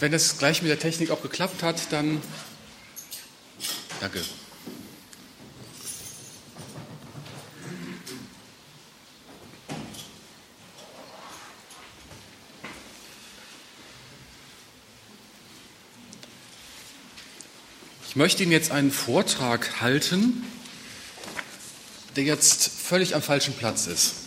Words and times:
Wenn 0.00 0.14
es 0.14 0.38
gleich 0.38 0.62
mit 0.62 0.70
der 0.70 0.78
Technik 0.78 1.10
auch 1.10 1.20
geklappt 1.20 1.62
hat, 1.62 1.92
dann 1.92 2.22
danke. 4.00 4.22
Ich 18.08 18.16
möchte 18.16 18.42
Ihnen 18.42 18.52
jetzt 18.52 18.70
einen 18.70 18.90
Vortrag 18.90 19.82
halten, 19.82 20.44
der 22.16 22.24
jetzt 22.24 22.68
völlig 22.68 23.14
am 23.14 23.20
falschen 23.20 23.52
Platz 23.52 23.86
ist. 23.86 24.19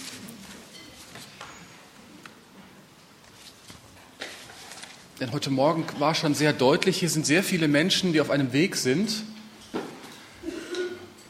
Denn 5.23 5.31
heute 5.31 5.51
Morgen 5.51 5.85
war 5.99 6.15
schon 6.15 6.35
sehr 6.35 6.51
deutlich, 6.51 6.97
hier 6.97 7.09
sind 7.09 7.25
sehr 7.25 7.45
viele 7.45 7.69
Menschen, 7.69 8.11
die 8.11 8.19
auf 8.19 8.29
einem 8.29 8.51
Weg 8.51 8.75
sind, 8.75 9.23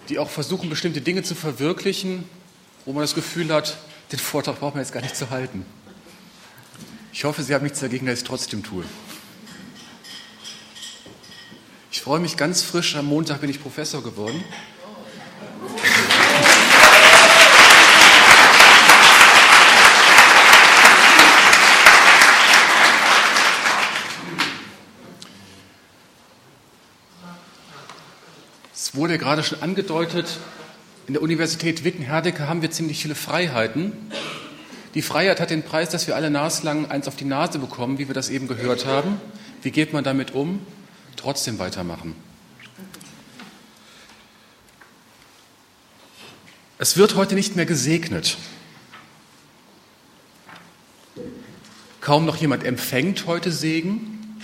die 0.10 0.18
auch 0.18 0.32
versuchen, 0.32 0.68
bestimmte 0.68 1.00
Dinge 1.00 1.22
zu 1.22 1.36
verwirklichen, 1.36 2.24
wo 2.86 2.94
man 2.94 3.04
das 3.04 3.14
Gefühl 3.14 3.54
hat, 3.54 3.78
den 4.12 4.18
Vortrag 4.18 4.60
braucht 4.60 4.74
man 4.74 4.84
jetzt 4.84 4.94
gar 4.94 5.02
nicht 5.02 5.16
zu 5.16 5.30
halten. 5.30 5.64
Ich 7.12 7.24
hoffe, 7.24 7.44
Sie 7.44 7.54
haben 7.54 7.62
nichts 7.62 7.82
dagegen, 7.82 8.08
dass 8.08 8.14
ich 8.14 8.22
es 8.22 8.28
trotzdem 8.28 8.64
tue. 8.64 8.84
Ich 11.92 12.02
freue 12.02 12.20
mich 12.20 12.36
ganz 12.36 12.64
frisch, 12.64 12.96
am 12.96 13.06
Montag 13.06 13.42
bin 13.42 13.50
ich 13.52 13.62
Professor 13.62 14.02
geworden. 14.02 14.44
Es 28.94 29.00
wurde 29.00 29.18
gerade 29.18 29.42
schon 29.42 29.60
angedeutet, 29.64 30.38
in 31.08 31.16
der 31.16 31.24
Universität 31.24 31.84
Witten-Herdecke 31.84 32.48
haben 32.48 32.62
wir 32.62 32.70
ziemlich 32.70 33.02
viele 33.02 33.16
Freiheiten. 33.16 33.92
Die 34.94 35.02
Freiheit 35.02 35.40
hat 35.40 35.50
den 35.50 35.64
Preis, 35.64 35.90
dass 35.90 36.06
wir 36.06 36.16
alle 36.16 36.30
naslang 36.30 36.92
eins 36.92 37.08
auf 37.08 37.16
die 37.16 37.26
Nase 37.26 37.58
bekommen, 37.58 37.98
wie 37.98 38.08
wir 38.08 38.14
das 38.14 38.30
eben 38.30 38.48
gehört 38.48 38.86
haben. 38.86 39.20
Wie 39.64 39.72
geht 39.72 39.94
man 39.94 40.04
damit 40.04 40.36
um? 40.36 40.60
trotzdem 41.16 41.58
weitermachen. 41.58 42.16
Es 46.78 46.96
wird 46.96 47.16
heute 47.16 47.34
nicht 47.34 47.56
mehr 47.56 47.66
gesegnet. 47.66 48.38
Kaum 52.00 52.26
noch 52.26 52.36
jemand 52.36 52.64
empfängt 52.64 53.26
heute 53.26 53.52
Segen 53.52 54.38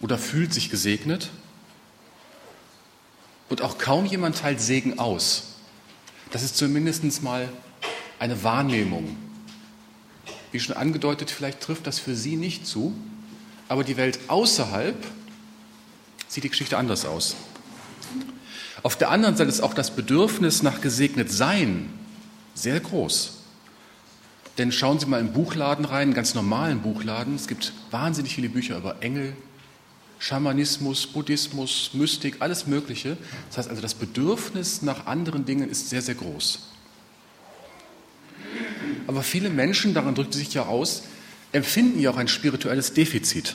oder 0.00 0.18
fühlt 0.18 0.52
sich 0.52 0.68
gesegnet. 0.68 1.30
Und 3.48 3.62
auch 3.62 3.78
kaum 3.78 4.04
jemand 4.04 4.38
teilt 4.38 4.60
Segen 4.60 4.98
aus. 4.98 5.54
Das 6.30 6.42
ist 6.42 6.56
zumindest 6.56 7.22
mal 7.22 7.48
eine 8.18 8.42
Wahrnehmung. 8.42 9.16
Wie 10.52 10.60
schon 10.60 10.76
angedeutet, 10.76 11.30
vielleicht 11.30 11.60
trifft 11.60 11.86
das 11.86 11.98
für 11.98 12.14
Sie 12.14 12.36
nicht 12.36 12.66
zu. 12.66 12.94
Aber 13.68 13.84
die 13.84 13.96
Welt 13.96 14.18
außerhalb 14.28 14.96
sieht 16.26 16.44
die 16.44 16.50
Geschichte 16.50 16.76
anders 16.76 17.04
aus. 17.04 17.36
Auf 18.82 18.96
der 18.96 19.10
anderen 19.10 19.36
Seite 19.36 19.50
ist 19.50 19.60
auch 19.60 19.74
das 19.74 19.90
Bedürfnis 19.90 20.62
nach 20.62 20.80
gesegnet 20.80 21.30
sein 21.30 21.90
sehr 22.54 22.80
groß. 22.80 23.34
Denn 24.56 24.72
schauen 24.72 24.98
Sie 24.98 25.06
mal 25.06 25.20
im 25.20 25.32
Buchladen 25.32 25.84
rein, 25.84 26.08
einen 26.08 26.14
ganz 26.14 26.34
normalen 26.34 26.80
Buchladen. 26.80 27.36
Es 27.36 27.46
gibt 27.46 27.72
wahnsinnig 27.90 28.34
viele 28.34 28.48
Bücher 28.48 28.76
über 28.76 28.96
Engel, 29.00 29.36
Schamanismus, 30.18 31.06
Buddhismus, 31.06 31.90
Mystik, 31.92 32.36
alles 32.40 32.66
Mögliche. 32.66 33.16
Das 33.48 33.58
heißt 33.58 33.70
also, 33.70 33.82
das 33.82 33.94
Bedürfnis 33.94 34.82
nach 34.82 35.06
anderen 35.06 35.44
Dingen 35.44 35.70
ist 35.70 35.90
sehr, 35.90 36.02
sehr 36.02 36.16
groß. 36.16 36.60
Aber 39.06 39.22
viele 39.22 39.48
Menschen, 39.48 39.94
daran 39.94 40.14
drückt 40.14 40.34
sich 40.34 40.52
ja 40.54 40.66
aus, 40.66 41.04
empfinden 41.52 42.00
ja 42.00 42.10
auch 42.10 42.16
ein 42.16 42.28
spirituelles 42.28 42.92
Defizit. 42.92 43.54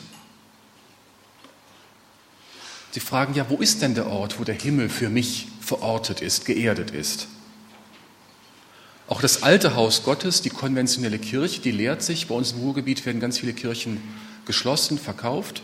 Sie 2.92 3.00
fragen 3.00 3.34
ja, 3.34 3.50
wo 3.50 3.58
ist 3.58 3.82
denn 3.82 3.96
der 3.96 4.08
Ort, 4.08 4.40
wo 4.40 4.44
der 4.44 4.56
Himmel 4.56 4.88
für 4.88 5.10
mich 5.10 5.48
verortet 5.62 6.22
ist, 6.22 6.46
geerdet 6.46 6.92
ist? 6.92 7.28
Auch 9.08 9.22
das 9.22 9.44
alte 9.44 9.76
Haus 9.76 10.04
Gottes, 10.04 10.42
die 10.42 10.50
konventionelle 10.50 11.20
Kirche, 11.20 11.62
die 11.62 11.72
lehrt 11.72 12.02
sich. 12.02 12.28
Bei 12.28 12.36
uns 12.36 12.54
im 12.54 12.60
Ruhrgebiet 12.60 13.06
werden 13.06 13.20
ganz 13.20 13.40
viele 13.40 13.54
Kirchen 13.54 14.02
geschlossen, 14.46 14.98
verkauft. 14.98 15.62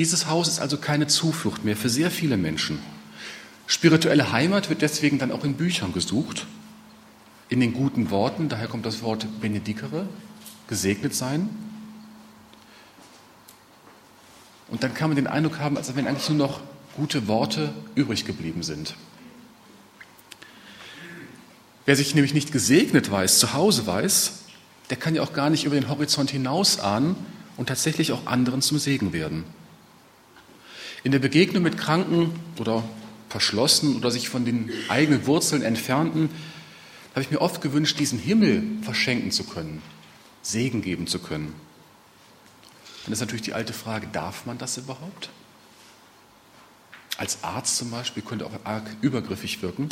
Dieses 0.00 0.28
Haus 0.28 0.48
ist 0.48 0.60
also 0.60 0.78
keine 0.78 1.08
Zuflucht 1.08 1.62
mehr 1.62 1.76
für 1.76 1.90
sehr 1.90 2.10
viele 2.10 2.38
Menschen. 2.38 2.78
Spirituelle 3.66 4.32
Heimat 4.32 4.70
wird 4.70 4.80
deswegen 4.80 5.18
dann 5.18 5.30
auch 5.30 5.44
in 5.44 5.56
Büchern 5.56 5.92
gesucht 5.92 6.46
in 7.50 7.60
den 7.60 7.74
guten 7.74 8.08
Worten, 8.08 8.48
daher 8.48 8.66
kommt 8.66 8.86
das 8.86 9.02
Wort 9.02 9.26
benedicere, 9.42 10.08
gesegnet 10.68 11.14
sein. 11.14 11.50
Und 14.68 14.82
dann 14.82 14.94
kann 14.94 15.10
man 15.10 15.16
den 15.16 15.26
Eindruck 15.26 15.58
haben, 15.58 15.76
als 15.76 15.94
wenn 15.94 16.06
eigentlich 16.06 16.30
nur 16.30 16.38
noch 16.38 16.60
gute 16.96 17.28
Worte 17.28 17.74
übrig 17.94 18.24
geblieben 18.24 18.62
sind. 18.62 18.94
Wer 21.84 21.96
sich 21.96 22.14
nämlich 22.14 22.32
nicht 22.32 22.52
gesegnet 22.52 23.10
weiß, 23.10 23.38
zu 23.38 23.52
Hause 23.52 23.86
weiß, 23.86 24.44
der 24.88 24.96
kann 24.96 25.14
ja 25.14 25.20
auch 25.20 25.34
gar 25.34 25.50
nicht 25.50 25.64
über 25.64 25.74
den 25.74 25.90
Horizont 25.90 26.30
hinaus 26.30 26.80
ahnen 26.80 27.16
und 27.58 27.66
tatsächlich 27.66 28.12
auch 28.12 28.24
anderen 28.24 28.62
zum 28.62 28.78
Segen 28.78 29.12
werden. 29.12 29.44
In 31.02 31.12
der 31.12 31.18
Begegnung 31.18 31.62
mit 31.62 31.78
Kranken 31.78 32.38
oder 32.58 32.84
verschlossenen 33.28 33.96
oder 33.96 34.10
sich 34.10 34.28
von 34.28 34.44
den 34.44 34.70
eigenen 34.88 35.26
Wurzeln 35.26 35.62
entfernten 35.62 36.28
habe 37.12 37.22
ich 37.22 37.30
mir 37.30 37.40
oft 37.40 37.60
gewünscht, 37.62 37.98
diesen 37.98 38.18
Himmel 38.18 38.62
verschenken 38.82 39.30
zu 39.30 39.44
können, 39.44 39.82
Segen 40.42 40.82
geben 40.82 41.06
zu 41.06 41.18
können. 41.18 41.54
Dann 43.04 43.12
ist 43.12 43.20
natürlich 43.20 43.42
die 43.42 43.54
alte 43.54 43.72
Frage, 43.72 44.06
darf 44.12 44.46
man 44.46 44.58
das 44.58 44.76
überhaupt? 44.76 45.30
Als 47.16 47.42
Arzt 47.42 47.76
zum 47.76 47.90
Beispiel 47.90 48.22
könnte 48.22 48.46
auch 48.46 48.52
arg 48.64 48.84
übergriffig 49.00 49.62
wirken. 49.62 49.88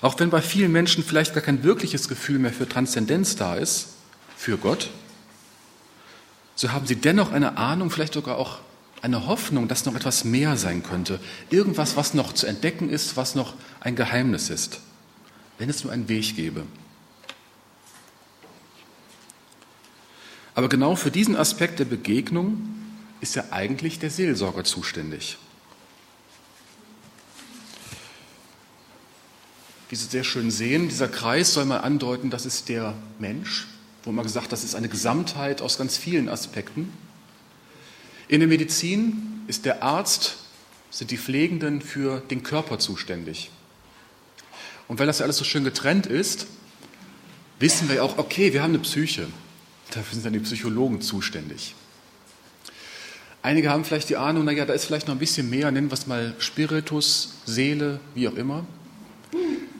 Auch 0.00 0.18
wenn 0.18 0.30
bei 0.30 0.42
vielen 0.42 0.72
Menschen 0.72 1.04
vielleicht 1.04 1.34
gar 1.34 1.42
kein 1.42 1.62
wirkliches 1.62 2.08
Gefühl 2.08 2.38
mehr 2.38 2.52
für 2.52 2.68
Transzendenz 2.68 3.36
da 3.36 3.54
ist, 3.54 3.88
für 4.36 4.58
Gott, 4.58 4.90
so 6.56 6.72
haben 6.72 6.86
sie 6.86 6.96
dennoch 6.96 7.30
eine 7.30 7.58
Ahnung, 7.58 7.90
vielleicht 7.90 8.14
sogar 8.14 8.38
auch 8.38 8.58
eine 9.02 9.26
Hoffnung, 9.26 9.68
dass 9.68 9.84
noch 9.84 9.94
etwas 9.94 10.24
mehr 10.24 10.56
sein 10.56 10.82
könnte. 10.82 11.20
Irgendwas, 11.50 11.96
was 11.96 12.14
noch 12.14 12.32
zu 12.32 12.46
entdecken 12.46 12.88
ist, 12.88 13.16
was 13.16 13.34
noch 13.34 13.54
ein 13.80 13.94
Geheimnis 13.94 14.48
ist. 14.48 14.80
Wenn 15.58 15.68
es 15.68 15.84
nur 15.84 15.92
einen 15.92 16.08
Weg 16.08 16.34
gäbe. 16.34 16.64
Aber 20.54 20.70
genau 20.70 20.96
für 20.96 21.10
diesen 21.10 21.36
Aspekt 21.36 21.78
der 21.78 21.84
Begegnung 21.84 22.74
ist 23.20 23.36
ja 23.36 23.44
eigentlich 23.50 23.98
der 23.98 24.10
Seelsorger 24.10 24.64
zuständig. 24.64 25.36
Wie 29.90 29.96
Sie 29.96 30.06
sehr 30.06 30.24
schön 30.24 30.50
sehen, 30.50 30.88
dieser 30.88 31.08
Kreis 31.08 31.52
soll 31.52 31.66
mal 31.66 31.78
andeuten, 31.78 32.30
das 32.30 32.46
ist 32.46 32.70
der 32.70 32.94
Mensch, 33.18 33.66
wo 34.06 34.12
man 34.12 34.24
gesagt, 34.24 34.52
das 34.52 34.64
ist 34.64 34.74
eine 34.76 34.88
Gesamtheit 34.88 35.60
aus 35.60 35.76
ganz 35.76 35.96
vielen 35.96 36.28
Aspekten. 36.28 36.92
In 38.28 38.40
der 38.40 38.48
Medizin 38.48 39.42
ist 39.48 39.64
der 39.64 39.82
Arzt, 39.82 40.36
sind 40.90 41.10
die 41.10 41.18
Pflegenden 41.18 41.82
für 41.82 42.20
den 42.20 42.44
Körper 42.44 42.78
zuständig. 42.78 43.50
Und 44.86 45.00
weil 45.00 45.08
das 45.08 45.18
ja 45.18 45.24
alles 45.24 45.36
so 45.36 45.44
schön 45.44 45.64
getrennt 45.64 46.06
ist, 46.06 46.46
wissen 47.58 47.88
wir 47.88 48.04
auch, 48.04 48.16
okay, 48.16 48.52
wir 48.52 48.62
haben 48.62 48.74
eine 48.74 48.78
Psyche. 48.78 49.26
Dafür 49.90 50.14
sind 50.14 50.24
dann 50.24 50.32
die 50.32 50.38
Psychologen 50.38 51.00
zuständig. 51.00 51.74
Einige 53.42 53.70
haben 53.70 53.84
vielleicht 53.84 54.08
die 54.08 54.16
Ahnung, 54.16 54.44
naja, 54.44 54.64
da 54.66 54.72
ist 54.72 54.84
vielleicht 54.84 55.08
noch 55.08 55.14
ein 55.16 55.20
bisschen 55.20 55.50
mehr, 55.50 55.70
nennen 55.72 55.90
wir 55.90 55.94
es 55.94 56.06
mal 56.06 56.34
Spiritus, 56.38 57.34
Seele, 57.44 58.00
wie 58.14 58.28
auch 58.28 58.34
immer. 58.34 58.64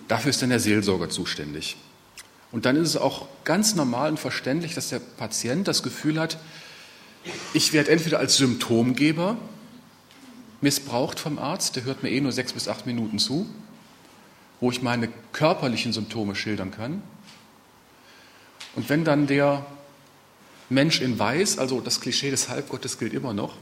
Dafür 0.09 0.31
ist 0.31 0.43
dann 0.43 0.51
der 0.51 0.61
Seelsorger 0.61 1.11
zuständig. 1.11 1.77
Und 2.53 2.65
dann 2.65 2.77
ist 2.77 2.89
es 2.89 2.97
auch 2.97 3.27
ganz 3.45 3.75
normal 3.75 4.11
und 4.11 4.21
verständlich, 4.21 4.75
dass 4.75 4.89
der 4.89 5.01
Patient 5.01 5.67
das 5.69 5.83
Gefühl 5.83 6.19
hat, 6.21 6.39
ich 7.55 7.73
werde 7.73 7.91
entweder 7.91 8.19
als 8.19 8.37
Symptomgeber 8.37 9.37
missbraucht 10.61 11.19
vom 11.19 11.39
Arzt, 11.39 11.77
der 11.77 11.85
hört 11.85 12.03
mir 12.03 12.11
eh 12.11 12.21
nur 12.21 12.33
sechs 12.33 12.53
bis 12.53 12.69
acht 12.69 12.87
Minuten 12.87 13.19
zu, 13.19 13.47
wo 14.61 14.71
ich 14.71 14.83
meine 14.83 15.09
körperlichen 15.33 15.93
Symptome 15.93 16.35
schildern 16.35 16.71
kann. 16.71 17.03
Und 18.75 18.89
wenn 18.89 19.05
dann 19.05 19.27
der 19.27 19.67
Mensch 20.69 21.01
in 21.01 21.19
Weiß, 21.19 21.59
also 21.59 21.81
das 21.81 22.01
Klischee 22.01 22.31
des 22.31 22.49
Halbgottes 22.49 22.99
gilt 22.99 23.13
immer 23.13 23.33
noch, 23.33 23.57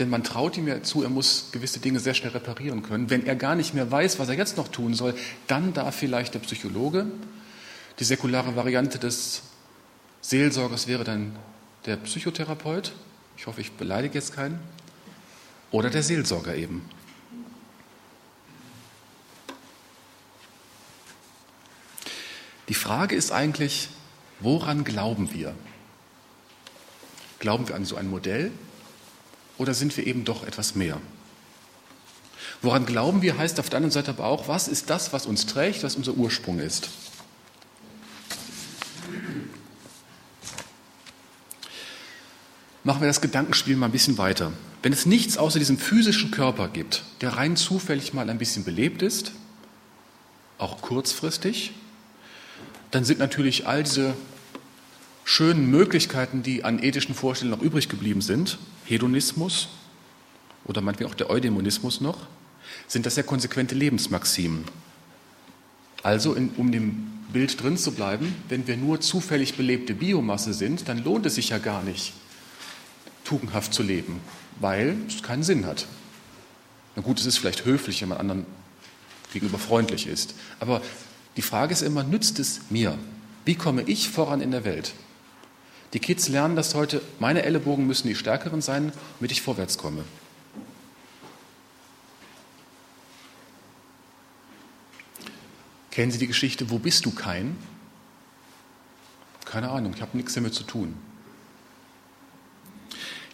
denn 0.00 0.08
man 0.08 0.24
traut 0.24 0.56
ihm 0.56 0.66
ja 0.66 0.82
zu, 0.82 1.02
er 1.02 1.10
muss 1.10 1.50
gewisse 1.52 1.78
Dinge 1.78 2.00
sehr 2.00 2.14
schnell 2.14 2.32
reparieren 2.32 2.82
können. 2.82 3.10
Wenn 3.10 3.26
er 3.26 3.36
gar 3.36 3.54
nicht 3.54 3.74
mehr 3.74 3.90
weiß, 3.90 4.18
was 4.18 4.28
er 4.28 4.34
jetzt 4.34 4.56
noch 4.56 4.68
tun 4.68 4.94
soll, 4.94 5.14
dann 5.46 5.74
darf 5.74 5.94
vielleicht 5.94 6.34
der 6.34 6.40
Psychologe 6.40 7.06
Die 7.98 8.04
säkulare 8.04 8.56
Variante 8.56 8.98
des 8.98 9.42
Seelsorgers 10.22 10.86
wäre 10.86 11.04
dann 11.04 11.36
der 11.84 11.96
Psychotherapeut. 11.96 12.92
Ich 13.36 13.46
hoffe, 13.46 13.60
ich 13.60 13.72
beleidige 13.72 14.14
jetzt 14.14 14.34
keinen. 14.34 14.58
Oder 15.70 15.90
der 15.90 16.02
Seelsorger 16.02 16.54
eben. 16.54 16.82
Die 22.68 22.74
Frage 22.74 23.16
ist 23.16 23.32
eigentlich, 23.32 23.90
woran 24.40 24.84
glauben 24.84 25.34
wir? 25.34 25.54
Glauben 27.38 27.68
wir 27.68 27.74
an 27.74 27.84
so 27.84 27.96
ein 27.96 28.08
Modell 28.08 28.50
oder 29.60 29.74
sind 29.74 29.94
wir 29.98 30.06
eben 30.06 30.24
doch 30.24 30.42
etwas 30.42 30.74
mehr? 30.74 30.98
Woran 32.62 32.86
glauben 32.86 33.20
wir 33.20 33.36
heißt 33.36 33.60
auf 33.60 33.68
der 33.68 33.76
anderen 33.76 33.92
Seite 33.92 34.10
aber 34.10 34.24
auch, 34.24 34.48
was 34.48 34.68
ist 34.68 34.88
das, 34.88 35.12
was 35.12 35.26
uns 35.26 35.44
trägt, 35.44 35.82
was 35.82 35.96
unser 35.96 36.14
Ursprung 36.14 36.58
ist? 36.60 36.88
Machen 42.84 43.02
wir 43.02 43.08
das 43.08 43.20
Gedankenspiel 43.20 43.76
mal 43.76 43.86
ein 43.86 43.92
bisschen 43.92 44.16
weiter. 44.16 44.50
Wenn 44.82 44.94
es 44.94 45.04
nichts 45.04 45.36
außer 45.36 45.58
diesem 45.58 45.76
physischen 45.76 46.30
Körper 46.30 46.68
gibt, 46.68 47.04
der 47.20 47.36
rein 47.36 47.54
zufällig 47.54 48.14
mal 48.14 48.30
ein 48.30 48.38
bisschen 48.38 48.64
belebt 48.64 49.02
ist, 49.02 49.32
auch 50.56 50.80
kurzfristig, 50.80 51.72
dann 52.90 53.04
sind 53.04 53.18
natürlich 53.18 53.66
all 53.66 53.82
diese 53.82 54.14
schönen 55.30 55.70
Möglichkeiten, 55.70 56.42
die 56.42 56.64
an 56.64 56.82
ethischen 56.82 57.14
Vorstellungen 57.14 57.56
noch 57.56 57.64
übrig 57.64 57.88
geblieben 57.88 58.20
sind, 58.20 58.58
Hedonismus 58.84 59.68
oder 60.64 60.80
meinetwegen 60.80 61.08
auch 61.08 61.14
der 61.14 61.30
Eudämonismus 61.30 62.00
noch, 62.00 62.26
sind 62.88 63.06
das 63.06 63.14
ja 63.14 63.22
konsequente 63.22 63.76
Lebensmaximen. 63.76 64.64
Also, 66.02 66.34
in, 66.34 66.48
um 66.56 66.72
dem 66.72 67.12
Bild 67.32 67.62
drin 67.62 67.76
zu 67.76 67.92
bleiben, 67.92 68.34
wenn 68.48 68.66
wir 68.66 68.76
nur 68.76 69.00
zufällig 69.00 69.54
belebte 69.54 69.94
Biomasse 69.94 70.52
sind, 70.52 70.88
dann 70.88 71.04
lohnt 71.04 71.26
es 71.26 71.36
sich 71.36 71.50
ja 71.50 71.58
gar 71.58 71.84
nicht, 71.84 72.12
tugendhaft 73.22 73.72
zu 73.72 73.84
leben, 73.84 74.18
weil 74.58 74.96
es 75.06 75.22
keinen 75.22 75.44
Sinn 75.44 75.64
hat. 75.64 75.86
Na 76.96 77.02
gut, 77.02 77.20
es 77.20 77.26
ist 77.26 77.38
vielleicht 77.38 77.64
höflich, 77.64 78.02
wenn 78.02 78.08
man 78.08 78.18
anderen 78.18 78.46
gegenüber 79.32 79.58
freundlich 79.58 80.08
ist. 80.08 80.34
Aber 80.58 80.82
die 81.36 81.42
Frage 81.42 81.72
ist 81.72 81.82
immer, 81.82 82.02
nützt 82.02 82.40
es 82.40 82.62
mir? 82.68 82.98
Wie 83.44 83.54
komme 83.54 83.82
ich 83.82 84.10
voran 84.10 84.40
in 84.40 84.50
der 84.50 84.64
Welt? 84.64 84.92
Die 85.92 85.98
Kids 85.98 86.28
lernen 86.28 86.56
das 86.56 86.74
heute, 86.74 87.02
meine 87.18 87.42
Ellenbogen 87.42 87.86
müssen 87.86 88.08
die 88.08 88.14
stärkeren 88.14 88.60
sein, 88.60 88.92
damit 89.18 89.32
ich 89.32 89.42
vorwärts 89.42 89.76
komme. 89.76 90.04
Kennen 95.90 96.12
Sie 96.12 96.18
die 96.18 96.28
Geschichte, 96.28 96.70
wo 96.70 96.78
bist 96.78 97.04
du 97.04 97.10
kein? 97.10 97.56
Keine 99.44 99.70
Ahnung, 99.70 99.92
ich 99.96 100.00
habe 100.00 100.16
nichts 100.16 100.34
damit 100.34 100.54
zu 100.54 100.62
tun. 100.62 100.94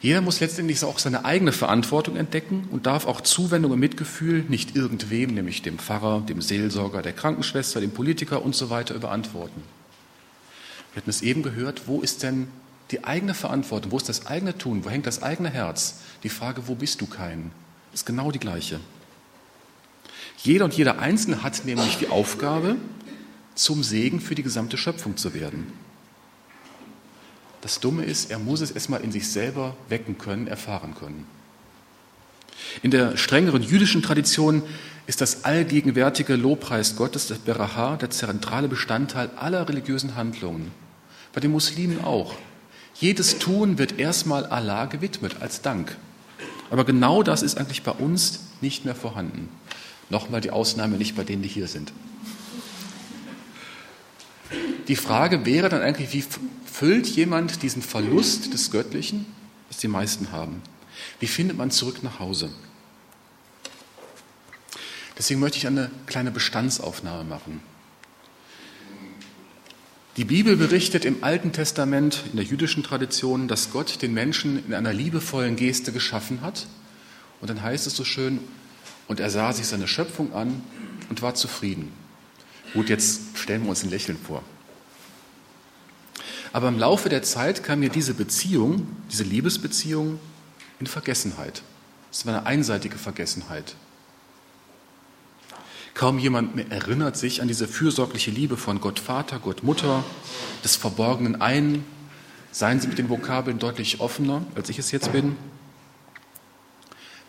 Jeder 0.01 0.21
muss 0.21 0.41
letztendlich 0.41 0.83
auch 0.85 0.99
seine 0.99 1.25
eigene 1.25 1.53
Verantwortung 1.53 2.17
entdecken 2.17 2.69
und 2.71 2.87
darf 2.87 3.07
auch 3.07 3.21
Zuwendung 3.21 3.73
und 3.73 3.81
Mitgefühl 3.81 4.45
nicht 4.49 4.77
irgendwem, 4.77 5.35
nämlich 5.35 5.63
dem 5.63 5.79
Pfarrer, 5.79 6.21
dem 6.21 6.41
Seelsorger, 6.41 7.03
der 7.03 7.13
Krankenschwester, 7.13 7.81
dem 7.81 7.91
Politiker 7.91 8.43
und 8.43 8.55
so 8.55 8.71
weiter 8.71 8.95
überantworten. 8.95 9.63
Wir 10.97 11.03
hatten 11.03 11.11
es 11.11 11.21
eben 11.21 11.43
gehört, 11.43 11.89
wo 11.89 12.01
ist 12.01 12.23
denn 12.23 12.49
die 12.91 13.05
eigene 13.05 13.35
Verantwortung, 13.35 13.93
wo 13.93 13.99
ist 13.99 14.09
das 14.09 14.29
eigene 14.29 14.57
Tun, 14.57 14.83
wo 14.83 14.89
hängt 14.89 15.07
das 15.07 15.23
eigene 15.23 15.51
Herz? 15.51 15.97
Die 16.23 16.31
Frage, 16.31 16.69
wo 16.69 16.75
bist 16.75 17.03
du 17.03 17.07
kein, 17.07 17.51
ist 17.93 18.07
genau 18.07 18.31
die 18.31 18.39
gleiche. 18.39 18.81
Jeder 20.39 20.65
und 20.65 20.73
jeder 20.73 20.99
Einzelne 20.99 21.43
hat 21.43 21.67
nämlich 21.67 21.99
die 21.99 22.09
Aufgabe, 22.09 22.77
zum 23.55 23.83
Segen 23.83 24.21
für 24.21 24.35
die 24.35 24.43
gesamte 24.43 24.79
Schöpfung 24.79 25.19
zu 25.19 25.35
werden. 25.35 25.71
Das 27.61 27.79
Dumme 27.79 28.07
ist, 28.07 28.31
er 28.31 28.39
muss 28.39 28.63
es 28.63 28.71
erstmal 28.71 29.03
in 29.03 29.13
sich 29.13 29.29
selber 29.29 29.77
wecken 29.91 30.17
können, 30.17 30.47
erfahren 30.47 30.95
können. 30.95 31.27
In 32.83 32.91
der 32.91 33.19
strengeren 33.19 33.63
jüdischen 33.63 34.01
Tradition 34.01 34.63
ist 35.07 35.21
das 35.21 35.45
allgegenwärtige 35.45 36.37
Lobpreis 36.37 36.97
Gottes, 36.97 37.27
das 37.27 37.37
Beraha, 37.37 37.97
der 37.97 38.09
zentrale 38.09 38.69
Bestandteil 38.69 39.29
aller 39.37 39.69
religiösen 39.69 40.17
Handlungen. 40.17 40.73
Bei 41.37 41.41
den 41.41 41.51
Muslimen 41.51 42.03
auch. 42.03 42.35
Jedes 42.95 43.39
Tun 43.39 43.77
wird 43.77 43.99
erstmal 43.99 44.47
Allah 44.47 44.87
gewidmet 44.87 45.37
als 45.41 45.61
Dank. 45.61 45.95
Aber 46.71 46.87
genau 46.87 47.23
das 47.23 47.43
ist 47.43 47.59
eigentlich 47.59 47.83
bei 47.83 47.93
uns 47.93 48.41
nicht 48.63 48.87
mehr 48.87 48.95
vorhanden. 48.95 49.51
Nochmal 50.09 50.41
die 50.41 50.51
Ausnahme 50.51 50.97
nicht 50.97 51.15
bei 51.15 51.25
denen, 51.25 51.43
die 51.43 51.51
hier 51.51 51.69
sind. 51.69 51.93
Die 54.89 54.97
Frage 54.97 55.45
wäre 55.45 55.69
dann 55.69 55.83
eigentlich, 55.83 56.15
wie 56.15 56.25
füllt 56.65 57.07
jemand 57.07 57.63
diesen 57.63 57.83
Verlust 57.83 58.55
des 58.55 58.71
Göttlichen, 58.71 59.27
was 59.69 59.77
die 59.77 59.89
meisten 59.89 60.33
haben? 60.33 60.63
Wie 61.21 61.27
findet 61.27 61.59
man 61.59 61.71
zurück 61.71 62.03
nach 62.03 62.19
Hause? 62.19 62.49
Deswegen 65.19 65.41
möchte 65.41 65.59
ich 65.59 65.67
eine 65.67 65.91
kleine 66.07 66.31
Bestandsaufnahme 66.31 67.25
machen. 67.25 67.61
Die 70.17 70.25
Bibel 70.25 70.57
berichtet 70.57 71.05
im 71.05 71.23
Alten 71.23 71.53
Testament, 71.53 72.25
in 72.31 72.37
der 72.37 72.45
jüdischen 72.47 72.83
Tradition, 72.83 73.49
dass 73.49 73.71
Gott 73.71 74.01
den 74.01 74.15
Menschen 74.15 74.65
in 74.65 74.73
einer 74.73 74.95
liebevollen 74.95 75.57
Geste 75.57 75.93
geschaffen 75.93 76.41
hat. 76.41 76.67
Und 77.43 77.51
dann 77.51 77.61
heißt 77.61 77.87
es 77.87 77.95
so 77.95 78.03
schön, 78.03 78.41
und 79.09 79.21
er 79.21 79.29
sah 79.29 79.53
sich 79.53 79.67
seine 79.67 79.87
Schöpfung 79.87 80.33
an 80.33 80.63
und 81.11 81.21
war 81.21 81.35
zufrieden. 81.35 81.93
Gut, 82.73 82.89
jetzt 82.89 83.21
stellen 83.35 83.65
wir 83.65 83.69
uns 83.69 83.85
ein 83.85 83.91
Lächeln 83.91 84.17
vor. 84.17 84.43
Aber 86.51 86.69
im 86.69 86.79
Laufe 86.79 87.11
der 87.11 87.23
Zeit 87.23 87.63
kam 87.63 87.81
mir 87.81 87.91
diese 87.91 88.15
Beziehung, 88.15 88.89
diese 89.13 89.23
Liebesbeziehung 89.23 90.19
in 90.81 90.87
Vergessenheit. 90.87 91.61
Es 92.11 92.25
war 92.25 92.35
eine 92.35 92.47
einseitige 92.47 92.97
Vergessenheit. 92.97 93.75
Kaum 95.97 96.19
jemand 96.19 96.55
mehr 96.55 96.71
erinnert 96.71 97.17
sich 97.17 97.41
an 97.41 97.49
diese 97.49 97.67
fürsorgliche 97.67 98.31
Liebe 98.31 98.59
von 98.59 98.83
Gott 98.83 99.01
Vater, 99.01 99.39
Gott 99.39 99.63
Mutter, 99.63 100.05
des 100.63 100.77
verborgenen 100.77 101.41
Einen. 101.41 101.87
Seien 102.53 102.81
Sie 102.81 102.89
mit 102.89 102.99
den 102.99 103.09
Vokabeln 103.09 103.59
deutlich 103.59 103.99
offener, 103.99 104.43
als 104.55 104.69
ich 104.69 104.79
es 104.79 104.91
jetzt 104.91 105.11
bin. 105.13 105.37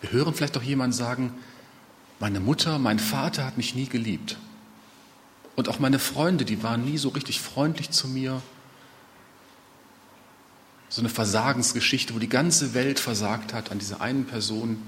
Wir 0.01 0.11
hören 0.11 0.33
vielleicht 0.33 0.57
auch 0.57 0.63
jemanden 0.63 0.91
sagen, 0.91 1.33
meine 2.19 2.41
Mutter, 2.41 2.77
mein 2.77 2.99
Vater 2.99 3.45
hat 3.45 3.55
mich 3.55 3.73
nie 3.73 3.87
geliebt. 3.87 4.37
Und 5.55 5.69
auch 5.69 5.79
meine 5.79 5.97
Freunde, 5.97 6.43
die 6.43 6.61
waren 6.61 6.83
nie 6.83 6.97
so 6.97 7.07
richtig 7.07 7.39
freundlich 7.39 7.91
zu 7.91 8.09
mir. 8.09 8.41
So 10.89 11.01
eine 11.01 11.09
Versagensgeschichte, 11.09 12.13
wo 12.13 12.19
die 12.19 12.27
ganze 12.27 12.73
Welt 12.73 12.99
versagt 12.99 13.53
hat 13.53 13.71
an 13.71 13.79
dieser 13.79 14.01
einen 14.01 14.25
Person. 14.25 14.81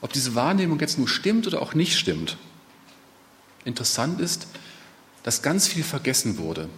Ob 0.00 0.12
diese 0.12 0.34
Wahrnehmung 0.34 0.80
jetzt 0.80 0.98
nur 0.98 1.08
stimmt 1.08 1.46
oder 1.46 1.60
auch 1.60 1.74
nicht 1.74 1.98
stimmt. 1.98 2.36
Interessant 3.64 4.20
ist, 4.20 4.46
dass 5.22 5.42
ganz 5.42 5.68
viel 5.68 5.82
vergessen 5.82 6.38
wurde. 6.38 6.68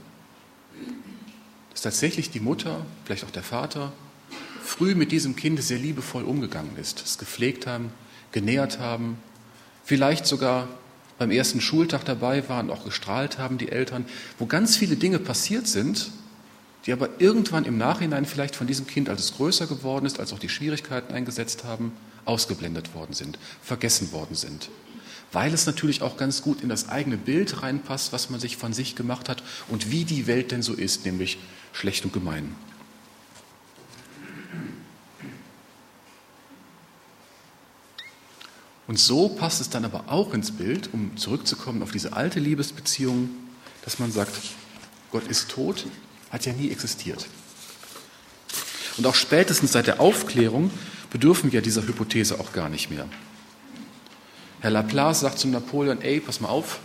Dass 1.70 1.82
tatsächlich 1.82 2.30
die 2.30 2.40
Mutter, 2.40 2.84
vielleicht 3.04 3.24
auch 3.24 3.30
der 3.30 3.44
Vater, 3.44 3.92
früh 4.64 4.94
mit 4.94 5.12
diesem 5.12 5.36
Kind 5.36 5.62
sehr 5.62 5.78
liebevoll 5.78 6.24
umgegangen 6.24 6.76
ist, 6.76 7.02
es 7.04 7.18
gepflegt 7.18 7.66
haben, 7.66 7.92
genährt 8.32 8.78
haben, 8.78 9.18
vielleicht 9.84 10.26
sogar 10.26 10.68
beim 11.18 11.30
ersten 11.30 11.60
Schultag 11.60 12.04
dabei 12.04 12.48
waren, 12.48 12.70
auch 12.70 12.84
gestrahlt 12.84 13.38
haben, 13.38 13.58
die 13.58 13.70
Eltern, 13.70 14.04
wo 14.38 14.46
ganz 14.46 14.76
viele 14.76 14.96
Dinge 14.96 15.18
passiert 15.18 15.68
sind, 15.68 16.10
die 16.86 16.92
aber 16.92 17.20
irgendwann 17.20 17.64
im 17.64 17.78
Nachhinein 17.78 18.26
vielleicht 18.26 18.56
von 18.56 18.66
diesem 18.66 18.86
Kind, 18.86 19.08
als 19.08 19.20
es 19.20 19.34
größer 19.34 19.68
geworden 19.68 20.04
ist, 20.04 20.18
als 20.18 20.32
auch 20.32 20.40
die 20.40 20.48
Schwierigkeiten 20.48 21.14
eingesetzt 21.14 21.62
haben, 21.64 21.92
ausgeblendet 22.24 22.94
worden 22.94 23.14
sind, 23.14 23.38
vergessen 23.62 24.12
worden 24.12 24.34
sind. 24.34 24.70
Weil 25.32 25.54
es 25.54 25.66
natürlich 25.66 26.02
auch 26.02 26.16
ganz 26.16 26.42
gut 26.42 26.60
in 26.62 26.68
das 26.68 26.88
eigene 26.88 27.16
Bild 27.16 27.62
reinpasst, 27.62 28.12
was 28.12 28.30
man 28.30 28.38
sich 28.38 28.56
von 28.56 28.72
sich 28.72 28.96
gemacht 28.96 29.28
hat 29.28 29.42
und 29.68 29.90
wie 29.90 30.04
die 30.04 30.26
Welt 30.26 30.52
denn 30.52 30.62
so 30.62 30.74
ist, 30.74 31.06
nämlich 31.06 31.38
schlecht 31.72 32.04
und 32.04 32.12
gemein. 32.12 32.54
Und 38.86 38.98
so 38.98 39.30
passt 39.30 39.62
es 39.62 39.70
dann 39.70 39.86
aber 39.86 40.04
auch 40.08 40.34
ins 40.34 40.50
Bild, 40.50 40.90
um 40.92 41.16
zurückzukommen 41.16 41.82
auf 41.82 41.92
diese 41.92 42.12
alte 42.12 42.40
Liebesbeziehung, 42.40 43.30
dass 43.86 43.98
man 43.98 44.12
sagt, 44.12 44.32
Gott 45.10 45.26
ist 45.28 45.48
tot, 45.50 45.86
hat 46.30 46.44
ja 46.44 46.52
nie 46.52 46.70
existiert. 46.70 47.26
Und 48.98 49.06
auch 49.06 49.14
spätestens 49.14 49.72
seit 49.72 49.86
der 49.86 50.00
Aufklärung 50.00 50.70
bedürfen 51.12 51.52
wir 51.52 51.60
dieser 51.60 51.86
Hypothese 51.86 52.40
auch 52.40 52.52
gar 52.52 52.70
nicht 52.70 52.90
mehr. 52.90 53.06
Herr 54.60 54.70
Laplace 54.70 55.20
sagt 55.20 55.38
zu 55.38 55.48
Napoleon, 55.48 56.00
ey, 56.00 56.20
pass 56.20 56.40
mal 56.40 56.48
auf, 56.48 56.80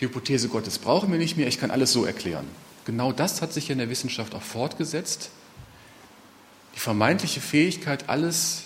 die 0.00 0.06
Hypothese 0.06 0.48
Gottes 0.48 0.78
brauchen 0.78 1.12
wir 1.12 1.18
nicht 1.18 1.36
mehr, 1.36 1.46
ich 1.46 1.60
kann 1.60 1.70
alles 1.70 1.92
so 1.92 2.04
erklären. 2.06 2.46
Genau 2.86 3.12
das 3.12 3.42
hat 3.42 3.52
sich 3.52 3.68
in 3.68 3.78
der 3.78 3.90
Wissenschaft 3.90 4.34
auch 4.34 4.42
fortgesetzt. 4.42 5.30
Die 6.74 6.80
vermeintliche 6.80 7.40
Fähigkeit, 7.40 8.08
alles 8.08 8.62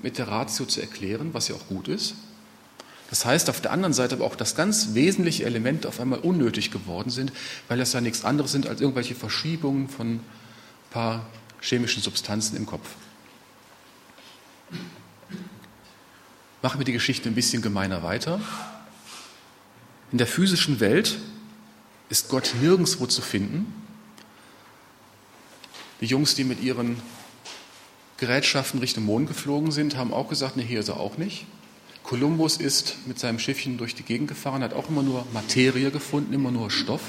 mit 0.00 0.18
der 0.18 0.28
Ratio 0.28 0.66
zu 0.66 0.80
erklären, 0.80 1.30
was 1.32 1.48
ja 1.48 1.56
auch 1.56 1.66
gut 1.66 1.88
ist. 1.88 2.14
Das 3.10 3.24
heißt 3.24 3.50
auf 3.50 3.60
der 3.60 3.72
anderen 3.72 3.94
Seite 3.94 4.14
aber 4.14 4.26
auch, 4.26 4.36
dass 4.36 4.54
ganz 4.54 4.90
wesentliche 4.92 5.44
Elemente 5.44 5.88
auf 5.88 5.98
einmal 5.98 6.20
unnötig 6.20 6.70
geworden 6.70 7.10
sind, 7.10 7.32
weil 7.66 7.78
das 7.78 7.94
ja 7.94 8.00
nichts 8.00 8.24
anderes 8.24 8.52
sind 8.52 8.68
als 8.68 8.80
irgendwelche 8.80 9.16
Verschiebungen 9.16 9.88
von 9.88 10.16
ein 10.16 10.20
paar 10.90 11.26
chemischen 11.60 12.02
Substanzen 12.02 12.56
im 12.56 12.66
Kopf. 12.66 12.90
Machen 16.62 16.80
wir 16.80 16.84
die 16.84 16.92
Geschichte 16.92 17.28
ein 17.28 17.34
bisschen 17.34 17.62
gemeiner 17.62 18.02
weiter. 18.02 18.40
In 20.10 20.18
der 20.18 20.26
physischen 20.26 20.80
Welt 20.80 21.18
ist 22.08 22.28
Gott 22.28 22.54
nirgendwo 22.60 23.06
zu 23.06 23.22
finden. 23.22 23.72
Die 26.00 26.06
Jungs, 26.06 26.34
die 26.34 26.44
mit 26.44 26.62
ihren 26.62 27.00
Gerätschaften 28.16 28.80
Richtung 28.80 29.04
Mond 29.04 29.28
geflogen 29.28 29.70
sind, 29.70 29.96
haben 29.96 30.12
auch 30.12 30.28
gesagt, 30.28 30.56
nee, 30.56 30.64
hier 30.64 30.80
ist 30.80 30.88
er 30.88 30.98
auch 30.98 31.18
nicht. 31.18 31.46
Kolumbus 32.02 32.56
ist 32.56 32.96
mit 33.06 33.18
seinem 33.18 33.38
Schiffchen 33.38 33.76
durch 33.76 33.94
die 33.94 34.02
Gegend 34.02 34.28
gefahren, 34.28 34.62
hat 34.62 34.72
auch 34.72 34.88
immer 34.88 35.02
nur 35.02 35.26
Materie 35.32 35.90
gefunden, 35.90 36.32
immer 36.32 36.50
nur 36.50 36.70
Stoff. 36.70 37.02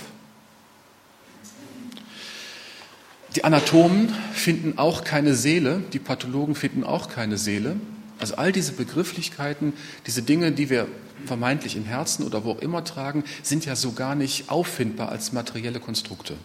Die 3.36 3.44
Anatomen 3.44 4.10
finden 4.34 4.78
auch 4.78 5.04
keine 5.04 5.36
Seele, 5.36 5.84
die 5.94 6.00
Pathologen 6.00 6.56
finden 6.56 6.84
auch 6.84 7.10
keine 7.10 7.38
Seele. 7.38 7.76
Also 8.18 8.36
all 8.36 8.52
diese 8.52 8.74
Begrifflichkeiten, 8.74 9.74
diese 10.08 10.24
Dinge, 10.24 10.52
die 10.52 10.70
wir 10.70 10.88
vermeintlich 11.26 11.76
im 11.76 11.86
Herzen 11.86 12.26
oder 12.26 12.44
wo 12.44 12.52
auch 12.52 12.60
immer 12.60 12.84
tragen, 12.84 13.24
sind 13.44 13.66
ja 13.66 13.76
so 13.76 13.92
gar 13.92 14.16
nicht 14.16 14.50
auffindbar 14.50 15.10
als 15.10 15.32
materielle 15.32 15.80
Konstrukte. 15.80 16.36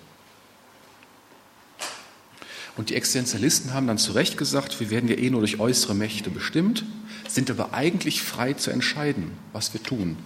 Und 2.76 2.90
die 2.90 2.96
Existenzialisten 2.96 3.72
haben 3.72 3.86
dann 3.86 3.98
zu 3.98 4.12
Recht 4.12 4.36
gesagt, 4.36 4.80
wir 4.80 4.90
werden 4.90 5.08
ja 5.08 5.16
eh 5.16 5.30
nur 5.30 5.40
durch 5.40 5.60
äußere 5.60 5.94
Mächte 5.94 6.28
bestimmt, 6.30 6.84
sind 7.28 7.50
aber 7.50 7.72
eigentlich 7.72 8.22
frei 8.22 8.52
zu 8.52 8.70
entscheiden, 8.70 9.30
was 9.52 9.72
wir 9.72 9.82
tun. 9.82 10.16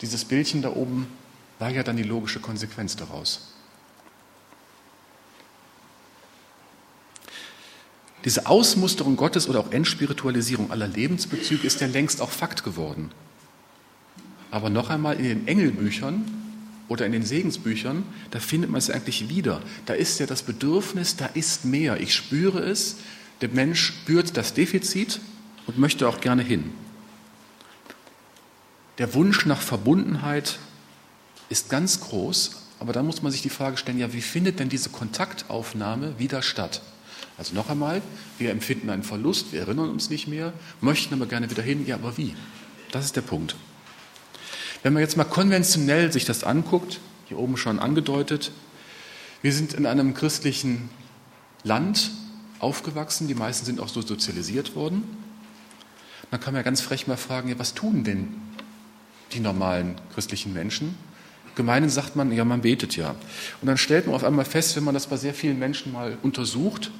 Dieses 0.00 0.24
Bildchen 0.24 0.62
da 0.62 0.70
oben 0.70 1.08
war 1.58 1.70
ja 1.70 1.82
dann 1.82 1.96
die 1.96 2.02
logische 2.02 2.40
Konsequenz 2.40 2.96
daraus. 2.96 3.53
Diese 8.24 8.46
Ausmusterung 8.46 9.16
Gottes 9.16 9.48
oder 9.48 9.60
auch 9.60 9.70
Entspiritualisierung 9.72 10.70
aller 10.70 10.88
Lebensbezüge 10.88 11.66
ist 11.66 11.80
ja 11.80 11.86
längst 11.86 12.22
auch 12.22 12.30
Fakt 12.30 12.64
geworden. 12.64 13.10
Aber 14.50 14.70
noch 14.70 14.88
einmal 14.88 15.16
in 15.16 15.24
den 15.24 15.48
Engelbüchern 15.48 16.24
oder 16.88 17.04
in 17.04 17.12
den 17.12 17.24
Segensbüchern, 17.24 18.04
da 18.30 18.40
findet 18.40 18.70
man 18.70 18.78
es 18.78 18.88
eigentlich 18.88 19.28
wieder. 19.28 19.60
Da 19.84 19.94
ist 19.94 20.20
ja 20.20 20.26
das 20.26 20.42
Bedürfnis, 20.42 21.16
da 21.16 21.26
ist 21.26 21.64
mehr. 21.64 22.00
Ich 22.00 22.14
spüre 22.14 22.60
es, 22.60 22.96
der 23.42 23.50
Mensch 23.50 23.82
spürt 23.82 24.36
das 24.36 24.54
Defizit 24.54 25.20
und 25.66 25.78
möchte 25.78 26.08
auch 26.08 26.20
gerne 26.20 26.42
hin. 26.42 26.72
Der 28.98 29.12
Wunsch 29.12 29.44
nach 29.44 29.60
Verbundenheit 29.60 30.58
ist 31.50 31.68
ganz 31.68 32.00
groß, 32.00 32.62
aber 32.78 32.92
da 32.92 33.02
muss 33.02 33.22
man 33.22 33.32
sich 33.32 33.42
die 33.42 33.50
Frage 33.50 33.76
stellen, 33.76 33.98
ja, 33.98 34.12
wie 34.12 34.22
findet 34.22 34.60
denn 34.60 34.68
diese 34.68 34.90
Kontaktaufnahme 34.90 36.18
wieder 36.18 36.42
statt? 36.42 36.80
Also 37.36 37.54
noch 37.54 37.68
einmal, 37.68 38.00
wir 38.38 38.50
empfinden 38.50 38.90
einen 38.90 39.02
Verlust, 39.02 39.52
wir 39.52 39.60
erinnern 39.60 39.90
uns 39.90 40.08
nicht 40.08 40.28
mehr, 40.28 40.52
möchten 40.80 41.14
aber 41.14 41.26
gerne 41.26 41.50
wieder 41.50 41.62
hin, 41.62 41.86
ja, 41.86 41.96
aber 41.96 42.16
wie? 42.16 42.34
Das 42.92 43.04
ist 43.04 43.16
der 43.16 43.22
Punkt. 43.22 43.56
Wenn 44.82 44.92
man 44.92 45.00
jetzt 45.00 45.16
mal 45.16 45.24
konventionell 45.24 46.12
sich 46.12 46.24
das 46.24 46.44
anguckt, 46.44 47.00
hier 47.26 47.38
oben 47.38 47.56
schon 47.56 47.78
angedeutet, 47.78 48.52
wir 49.42 49.52
sind 49.52 49.74
in 49.74 49.86
einem 49.86 50.14
christlichen 50.14 50.88
Land 51.64 52.10
aufgewachsen, 52.60 53.26
die 53.26 53.34
meisten 53.34 53.66
sind 53.66 53.80
auch 53.80 53.88
so 53.88 54.00
sozialisiert 54.00 54.76
worden. 54.76 55.02
Dann 56.30 56.40
kann 56.40 56.52
man 56.52 56.60
ja 56.60 56.64
ganz 56.64 56.80
frech 56.80 57.06
mal 57.06 57.16
fragen, 57.16 57.48
ja, 57.48 57.58
was 57.58 57.74
tun 57.74 58.04
denn 58.04 58.34
die 59.32 59.40
normalen 59.40 59.96
christlichen 60.14 60.52
Menschen? 60.52 60.94
Gemeinen 61.54 61.88
sagt 61.88 62.16
man, 62.16 62.32
ja, 62.32 62.44
man 62.44 62.62
betet 62.62 62.96
ja. 62.96 63.14
Und 63.60 63.66
dann 63.66 63.76
stellt 63.76 64.06
man 64.06 64.14
auf 64.14 64.24
einmal 64.24 64.44
fest, 64.44 64.76
wenn 64.76 64.84
man 64.84 64.94
das 64.94 65.06
bei 65.06 65.16
sehr 65.16 65.34
vielen 65.34 65.58
Menschen 65.58 65.92
mal 65.92 66.18
untersucht, 66.22 66.90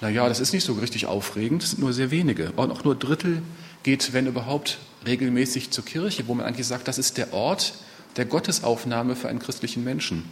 naja, 0.00 0.28
das 0.28 0.40
ist 0.40 0.52
nicht 0.52 0.64
so 0.64 0.74
richtig 0.74 1.06
aufregend, 1.06 1.62
es 1.62 1.70
sind 1.70 1.80
nur 1.80 1.92
sehr 1.92 2.10
wenige. 2.10 2.52
Und 2.52 2.70
auch 2.70 2.84
nur 2.84 2.94
Drittel 2.94 3.42
geht, 3.82 4.12
wenn 4.12 4.26
überhaupt, 4.26 4.78
regelmäßig 5.06 5.70
zur 5.70 5.84
Kirche, 5.84 6.26
wo 6.26 6.34
man 6.34 6.46
eigentlich 6.46 6.66
sagt, 6.66 6.88
das 6.88 6.98
ist 6.98 7.18
der 7.18 7.32
Ort 7.32 7.74
der 8.16 8.24
Gottesaufnahme 8.24 9.16
für 9.16 9.28
einen 9.28 9.38
christlichen 9.38 9.84
Menschen. 9.84 10.24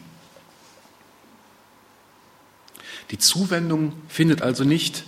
Die 3.10 3.18
Zuwendung 3.18 3.92
findet 4.08 4.40
also 4.40 4.64
nicht 4.64 5.04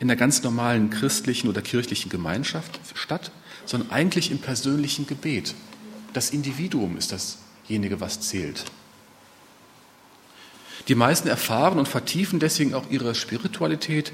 in 0.00 0.08
der 0.08 0.16
ganz 0.16 0.42
normalen 0.42 0.90
christlichen 0.90 1.48
oder 1.48 1.62
kirchlichen 1.62 2.10
Gemeinschaft 2.10 2.80
statt, 2.94 3.30
sondern 3.66 3.90
eigentlich 3.90 4.30
im 4.30 4.38
persönlichen 4.38 5.06
Gebet. 5.06 5.54
Das 6.12 6.30
Individuum 6.30 6.96
ist 6.96 7.12
dasjenige, 7.12 8.00
was 8.00 8.20
zählt. 8.20 8.64
Die 10.88 10.94
meisten 10.94 11.28
erfahren 11.28 11.78
und 11.78 11.88
vertiefen 11.88 12.40
deswegen 12.40 12.74
auch 12.74 12.90
ihre 12.90 13.14
Spiritualität 13.14 14.12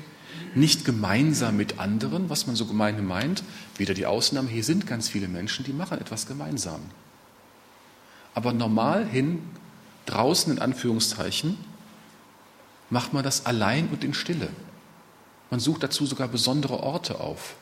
nicht 0.55 0.85
gemeinsam 0.85 1.57
mit 1.57 1.79
anderen, 1.79 2.31
was 2.31 2.47
man 2.47 2.57
so 2.57 2.67
gemein 2.67 3.07
meint. 3.07 3.43
Wieder 3.77 3.95
die 3.95 4.07
Ausnahme, 4.07 4.49
hier 4.49 4.65
sind 4.65 4.87
ganz 4.87 5.09
viele 5.09 5.29
Menschen, 5.29 5.65
die 5.65 5.73
machen 5.73 5.99
etwas 5.99 6.27
gemeinsam. 6.27 6.81
Aber 8.35 8.53
normal 8.53 9.07
hin, 9.07 9.43
draußen 10.07 10.53
in 10.53 10.59
Anführungszeichen, 10.59 11.57
macht 12.91 13.13
man 13.13 13.23
das 13.25 13.47
allein 13.47 13.89
und 13.89 14.05
in 14.05 14.15
Stille. 14.15 14.49
Man 15.51 15.61
sucht 15.61 15.83
dazu 15.83 16.07
sogar 16.07 16.29
besondere 16.29 16.81
Orte 16.81 17.21
auf. 17.21 17.55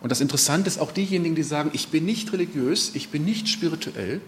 Und 0.00 0.10
das 0.10 0.20
Interessante 0.20 0.68
ist, 0.68 0.78
auch 0.78 0.92
diejenigen, 0.92 1.34
die 1.34 1.42
sagen, 1.42 1.70
ich 1.72 1.88
bin 1.88 2.04
nicht 2.04 2.32
religiös, 2.32 2.94
ich 2.94 3.08
bin 3.08 3.24
nicht 3.24 3.48
spirituell, 3.48 4.20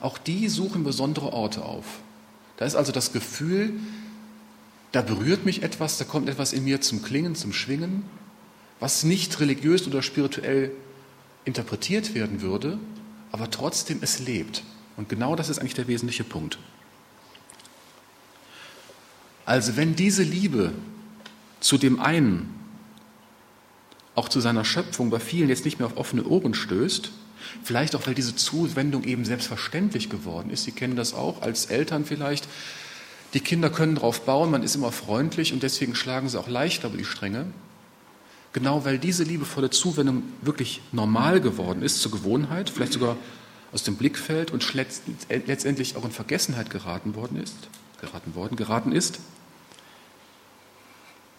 auch 0.00 0.18
die 0.18 0.48
suchen 0.48 0.84
besondere 0.84 1.32
Orte 1.32 1.64
auf. 1.64 1.84
Da 2.62 2.66
ist 2.66 2.76
also 2.76 2.92
das 2.92 3.12
Gefühl, 3.12 3.72
da 4.92 5.02
berührt 5.02 5.44
mich 5.44 5.64
etwas, 5.64 5.98
da 5.98 6.04
kommt 6.04 6.28
etwas 6.28 6.52
in 6.52 6.62
mir 6.62 6.80
zum 6.80 7.02
Klingen, 7.02 7.34
zum 7.34 7.52
Schwingen, 7.52 8.04
was 8.78 9.02
nicht 9.02 9.40
religiös 9.40 9.84
oder 9.88 10.00
spirituell 10.00 10.70
interpretiert 11.44 12.14
werden 12.14 12.40
würde, 12.40 12.78
aber 13.32 13.50
trotzdem 13.50 13.98
es 14.00 14.20
lebt. 14.20 14.62
Und 14.96 15.08
genau 15.08 15.34
das 15.34 15.48
ist 15.48 15.58
eigentlich 15.58 15.74
der 15.74 15.88
wesentliche 15.88 16.22
Punkt. 16.22 16.56
Also 19.44 19.76
wenn 19.76 19.96
diese 19.96 20.22
Liebe 20.22 20.72
zu 21.58 21.78
dem 21.78 21.98
einen, 21.98 22.54
auch 24.14 24.28
zu 24.28 24.38
seiner 24.38 24.64
Schöpfung 24.64 25.10
bei 25.10 25.18
vielen 25.18 25.48
jetzt 25.48 25.64
nicht 25.64 25.80
mehr 25.80 25.88
auf 25.88 25.96
offene 25.96 26.22
Ohren 26.22 26.54
stößt, 26.54 27.10
vielleicht 27.62 27.94
auch 27.94 28.06
weil 28.06 28.14
diese 28.14 28.36
Zuwendung 28.36 29.04
eben 29.04 29.24
selbstverständlich 29.24 30.10
geworden 30.10 30.50
ist, 30.50 30.64
Sie 30.64 30.72
kennen 30.72 30.96
das 30.96 31.14
auch 31.14 31.42
als 31.42 31.66
Eltern 31.66 32.04
vielleicht, 32.04 32.48
die 33.34 33.40
Kinder 33.40 33.70
können 33.70 33.94
darauf 33.94 34.22
bauen, 34.22 34.50
man 34.50 34.62
ist 34.62 34.74
immer 34.74 34.92
freundlich 34.92 35.52
und 35.52 35.62
deswegen 35.62 35.94
schlagen 35.94 36.28
sie 36.28 36.38
auch 36.38 36.48
leichter 36.48 36.88
über 36.88 36.98
die 36.98 37.04
Stränge. 37.04 37.46
Genau 38.52 38.84
weil 38.84 38.98
diese 38.98 39.24
liebevolle 39.24 39.70
Zuwendung 39.70 40.22
wirklich 40.42 40.82
normal 40.92 41.40
geworden 41.40 41.82
ist, 41.82 42.02
zur 42.02 42.12
Gewohnheit, 42.12 42.68
vielleicht 42.68 42.92
sogar 42.92 43.16
aus 43.72 43.82
dem 43.82 43.96
Blickfeld 43.96 44.50
und 44.50 44.74
letztendlich 45.30 45.96
auch 45.96 46.04
in 46.04 46.10
Vergessenheit 46.10 46.68
geraten 46.68 47.14
worden 47.14 47.42
ist, 47.42 47.56
geraten 48.02 48.34
worden, 48.34 48.56
geraten 48.56 48.92
ist, 48.92 49.20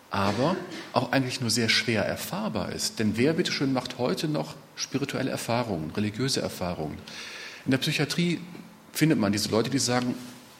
aber 0.09 0.55
auch 0.93 1.11
eigentlich 1.11 1.41
nur 1.41 1.51
sehr 1.51 1.69
schwer 1.69 2.03
erfahrbar 2.03 2.71
ist. 2.71 2.97
Denn 2.97 3.17
wer 3.17 3.33
bitteschön 3.33 3.71
macht 3.71 3.99
heute 3.99 4.27
noch 4.27 4.55
spirituelle 4.75 5.31
Erfahrungen, 5.31 5.91
religiöse 5.91 6.41
Erfahrungen? 6.41 6.97
In 7.65 7.71
der 7.71 7.77
Psychiatrie 7.77 8.39
findet 8.91 9.19
man 9.19 9.31
diese 9.31 9.49
Leute, 9.49 9.69
die 9.69 9.79
sagen, 9.79 10.15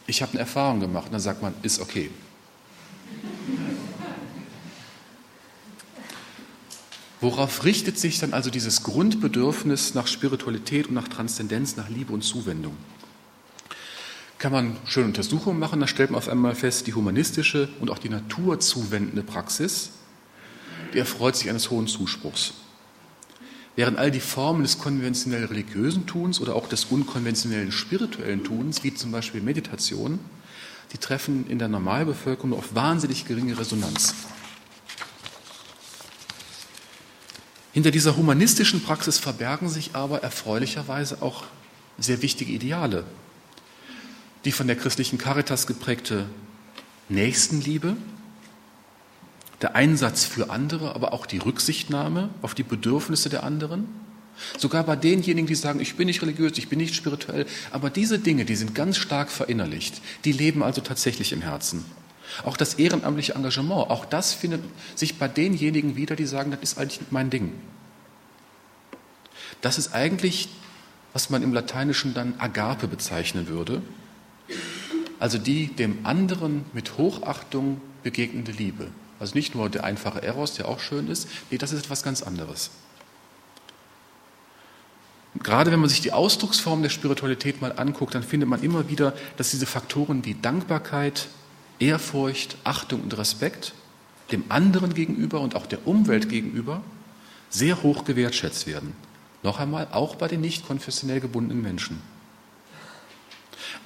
ich 0.06 0.22
habe 0.22 0.32
eine 0.32 0.40
Erfahrung 0.40 0.80
gemacht. 0.80 1.06
Und 1.06 1.12
dann 1.12 1.20
sagt 1.20 1.42
man, 1.42 1.54
ist 1.62 1.80
okay. 1.80 2.10
Worauf 7.20 7.64
richtet 7.64 7.98
sich 7.98 8.18
dann 8.18 8.34
also 8.34 8.50
dieses 8.50 8.82
Grundbedürfnis 8.82 9.94
nach 9.94 10.06
Spiritualität 10.06 10.88
und 10.88 10.94
nach 10.94 11.08
Transzendenz, 11.08 11.76
nach 11.76 11.88
Liebe 11.88 12.12
und 12.12 12.22
Zuwendung? 12.22 12.76
Kann 14.36 14.52
man 14.52 14.76
schöne 14.84 15.06
Untersuchungen 15.06 15.58
machen, 15.58 15.80
da 15.80 15.86
stellt 15.86 16.10
man 16.10 16.18
auf 16.18 16.28
einmal 16.28 16.54
fest, 16.54 16.86
die 16.86 16.92
humanistische 16.92 17.70
und 17.80 17.90
auch 17.90 17.98
die 17.98 18.10
naturzuwendende 18.10 19.22
Praxis, 19.22 19.90
die 20.92 20.98
erfreut 20.98 21.34
sich 21.34 21.48
eines 21.48 21.70
hohen 21.70 21.86
Zuspruchs. 21.86 22.52
Während 23.76 23.98
all 23.98 24.10
die 24.10 24.20
Formen 24.20 24.62
des 24.62 24.78
konventionell 24.78 25.46
religiösen 25.46 26.06
Tuns 26.06 26.40
oder 26.40 26.54
auch 26.54 26.68
des 26.68 26.84
unkonventionellen 26.84 27.72
spirituellen 27.72 28.44
Tuns, 28.44 28.84
wie 28.84 28.94
zum 28.94 29.10
Beispiel 29.10 29.40
Meditation, 29.40 30.20
die 30.92 30.98
treffen 30.98 31.46
in 31.48 31.58
der 31.58 31.68
Normalbevölkerung 31.68 32.52
auf 32.52 32.74
wahnsinnig 32.74 33.26
geringe 33.26 33.58
Resonanz. 33.58 34.14
Hinter 37.72 37.90
dieser 37.90 38.16
humanistischen 38.16 38.84
Praxis 38.84 39.18
verbergen 39.18 39.68
sich 39.68 39.96
aber 39.96 40.22
erfreulicherweise 40.22 41.20
auch 41.22 41.42
sehr 41.98 42.22
wichtige 42.22 42.52
Ideale. 42.52 43.02
Die 44.44 44.52
von 44.52 44.68
der 44.68 44.76
christlichen 44.76 45.18
Caritas 45.18 45.66
geprägte 45.66 46.26
Nächstenliebe, 47.08 47.96
der 49.64 49.74
Einsatz 49.74 50.26
für 50.26 50.50
andere, 50.50 50.94
aber 50.94 51.14
auch 51.14 51.24
die 51.24 51.38
Rücksichtnahme 51.38 52.28
auf 52.42 52.54
die 52.54 52.62
Bedürfnisse 52.62 53.30
der 53.30 53.44
anderen. 53.44 53.88
Sogar 54.58 54.84
bei 54.84 54.94
denjenigen, 54.94 55.46
die 55.46 55.54
sagen, 55.54 55.80
ich 55.80 55.96
bin 55.96 56.04
nicht 56.04 56.20
religiös, 56.20 56.58
ich 56.58 56.68
bin 56.68 56.78
nicht 56.78 56.94
spirituell, 56.94 57.46
aber 57.70 57.88
diese 57.88 58.18
Dinge, 58.18 58.44
die 58.44 58.56
sind 58.56 58.74
ganz 58.74 58.98
stark 58.98 59.30
verinnerlicht, 59.30 60.02
die 60.26 60.32
leben 60.32 60.62
also 60.62 60.82
tatsächlich 60.82 61.32
im 61.32 61.40
Herzen. 61.40 61.82
Auch 62.44 62.58
das 62.58 62.74
ehrenamtliche 62.74 63.36
Engagement, 63.36 63.90
auch 63.90 64.04
das 64.04 64.34
findet 64.34 64.60
sich 64.96 65.18
bei 65.18 65.28
denjenigen 65.28 65.96
wieder, 65.96 66.14
die 66.14 66.26
sagen, 66.26 66.50
das 66.50 66.60
ist 66.60 66.76
eigentlich 66.76 67.00
mein 67.08 67.30
Ding. 67.30 67.54
Das 69.62 69.78
ist 69.78 69.94
eigentlich, 69.94 70.50
was 71.14 71.30
man 71.30 71.42
im 71.42 71.54
Lateinischen 71.54 72.12
dann 72.12 72.34
Agape 72.36 72.86
bezeichnen 72.86 73.48
würde, 73.48 73.80
also 75.18 75.38
die 75.38 75.68
dem 75.68 76.04
anderen 76.04 76.66
mit 76.74 76.98
Hochachtung 76.98 77.80
begegnende 78.02 78.52
Liebe. 78.52 78.88
Also 79.24 79.36
nicht 79.36 79.54
nur 79.54 79.70
der 79.70 79.84
einfache 79.84 80.22
Eros, 80.22 80.52
der 80.52 80.68
auch 80.68 80.80
schön 80.80 81.08
ist, 81.08 81.26
nee, 81.50 81.56
das 81.56 81.72
ist 81.72 81.84
etwas 81.84 82.02
ganz 82.02 82.22
anderes. 82.22 82.68
Gerade 85.42 85.72
wenn 85.72 85.80
man 85.80 85.88
sich 85.88 86.02
die 86.02 86.12
Ausdrucksform 86.12 86.82
der 86.82 86.90
Spiritualität 86.90 87.62
mal 87.62 87.72
anguckt, 87.78 88.14
dann 88.14 88.22
findet 88.22 88.50
man 88.50 88.62
immer 88.62 88.90
wieder, 88.90 89.14
dass 89.38 89.52
diese 89.52 89.64
Faktoren 89.64 90.26
wie 90.26 90.34
Dankbarkeit, 90.34 91.28
Ehrfurcht, 91.78 92.58
Achtung 92.64 93.00
und 93.00 93.16
Respekt 93.16 93.72
dem 94.30 94.44
anderen 94.50 94.92
gegenüber 94.92 95.40
und 95.40 95.56
auch 95.56 95.64
der 95.64 95.88
Umwelt 95.88 96.28
gegenüber 96.28 96.82
sehr 97.48 97.82
hoch 97.82 98.04
gewertschätzt 98.04 98.66
werden. 98.66 98.92
Noch 99.42 99.58
einmal, 99.58 99.88
auch 99.90 100.16
bei 100.16 100.28
den 100.28 100.42
nicht 100.42 100.66
konfessionell 100.66 101.20
gebundenen 101.20 101.62
Menschen. 101.62 102.02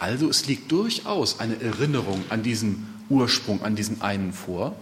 Also 0.01 0.29
es 0.29 0.49
liegt 0.49 0.73
durchaus 0.73 1.39
eine 1.39 1.63
Erinnerung 1.63 2.25
an 2.29 2.43
diesen 2.43 3.05
Ursprung, 3.09 3.63
an 3.63 3.77
diesen 3.77 4.03
einen 4.03 4.33
vor, 4.33 4.75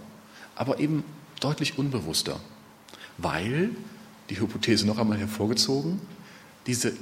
aber 0.57 0.79
eben 0.79 1.03
deutlich 1.39 1.77
unbewusster, 1.77 2.39
weil, 3.17 3.71
die 4.29 4.39
Hypothese 4.39 4.85
noch 4.85 4.97
einmal 4.97 5.17
hervorgezogen, 5.17 6.01
diese 6.65 6.93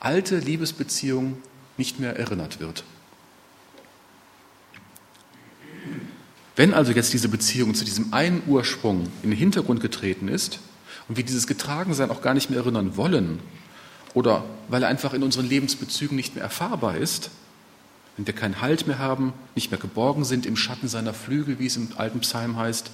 alte 0.00 0.38
Liebesbeziehung 0.38 1.38
nicht 1.76 2.00
mehr 2.00 2.16
erinnert 2.16 2.60
wird. 2.60 2.84
Wenn 6.56 6.72
also 6.72 6.92
jetzt 6.92 7.12
diese 7.12 7.28
Beziehung 7.28 7.74
zu 7.74 7.84
diesem 7.84 8.14
einen 8.14 8.42
Ursprung 8.46 9.08
in 9.22 9.30
den 9.30 9.38
Hintergrund 9.38 9.80
getreten 9.80 10.28
ist 10.28 10.60
und 11.08 11.16
wir 11.16 11.24
dieses 11.24 11.46
Getragensein 11.46 12.10
auch 12.10 12.22
gar 12.22 12.32
nicht 12.32 12.48
mehr 12.48 12.60
erinnern 12.60 12.96
wollen 12.96 13.40
oder 14.14 14.44
weil 14.68 14.82
er 14.84 14.88
einfach 14.88 15.14
in 15.14 15.24
unseren 15.24 15.46
Lebensbezügen 15.46 16.16
nicht 16.16 16.36
mehr 16.36 16.44
erfahrbar 16.44 16.96
ist, 16.96 17.30
wenn 18.16 18.26
wir 18.26 18.34
keinen 18.34 18.60
Halt 18.60 18.86
mehr 18.86 18.98
haben, 18.98 19.32
nicht 19.54 19.70
mehr 19.70 19.80
geborgen 19.80 20.24
sind 20.24 20.46
im 20.46 20.56
Schatten 20.56 20.88
seiner 20.88 21.14
Flügel, 21.14 21.58
wie 21.58 21.66
es 21.66 21.76
im 21.76 21.88
alten 21.96 22.20
Psalm 22.20 22.56
heißt, 22.56 22.90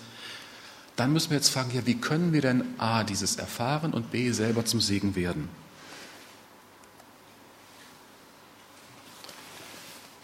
dann 0.97 1.13
müssen 1.13 1.31
wir 1.31 1.37
jetzt 1.37 1.51
fragen, 1.51 1.71
ja, 1.75 1.87
wie 1.87 1.95
können 1.95 2.33
wir 2.33 2.43
denn 2.43 2.65
A, 2.79 3.05
dieses 3.05 3.37
erfahren 3.37 3.93
und 3.93 4.11
B, 4.11 4.33
selber 4.33 4.65
zum 4.65 4.81
Segen 4.81 5.17
werden? 5.17 5.49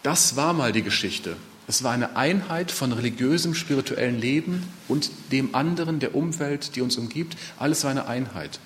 Das 0.02 0.36
war 0.36 0.52
mal 0.52 0.72
die 0.72 0.82
Geschichte. 0.82 1.36
Es 1.66 1.82
war 1.82 1.92
eine 1.92 2.16
Einheit 2.16 2.70
von 2.70 2.92
religiösem, 2.92 3.54
spirituellem 3.54 4.18
Leben 4.18 4.62
und 4.86 5.10
dem 5.32 5.54
anderen, 5.54 5.98
der 5.98 6.14
Umwelt, 6.14 6.76
die 6.76 6.80
uns 6.80 6.96
umgibt. 6.96 7.36
Alles 7.58 7.82
war 7.82 7.90
eine 7.90 8.06
Einheit. 8.06 8.60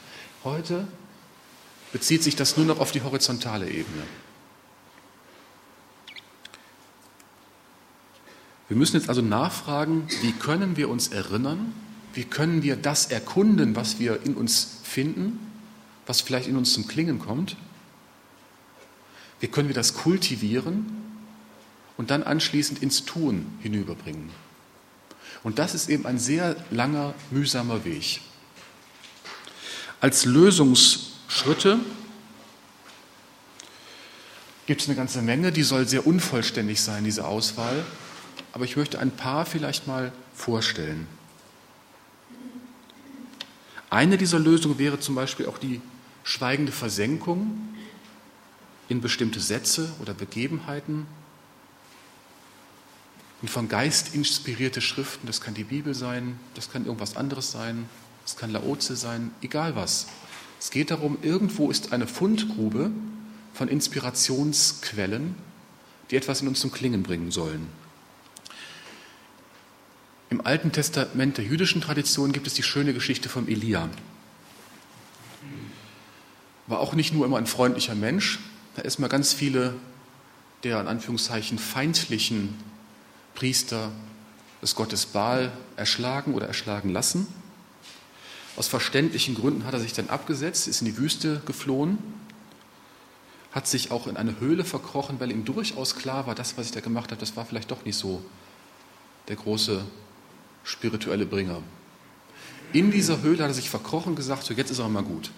Heute 0.44 0.86
bezieht 1.92 2.22
sich 2.22 2.36
das 2.36 2.56
nur 2.56 2.66
noch 2.66 2.78
auf 2.78 2.92
die 2.92 3.02
horizontale 3.02 3.66
Ebene. 3.66 4.02
Wir 8.70 8.76
müssen 8.76 8.96
jetzt 8.96 9.08
also 9.08 9.20
nachfragen, 9.20 10.06
wie 10.22 10.30
können 10.30 10.76
wir 10.76 10.88
uns 10.88 11.08
erinnern, 11.08 11.74
wie 12.14 12.22
können 12.22 12.62
wir 12.62 12.76
das 12.76 13.06
erkunden, 13.06 13.74
was 13.74 13.98
wir 13.98 14.22
in 14.24 14.34
uns 14.34 14.78
finden, 14.84 15.40
was 16.06 16.20
vielleicht 16.20 16.46
in 16.46 16.56
uns 16.56 16.72
zum 16.72 16.86
Klingen 16.86 17.18
kommt, 17.18 17.56
wie 19.40 19.48
können 19.48 19.66
wir 19.66 19.74
das 19.74 19.94
kultivieren 19.94 20.86
und 21.96 22.12
dann 22.12 22.22
anschließend 22.22 22.80
ins 22.80 23.04
Tun 23.04 23.44
hinüberbringen. 23.60 24.30
Und 25.42 25.58
das 25.58 25.74
ist 25.74 25.88
eben 25.88 26.06
ein 26.06 26.20
sehr 26.20 26.54
langer, 26.70 27.14
mühsamer 27.32 27.84
Weg. 27.84 28.20
Als 30.00 30.26
Lösungsschritte 30.26 31.80
gibt 34.66 34.80
es 34.80 34.86
eine 34.86 34.96
ganze 34.96 35.22
Menge, 35.22 35.50
die 35.50 35.64
soll 35.64 35.88
sehr 35.88 36.06
unvollständig 36.06 36.80
sein, 36.80 37.02
diese 37.02 37.26
Auswahl 37.26 37.84
aber 38.52 38.64
ich 38.64 38.76
möchte 38.76 38.98
ein 38.98 39.10
paar 39.10 39.46
vielleicht 39.46 39.86
mal 39.86 40.12
vorstellen. 40.34 41.06
Eine 43.90 44.16
dieser 44.16 44.38
Lösungen 44.38 44.78
wäre 44.78 45.00
zum 45.00 45.14
Beispiel 45.14 45.46
auch 45.46 45.58
die 45.58 45.80
schweigende 46.22 46.72
Versenkung 46.72 47.74
in 48.88 49.00
bestimmte 49.00 49.40
Sätze 49.40 49.92
oder 50.00 50.14
Begebenheiten. 50.14 51.06
Und 53.42 53.48
von 53.48 53.68
Geist 53.68 54.14
inspirierte 54.14 54.80
Schriften, 54.80 55.26
das 55.26 55.40
kann 55.40 55.54
die 55.54 55.64
Bibel 55.64 55.94
sein, 55.94 56.38
das 56.54 56.70
kann 56.70 56.84
irgendwas 56.84 57.16
anderes 57.16 57.50
sein, 57.50 57.88
das 58.24 58.36
kann 58.36 58.50
Laoze 58.50 58.96
sein, 58.96 59.32
egal 59.40 59.76
was. 59.76 60.06
Es 60.60 60.70
geht 60.70 60.90
darum, 60.90 61.16
irgendwo 61.22 61.70
ist 61.70 61.92
eine 61.92 62.06
Fundgrube 62.06 62.90
von 63.54 63.68
Inspirationsquellen, 63.68 65.34
die 66.10 66.16
etwas 66.16 66.42
in 66.42 66.48
uns 66.48 66.60
zum 66.60 66.70
Klingen 66.70 67.02
bringen 67.02 67.30
sollen. 67.30 67.66
Im 70.30 70.46
Alten 70.46 70.70
Testament 70.70 71.38
der 71.38 71.44
jüdischen 71.44 71.80
Tradition 71.80 72.30
gibt 72.30 72.46
es 72.46 72.54
die 72.54 72.62
schöne 72.62 72.94
Geschichte 72.94 73.28
vom 73.28 73.48
Elia. 73.48 73.88
War 76.68 76.78
auch 76.78 76.94
nicht 76.94 77.12
nur 77.12 77.26
immer 77.26 77.36
ein 77.36 77.48
freundlicher 77.48 77.96
Mensch, 77.96 78.38
da 78.76 78.82
ist 78.82 79.00
mal 79.00 79.08
ganz 79.08 79.32
viele 79.32 79.74
der 80.62 80.80
in 80.80 80.86
Anführungszeichen 80.86 81.58
feindlichen 81.58 82.54
Priester 83.34 83.90
des 84.62 84.76
Gottes 84.76 85.06
Baal 85.06 85.50
erschlagen 85.76 86.34
oder 86.34 86.46
erschlagen 86.46 86.90
lassen. 86.90 87.26
Aus 88.56 88.68
verständlichen 88.68 89.34
Gründen 89.34 89.64
hat 89.64 89.74
er 89.74 89.80
sich 89.80 89.94
dann 89.94 90.10
abgesetzt, 90.10 90.68
ist 90.68 90.80
in 90.80 90.84
die 90.84 90.96
Wüste 90.98 91.40
geflohen, 91.44 91.98
hat 93.50 93.66
sich 93.66 93.90
auch 93.90 94.06
in 94.06 94.16
eine 94.16 94.38
Höhle 94.38 94.64
verkrochen, 94.64 95.18
weil 95.18 95.32
ihm 95.32 95.44
durchaus 95.44 95.96
klar 95.96 96.28
war, 96.28 96.36
das, 96.36 96.56
was 96.56 96.66
ich 96.66 96.72
da 96.72 96.80
gemacht 96.80 97.10
habe, 97.10 97.20
das 97.20 97.36
war 97.36 97.46
vielleicht 97.46 97.70
doch 97.70 97.84
nicht 97.84 97.96
so 97.96 98.22
der 99.26 99.36
große 99.36 99.82
spirituelle 100.64 101.26
Bringer. 101.26 101.62
In 102.72 102.90
dieser 102.90 103.22
Höhle 103.22 103.42
hat 103.42 103.50
er 103.50 103.54
sich 103.54 103.70
verkrochen 103.70 104.10
und 104.10 104.16
gesagt, 104.16 104.44
so 104.44 104.54
jetzt 104.54 104.70
ist 104.70 104.78
er 104.78 104.88
mal 104.88 105.02
gut. 105.02 105.30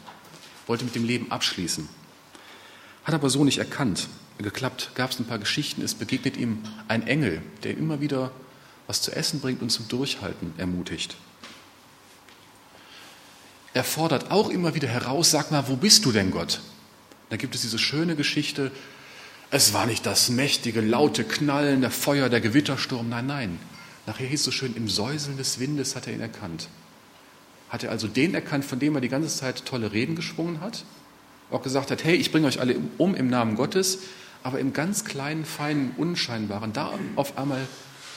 Wollte 0.67 0.85
mit 0.85 0.95
dem 0.95 1.05
Leben 1.05 1.31
abschließen. 1.31 1.89
Hat 3.05 3.15
aber 3.15 3.31
so 3.31 3.45
nicht 3.45 3.59
erkannt. 3.59 4.09
Geklappt, 4.39 4.91
gab 4.95 5.11
es 5.11 5.19
ein 5.19 5.25
paar 5.25 5.39
Geschichten. 5.39 5.83
Es 5.83 5.95
begegnet 5.95 6.37
ihm 6.37 6.63
ein 6.89 7.07
Engel, 7.07 7.43
der 7.63 7.77
immer 7.77 8.01
wieder 8.01 8.33
was 8.87 9.01
zu 9.01 9.15
essen 9.15 9.41
bringt 9.41 9.63
und 9.63 9.71
zum 9.71 9.89
Durchhalten 9.89 10.53
ermutigt. 10.59 11.17
Er 13.75 13.85
fordert 13.85 14.31
auch 14.31 14.51
immer 14.51 14.75
wieder 14.75 14.89
heraus, 14.89 15.31
sag 15.31 15.51
mal, 15.51 15.69
wo 15.69 15.77
bist 15.77 16.05
du 16.05 16.13
denn 16.13 16.31
Gott? 16.31 16.61
Da 17.31 17.37
gibt 17.37 17.55
es 17.55 17.63
diese 17.63 17.79
schöne 17.79 18.17
Geschichte, 18.17 18.71
es 19.51 19.73
war 19.73 19.87
nicht 19.87 20.05
das 20.05 20.29
mächtige, 20.29 20.81
laute 20.81 21.25
Knallen, 21.25 21.83
der 21.83 21.91
Feuer, 21.91 22.29
der 22.29 22.41
Gewittersturm, 22.41 23.09
nein, 23.09 23.27
nein, 23.27 23.59
Nachher 24.07 24.27
hieß 24.27 24.41
es 24.41 24.45
so 24.45 24.51
schön, 24.51 24.75
im 24.75 24.89
Säuseln 24.89 25.37
des 25.37 25.59
Windes 25.59 25.95
hat 25.95 26.07
er 26.07 26.15
ihn 26.15 26.21
erkannt. 26.21 26.69
Hat 27.69 27.85
er 27.85 27.91
also 27.91 28.09
den 28.09 28.35
erkannt, 28.35 28.65
von 28.65 28.79
dem 28.79 28.95
er 28.95 29.01
die 29.01 29.09
ganze 29.09 29.35
Zeit 29.35 29.65
tolle 29.65 29.93
Reden 29.93 30.17
geschwungen 30.17 30.61
hat? 30.61 30.85
Auch 31.51 31.63
gesagt 31.63 31.91
hat, 31.91 32.05
hey, 32.05 32.17
ich 32.17 32.33
bringe 32.33 32.47
euch 32.47 32.61
alle 32.61 32.77
um 32.99 33.15
im 33.15 33.29
Namen 33.29 33.57
Gottes, 33.57 33.99
aber 34.43 34.59
im 34.59 34.73
ganz 34.73 35.05
kleinen, 35.05 35.45
feinen, 35.45 35.93
unscheinbaren, 35.97 36.73
da 36.73 36.99
auf 37.17 37.39
einmal 37.39 37.67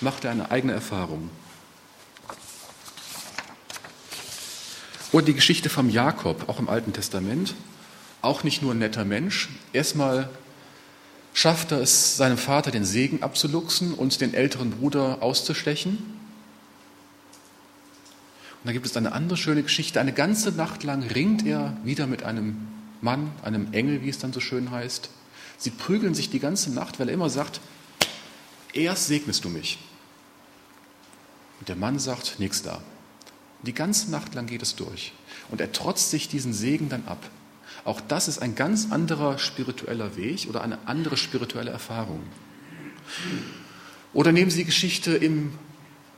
macht 0.01 0.25
er 0.25 0.31
eine 0.31 0.51
eigene 0.51 0.73
Erfahrung. 0.73 1.29
Oder 5.11 5.27
die 5.27 5.33
Geschichte 5.33 5.69
vom 5.69 5.89
Jakob, 5.89 6.49
auch 6.49 6.59
im 6.59 6.67
Alten 6.67 6.91
Testament. 6.91 7.55
Auch 8.21 8.43
nicht 8.43 8.61
nur 8.61 8.73
ein 8.73 8.79
netter 8.79 9.05
Mensch. 9.05 9.49
Erstmal 9.71 10.29
schafft 11.35 11.71
er 11.73 11.81
es, 11.81 12.15
seinem 12.15 12.37
Vater 12.37 12.71
den 12.71 12.85
Segen 12.85 13.21
abzuluxen 13.21 13.93
und 13.93 14.21
den 14.21 14.33
älteren 14.33 14.71
Bruder 14.71 15.21
auszustechen. 15.21 15.97
Und 15.97 16.05
da 18.63 18.71
gibt 18.71 18.85
es 18.85 18.95
eine 18.95 19.11
andere 19.11 19.37
schöne 19.37 19.61
Geschichte. 19.61 19.99
Eine 19.99 20.13
ganze 20.13 20.53
Nacht 20.53 20.83
lang 20.83 21.03
ringt 21.03 21.45
er 21.45 21.75
wieder 21.83 22.07
mit 22.07 22.23
einem 22.23 22.69
Mann, 23.01 23.31
einem 23.43 23.73
Engel, 23.73 24.01
wie 24.01 24.09
es 24.09 24.17
dann 24.17 24.31
so 24.31 24.39
schön 24.39 24.71
heißt. 24.71 25.09
Sie 25.57 25.71
prügeln 25.71 26.15
sich 26.15 26.29
die 26.29 26.39
ganze 26.39 26.71
Nacht, 26.71 26.99
weil 26.99 27.09
er 27.09 27.13
immer 27.13 27.29
sagt, 27.29 27.59
erst 28.71 29.07
segnest 29.07 29.43
du 29.43 29.49
mich. 29.49 29.77
Und 31.59 31.67
der 31.67 31.75
Mann 31.75 31.99
sagt, 31.99 32.39
nichts 32.39 32.63
da. 32.63 32.81
Die 33.63 33.73
ganze 33.73 34.09
Nacht 34.09 34.35
lang 34.35 34.47
geht 34.47 34.61
es 34.61 34.75
durch. 34.75 35.11
Und 35.51 35.59
er 35.59 35.73
trotzt 35.73 36.11
sich 36.11 36.29
diesen 36.29 36.53
Segen 36.53 36.87
dann 36.87 37.05
ab. 37.07 37.29
Auch 37.85 38.01
das 38.01 38.27
ist 38.27 38.39
ein 38.39 38.55
ganz 38.55 38.91
anderer 38.91 39.37
spiritueller 39.37 40.17
Weg 40.17 40.47
oder 40.49 40.61
eine 40.61 40.79
andere 40.87 41.15
spirituelle 41.15 41.71
Erfahrung. 41.71 42.21
Oder 44.11 44.31
nehmen 44.31 44.51
Sie 44.51 44.59
die 44.59 44.65
Geschichte 44.65 45.15
im 45.15 45.53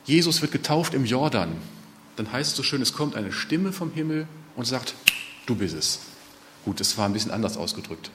Jesus 0.08 0.42
wird 0.42 0.54
getauft 0.54 0.94
im 0.94 1.04
Jordan, 1.04 1.52
dann 2.16 2.32
heißt 2.32 2.52
es 2.52 2.56
so 2.56 2.64
schön, 2.64 2.82
es 2.82 2.94
kommt 2.94 3.18
eine 3.18 3.34
Stimme 3.34 3.74
vom 3.74 3.92
Himmel 3.92 4.26
und 4.56 4.64
sagt, 4.64 4.96
du 5.46 5.56
bist 5.56 5.76
es. 5.76 6.00
Gut, 6.64 6.80
das 6.80 6.98
war 6.98 7.06
ein 7.06 7.12
bisschen 7.14 7.32
anders 7.32 7.58
ausgedrückt. 7.58 8.10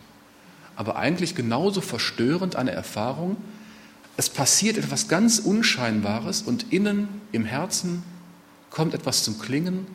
Aber 0.74 0.96
eigentlich 0.96 1.34
genauso 1.34 1.82
verstörend 1.82 2.56
eine 2.56 2.70
Erfahrung. 2.70 3.36
Es 4.16 4.30
passiert 4.30 4.78
etwas 4.78 5.08
ganz 5.08 5.38
Unscheinbares 5.38 6.40
und 6.40 6.72
innen 6.72 7.08
im 7.30 7.44
Herzen 7.44 8.02
kommt 8.70 8.94
etwas 8.94 9.22
zum 9.22 9.38
Klingen 9.38 9.86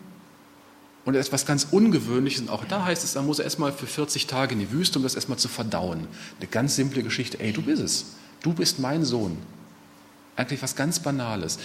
und 1.07 1.15
etwas 1.15 1.45
ganz 1.45 1.67
Ungewöhnliches. 1.71 2.41
Und 2.41 2.49
auch 2.49 2.65
da 2.65 2.83
heißt 2.83 3.05
es, 3.05 3.13
da 3.13 3.21
muss 3.21 3.39
er 3.39 3.45
erstmal 3.45 3.71
für 3.71 3.87
40 3.87 4.27
Tage 4.27 4.53
in 4.53 4.59
die 4.59 4.73
Wüste, 4.73 4.99
um 4.99 5.03
das 5.03 5.15
erstmal 5.15 5.37
zu 5.37 5.47
verdauen. 5.47 6.05
Eine 6.37 6.49
ganz 6.51 6.75
simple 6.75 7.01
Geschichte. 7.01 7.39
Ey, 7.39 7.53
du 7.53 7.61
bist 7.61 7.81
es. 7.81 8.05
Du 8.43 8.51
bist 8.51 8.79
mein 8.79 9.05
Sohn. 9.05 9.37
Eigentlich 10.35 10.61
was 10.61 10.75
ganz 10.75 10.99
Banales. 10.99 11.59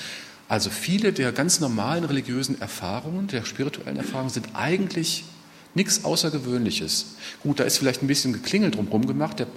Also 0.48 0.70
viele 0.70 1.12
der 1.12 1.33
ganz 1.33 1.59
normalen 1.59 2.05
religiösen 2.05 2.61
Erfahrungen, 2.61 3.26
der 3.26 3.44
spirituellen 3.44 3.96
Erfahrungen 3.96 4.31
sind 4.31 4.46
eigentlich 4.55 5.24
nichts 5.74 6.05
Außergewöhnliches. 6.05 7.16
Gut, 7.42 7.59
da 7.59 7.64
ist 7.64 7.78
vielleicht 7.78 8.00
ein 8.00 8.07
bisschen 8.07 8.33
geklingelt 8.33 8.76
drumherum 8.76 9.09
gemacht. 9.09 9.40
Der 9.40 9.48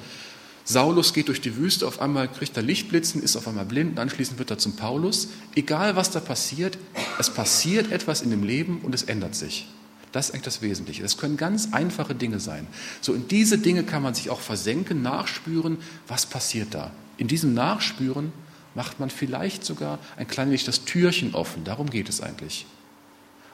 Saulus 0.67 1.13
geht 1.13 1.28
durch 1.28 1.41
die 1.41 1.58
Wüste, 1.58 1.88
auf 1.88 2.01
einmal 2.01 2.28
kriegt 2.28 2.58
er 2.58 2.63
Lichtblitzen, 2.63 3.21
ist 3.21 3.36
auf 3.36 3.47
einmal 3.47 3.65
blind 3.65 3.91
und 3.91 3.99
anschließend 3.99 4.39
wird 4.39 4.49
er 4.49 4.58
zum 4.58 4.75
Paulus. 4.75 5.28
Egal 5.54 5.95
was 5.95 6.10
da 6.10 6.19
passiert, 6.19 6.80
es 7.19 7.30
passiert 7.30 7.91
etwas 7.91 8.23
in 8.23 8.32
dem 8.32 8.41
Leben 8.41 8.82
und 8.82 8.95
es 8.95 9.04
ändert 9.04 9.36
sich. 9.36 9.67
Das 10.12 10.28
ist 10.28 10.34
eigentlich 10.34 10.45
das 10.45 10.62
Wesentliche. 10.63 11.04
Das 11.04 11.17
können 11.17 11.38
ganz 11.38 11.73
einfache 11.73 12.15
Dinge 12.15 12.39
sein. 12.39 12.65
So 12.99 13.13
in 13.13 13.28
diese 13.28 13.60
Dinge 13.60 13.84
kann 13.84 14.01
man 14.01 14.15
sich 14.15 14.32
auch 14.32 14.39
versenken, 14.39 15.04
nachspüren, 15.04 15.78
was 16.08 16.25
passiert 16.25 16.73
da. 16.73 16.89
In 17.17 17.28
diesem 17.28 17.54
Nachspüren 17.54 18.34
macht 18.73 18.99
man 18.99 19.12
vielleicht 19.12 19.63
sogar 19.63 19.99
ein 20.17 20.28
klein 20.28 20.47
wenig 20.47 20.63
das 20.63 20.84
Türchen 20.84 21.36
offen. 21.36 21.63
Darum 21.63 21.91
geht 21.91 22.10
es 22.10 22.21
eigentlich, 22.21 22.65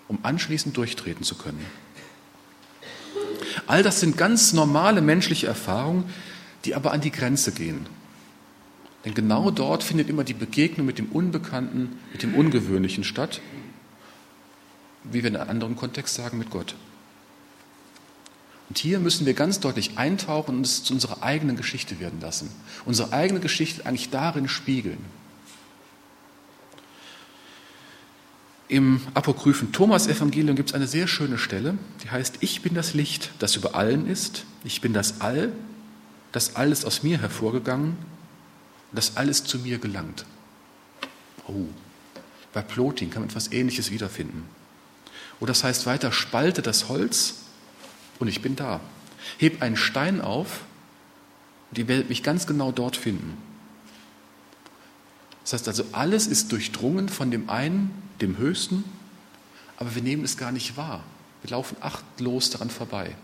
um 0.08 0.20
anschließend 0.24 0.78
durchtreten 0.78 1.26
zu 1.26 1.36
können. 1.36 1.66
All 3.68 3.84
das 3.84 4.00
sind 4.00 4.18
ganz 4.18 4.54
normale 4.54 5.02
menschliche 5.02 5.48
Erfahrungen, 5.48 6.06
die 6.66 6.76
aber 6.76 6.92
an 6.92 7.02
die 7.02 7.12
Grenze 7.12 7.52
gehen. 7.52 7.88
Denn 9.06 9.14
genau 9.14 9.50
dort 9.50 9.84
findet 9.84 10.10
immer 10.10 10.24
die 10.24 10.34
Begegnung 10.34 10.86
mit 10.86 11.00
dem 11.00 11.08
Unbekannten, 11.08 12.00
mit 12.12 12.22
dem 12.24 12.36
Ungewöhnlichen 12.36 13.04
statt, 13.04 13.42
wie 15.04 15.24
wir 15.24 15.30
in 15.30 15.36
einem 15.36 15.50
anderen 15.50 15.76
Kontext 15.76 16.16
sagen, 16.16 16.38
mit 16.38 16.52
Gott. 16.52 16.76
Und 18.70 18.78
hier 18.78 19.00
müssen 19.00 19.26
wir 19.26 19.34
ganz 19.34 19.60
deutlich 19.60 19.98
eintauchen 19.98 20.58
und 20.58 20.66
es 20.66 20.84
zu 20.84 20.94
unserer 20.94 21.24
eigenen 21.24 21.58
Geschichte 21.58 22.00
werden 22.00 22.22
lassen. 22.22 22.50
Unsere 22.86 23.12
eigene 23.12 23.40
Geschichte 23.40 23.86
eigentlich 23.86 24.12
darin 24.12 24.48
spiegeln. 24.48 25.00
Im 28.70 29.02
apokryphen 29.14 29.74
Thomas-Evangelium 29.74 30.56
gibt 30.56 30.70
es 30.70 30.76
eine 30.76 30.88
sehr 30.88 31.08
schöne 31.08 31.38
Stelle, 31.38 31.78
die 32.02 32.10
heißt, 32.10 32.38
ich 32.40 32.62
bin 32.62 32.74
das 32.74 32.94
Licht, 32.94 33.32
das 33.40 33.58
über 33.58 33.76
allen 33.76 34.08
ist, 34.08 34.46
ich 34.64 34.80
bin 34.80 34.94
das 34.94 35.20
All, 35.20 35.52
das 36.32 36.56
alles 36.56 36.86
aus 36.86 37.04
mir 37.04 37.20
hervorgegangen, 37.20 37.98
das 38.92 39.18
alles 39.18 39.44
zu 39.44 39.60
mir 39.60 39.78
gelangt. 39.78 40.26
Oh, 41.48 41.66
bei 42.54 42.62
Plotin 42.62 43.10
kann 43.10 43.22
man 43.22 43.30
etwas 43.30 43.52
Ähnliches 43.52 43.92
wiederfinden. 43.92 44.46
Oder 45.40 45.52
das 45.52 45.64
heißt 45.64 45.86
weiter, 45.86 46.12
spalte 46.12 46.62
das 46.62 46.88
Holz 46.90 47.36
und 48.20 48.28
ich 48.28 48.42
bin 48.42 48.56
da. 48.56 48.80
Heb 49.38 49.62
einen 49.62 49.78
Stein 49.78 50.22
auf 50.22 50.62
und 51.70 51.78
ihr 51.78 51.88
werdet 51.88 52.10
mich 52.10 52.24
ganz 52.24 52.48
genau 52.48 52.72
dort 52.72 52.96
finden. 52.96 53.38
Das 55.44 55.54
heißt 55.54 55.68
also, 55.68 55.86
alles 55.92 56.28
ist 56.28 56.52
durchdrungen 56.52 57.10
von 57.10 57.32
dem 57.32 57.50
einen, 57.50 57.92
dem 58.22 58.38
Höchsten, 58.38 58.84
aber 59.78 59.96
wir 59.96 60.04
nehmen 60.04 60.24
es 60.24 60.38
gar 60.38 60.52
nicht 60.52 60.78
wahr. 60.78 61.04
Wir 61.42 61.52
laufen 61.52 61.76
achtlos 61.82 62.52
daran 62.52 62.70
vorbei. 62.70 63.16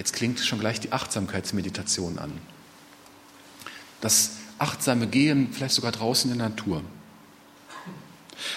Jetzt 0.00 0.14
klingt 0.14 0.40
schon 0.40 0.60
gleich 0.60 0.80
die 0.80 0.92
Achtsamkeitsmeditation 0.92 2.18
an. 2.18 2.32
Das 4.00 4.30
achtsame 4.56 5.06
Gehen, 5.06 5.50
vielleicht 5.52 5.74
sogar 5.74 5.92
draußen 5.92 6.32
in 6.32 6.38
der 6.38 6.48
Natur. 6.48 6.82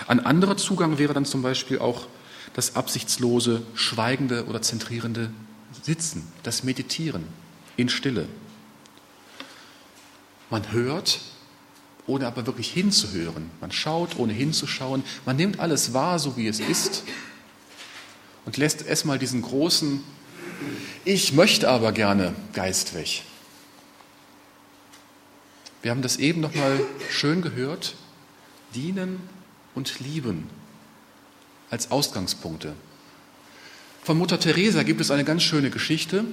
Ein 0.08 0.25
anderer 0.25 0.56
Zugang 0.56 0.99
wäre 0.99 1.13
dann 1.13 1.25
zum 1.25 1.41
Beispiel 1.41 1.79
auch 1.79 2.08
das 2.53 2.77
absichtslose, 2.77 3.62
schweigende 3.73 4.45
oder 4.45 4.62
zentrierende 4.62 5.32
Sitzen, 5.82 6.32
das 6.43 6.63
Meditieren 6.63 7.25
in 7.75 7.89
Stille. 7.89 8.29
Man 10.49 10.71
hört, 10.71 11.19
ohne 12.08 12.25
aber 12.25 12.45
wirklich 12.45 12.71
hinzuhören. 12.71 13.51
Man 13.60 13.73
schaut, 13.73 14.17
ohne 14.17 14.32
hinzuschauen. 14.32 15.03
Man 15.25 15.36
nimmt 15.36 15.60
alles 15.60 15.93
wahr, 15.93 16.19
so 16.19 16.38
wie 16.38 16.47
es 16.47 16.62
ist 16.62 17.03
und 18.45 18.56
lässt 18.56 18.86
erstmal 18.86 19.19
diesen 19.19 19.41
großen 19.41 20.01
Ich 21.06 21.34
möchte 21.34 21.70
aber 21.70 21.92
gerne 21.92 22.34
Geist 22.54 22.96
weg. 22.96 23.24
Wir 25.82 25.92
haben 25.92 26.02
das 26.02 26.18
eben 26.18 26.42
noch 26.42 26.56
mal 26.56 26.80
schön 27.10 27.42
gehört. 27.42 27.96
Dienen 28.74 29.20
und 29.76 30.00
lieben 30.00 30.50
als 31.70 31.92
Ausgangspunkte. 31.92 32.74
Von 34.04 34.18
Mutter 34.18 34.39
Teresa 34.39 34.84
gibt 34.84 35.02
es 35.02 35.12
eine 35.12 35.24
ganz 35.24 35.44
schöne 35.44 35.70
Geschichte, 35.70 36.26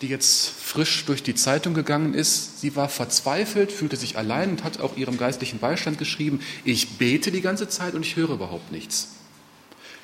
die 0.00 0.08
jetzt 0.08 0.48
frisch 0.48 1.04
durch 1.06 1.22
die 1.22 1.34
Zeitung 1.34 1.74
gegangen 1.74 2.14
ist. 2.14 2.60
Sie 2.60 2.76
war 2.76 2.88
verzweifelt, 2.88 3.72
fühlte 3.72 3.96
sich 3.96 4.18
allein 4.18 4.50
und 4.50 4.64
hat 4.64 4.80
auch 4.80 4.96
ihrem 4.96 5.18
geistlichen 5.18 5.58
Beistand 5.58 5.98
geschrieben, 5.98 6.40
ich 6.64 6.98
bete 6.98 7.30
die 7.30 7.40
ganze 7.40 7.68
Zeit 7.68 7.94
und 7.94 8.04
ich 8.04 8.16
höre 8.16 8.30
überhaupt 8.30 8.70
nichts. 8.72 9.15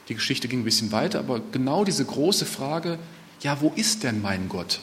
Die 0.08 0.14
Geschichte 0.14 0.48
ging 0.48 0.60
ein 0.60 0.64
bisschen 0.64 0.92
weiter, 0.92 1.18
aber 1.18 1.40
genau 1.52 1.84
diese 1.84 2.04
große 2.04 2.46
Frage, 2.46 2.98
ja, 3.40 3.60
wo 3.60 3.72
ist 3.74 4.02
denn 4.02 4.22
mein 4.22 4.48
Gott? 4.48 4.80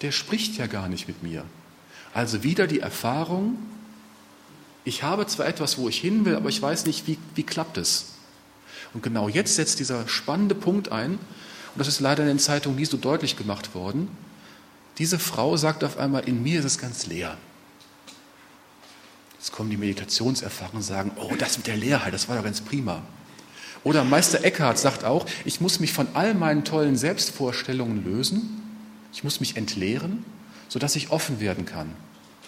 Der 0.00 0.12
spricht 0.12 0.56
ja 0.56 0.66
gar 0.66 0.88
nicht 0.88 1.08
mit 1.08 1.22
mir. 1.22 1.44
Also 2.14 2.42
wieder 2.42 2.66
die 2.66 2.80
Erfahrung, 2.80 3.58
ich 4.84 5.02
habe 5.02 5.26
zwar 5.26 5.46
etwas, 5.46 5.78
wo 5.78 5.88
ich 5.88 6.00
hin 6.00 6.24
will, 6.24 6.34
aber 6.34 6.48
ich 6.48 6.60
weiß 6.60 6.86
nicht, 6.86 7.06
wie, 7.06 7.18
wie 7.34 7.44
klappt 7.44 7.78
es. 7.78 8.14
Und 8.94 9.02
genau 9.02 9.28
jetzt 9.28 9.54
setzt 9.54 9.78
dieser 9.78 10.08
spannende 10.08 10.54
Punkt 10.54 10.90
ein, 10.90 11.12
und 11.12 11.78
das 11.78 11.88
ist 11.88 12.00
leider 12.00 12.22
in 12.22 12.28
den 12.28 12.38
Zeitungen 12.38 12.78
nie 12.78 12.84
so 12.84 12.96
deutlich 12.96 13.36
gemacht 13.36 13.74
worden. 13.74 14.08
Diese 14.98 15.18
Frau 15.18 15.56
sagt 15.56 15.84
auf 15.84 15.96
einmal, 15.96 16.24
in 16.28 16.42
mir 16.42 16.58
ist 16.58 16.66
es 16.66 16.78
ganz 16.78 17.06
leer. 17.06 17.38
Jetzt 19.38 19.52
kommen 19.52 19.70
die 19.70 19.78
Meditationserfahrungen 19.78 20.78
und 20.78 20.82
sagen, 20.82 21.12
oh, 21.16 21.34
das 21.38 21.56
mit 21.56 21.66
der 21.66 21.76
Leerheit, 21.76 22.12
das 22.12 22.28
war 22.28 22.36
doch 22.36 22.44
ganz 22.44 22.60
prima. 22.60 23.02
Oder 23.84 24.04
Meister 24.04 24.44
Eckhart 24.44 24.78
sagt 24.78 25.04
auch, 25.04 25.26
ich 25.44 25.60
muss 25.60 25.80
mich 25.80 25.92
von 25.92 26.08
all 26.14 26.34
meinen 26.34 26.64
tollen 26.64 26.96
Selbstvorstellungen 26.96 28.04
lösen, 28.04 28.62
ich 29.12 29.24
muss 29.24 29.40
mich 29.40 29.56
entleeren, 29.56 30.24
sodass 30.68 30.96
ich 30.96 31.10
offen 31.10 31.40
werden 31.40 31.66
kann, 31.66 31.90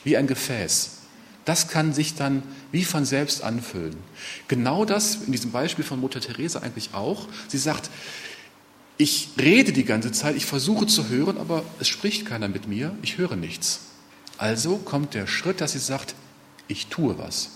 wie 0.04 0.16
ein 0.16 0.26
Gefäß. 0.26 0.98
Das 1.44 1.68
kann 1.68 1.92
sich 1.92 2.14
dann 2.14 2.42
wie 2.72 2.84
von 2.84 3.04
selbst 3.04 3.42
anfüllen. 3.42 3.96
Genau 4.48 4.84
das 4.84 5.16
in 5.26 5.32
diesem 5.32 5.50
Beispiel 5.50 5.84
von 5.84 6.00
Mutter 6.00 6.20
Teresa 6.20 6.60
eigentlich 6.60 6.94
auch. 6.94 7.28
Sie 7.48 7.58
sagt, 7.58 7.90
ich 8.96 9.30
rede 9.38 9.72
die 9.72 9.84
ganze 9.84 10.12
Zeit, 10.12 10.36
ich 10.36 10.46
versuche 10.46 10.86
zu 10.86 11.08
hören, 11.08 11.36
aber 11.36 11.64
es 11.80 11.88
spricht 11.88 12.26
keiner 12.26 12.48
mit 12.48 12.68
mir, 12.68 12.96
ich 13.02 13.18
höre 13.18 13.36
nichts. 13.36 13.80
Also 14.38 14.78
kommt 14.78 15.14
der 15.14 15.26
Schritt, 15.26 15.60
dass 15.60 15.72
sie 15.72 15.78
sagt, 15.78 16.14
ich 16.68 16.86
tue 16.86 17.18
was. 17.18 17.50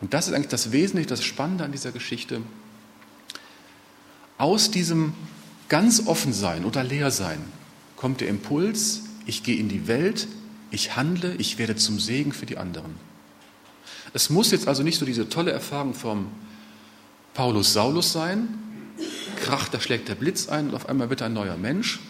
Und 0.00 0.14
das 0.14 0.28
ist 0.28 0.34
eigentlich 0.34 0.48
das 0.48 0.72
Wesentliche, 0.72 1.08
das 1.08 1.24
Spannende 1.24 1.64
an 1.64 1.72
dieser 1.72 1.92
Geschichte. 1.92 2.40
Aus 4.38 4.70
diesem 4.70 5.14
ganz 5.68 6.06
offen 6.06 6.32
sein 6.32 6.64
oder 6.64 6.84
leer 6.84 7.10
sein 7.10 7.40
kommt 7.96 8.20
der 8.20 8.28
Impuls, 8.28 9.02
ich 9.26 9.42
gehe 9.42 9.56
in 9.56 9.68
die 9.68 9.88
Welt, 9.88 10.28
ich 10.70 10.96
handle, 10.96 11.34
ich 11.36 11.58
werde 11.58 11.76
zum 11.76 11.98
Segen 11.98 12.32
für 12.32 12.46
die 12.46 12.56
anderen. 12.56 12.94
Es 14.14 14.30
muss 14.30 14.50
jetzt 14.52 14.68
also 14.68 14.82
nicht 14.82 14.98
so 14.98 15.04
diese 15.04 15.28
tolle 15.28 15.50
Erfahrung 15.50 15.92
vom 15.92 16.28
Paulus 17.34 17.72
Saulus 17.72 18.12
sein, 18.12 18.48
kracht, 19.40 19.74
da 19.74 19.80
schlägt 19.80 20.08
der 20.08 20.14
Blitz 20.14 20.48
ein 20.48 20.68
und 20.68 20.74
auf 20.74 20.88
einmal 20.88 21.10
wird 21.10 21.20
er 21.20 21.26
ein 21.26 21.32
neuer 21.32 21.56
Mensch. 21.56 22.00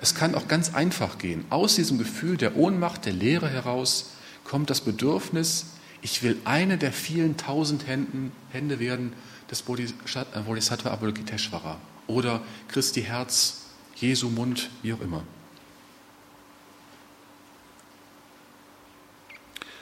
Es 0.00 0.14
kann 0.14 0.34
auch 0.34 0.48
ganz 0.48 0.74
einfach 0.74 1.18
gehen. 1.18 1.44
Aus 1.50 1.76
diesem 1.76 1.98
Gefühl 1.98 2.36
der 2.36 2.56
Ohnmacht, 2.56 3.04
der 3.04 3.12
Leere 3.12 3.48
heraus 3.48 4.10
kommt 4.44 4.70
das 4.70 4.80
Bedürfnis, 4.80 5.66
ich 6.02 6.22
will 6.22 6.36
eine 6.44 6.78
der 6.78 6.92
vielen 6.92 7.36
tausend 7.36 7.86
Händen, 7.86 8.32
Hände 8.50 8.78
werden 8.78 9.12
des 9.50 9.62
Bodhisattva 9.62 10.90
Avalokiteshvara 10.90 11.78
oder 12.06 12.42
Christi 12.68 13.02
Herz, 13.02 13.62
Jesu 13.96 14.28
Mund, 14.28 14.70
wie 14.82 14.92
auch 14.92 15.00
immer. 15.00 15.24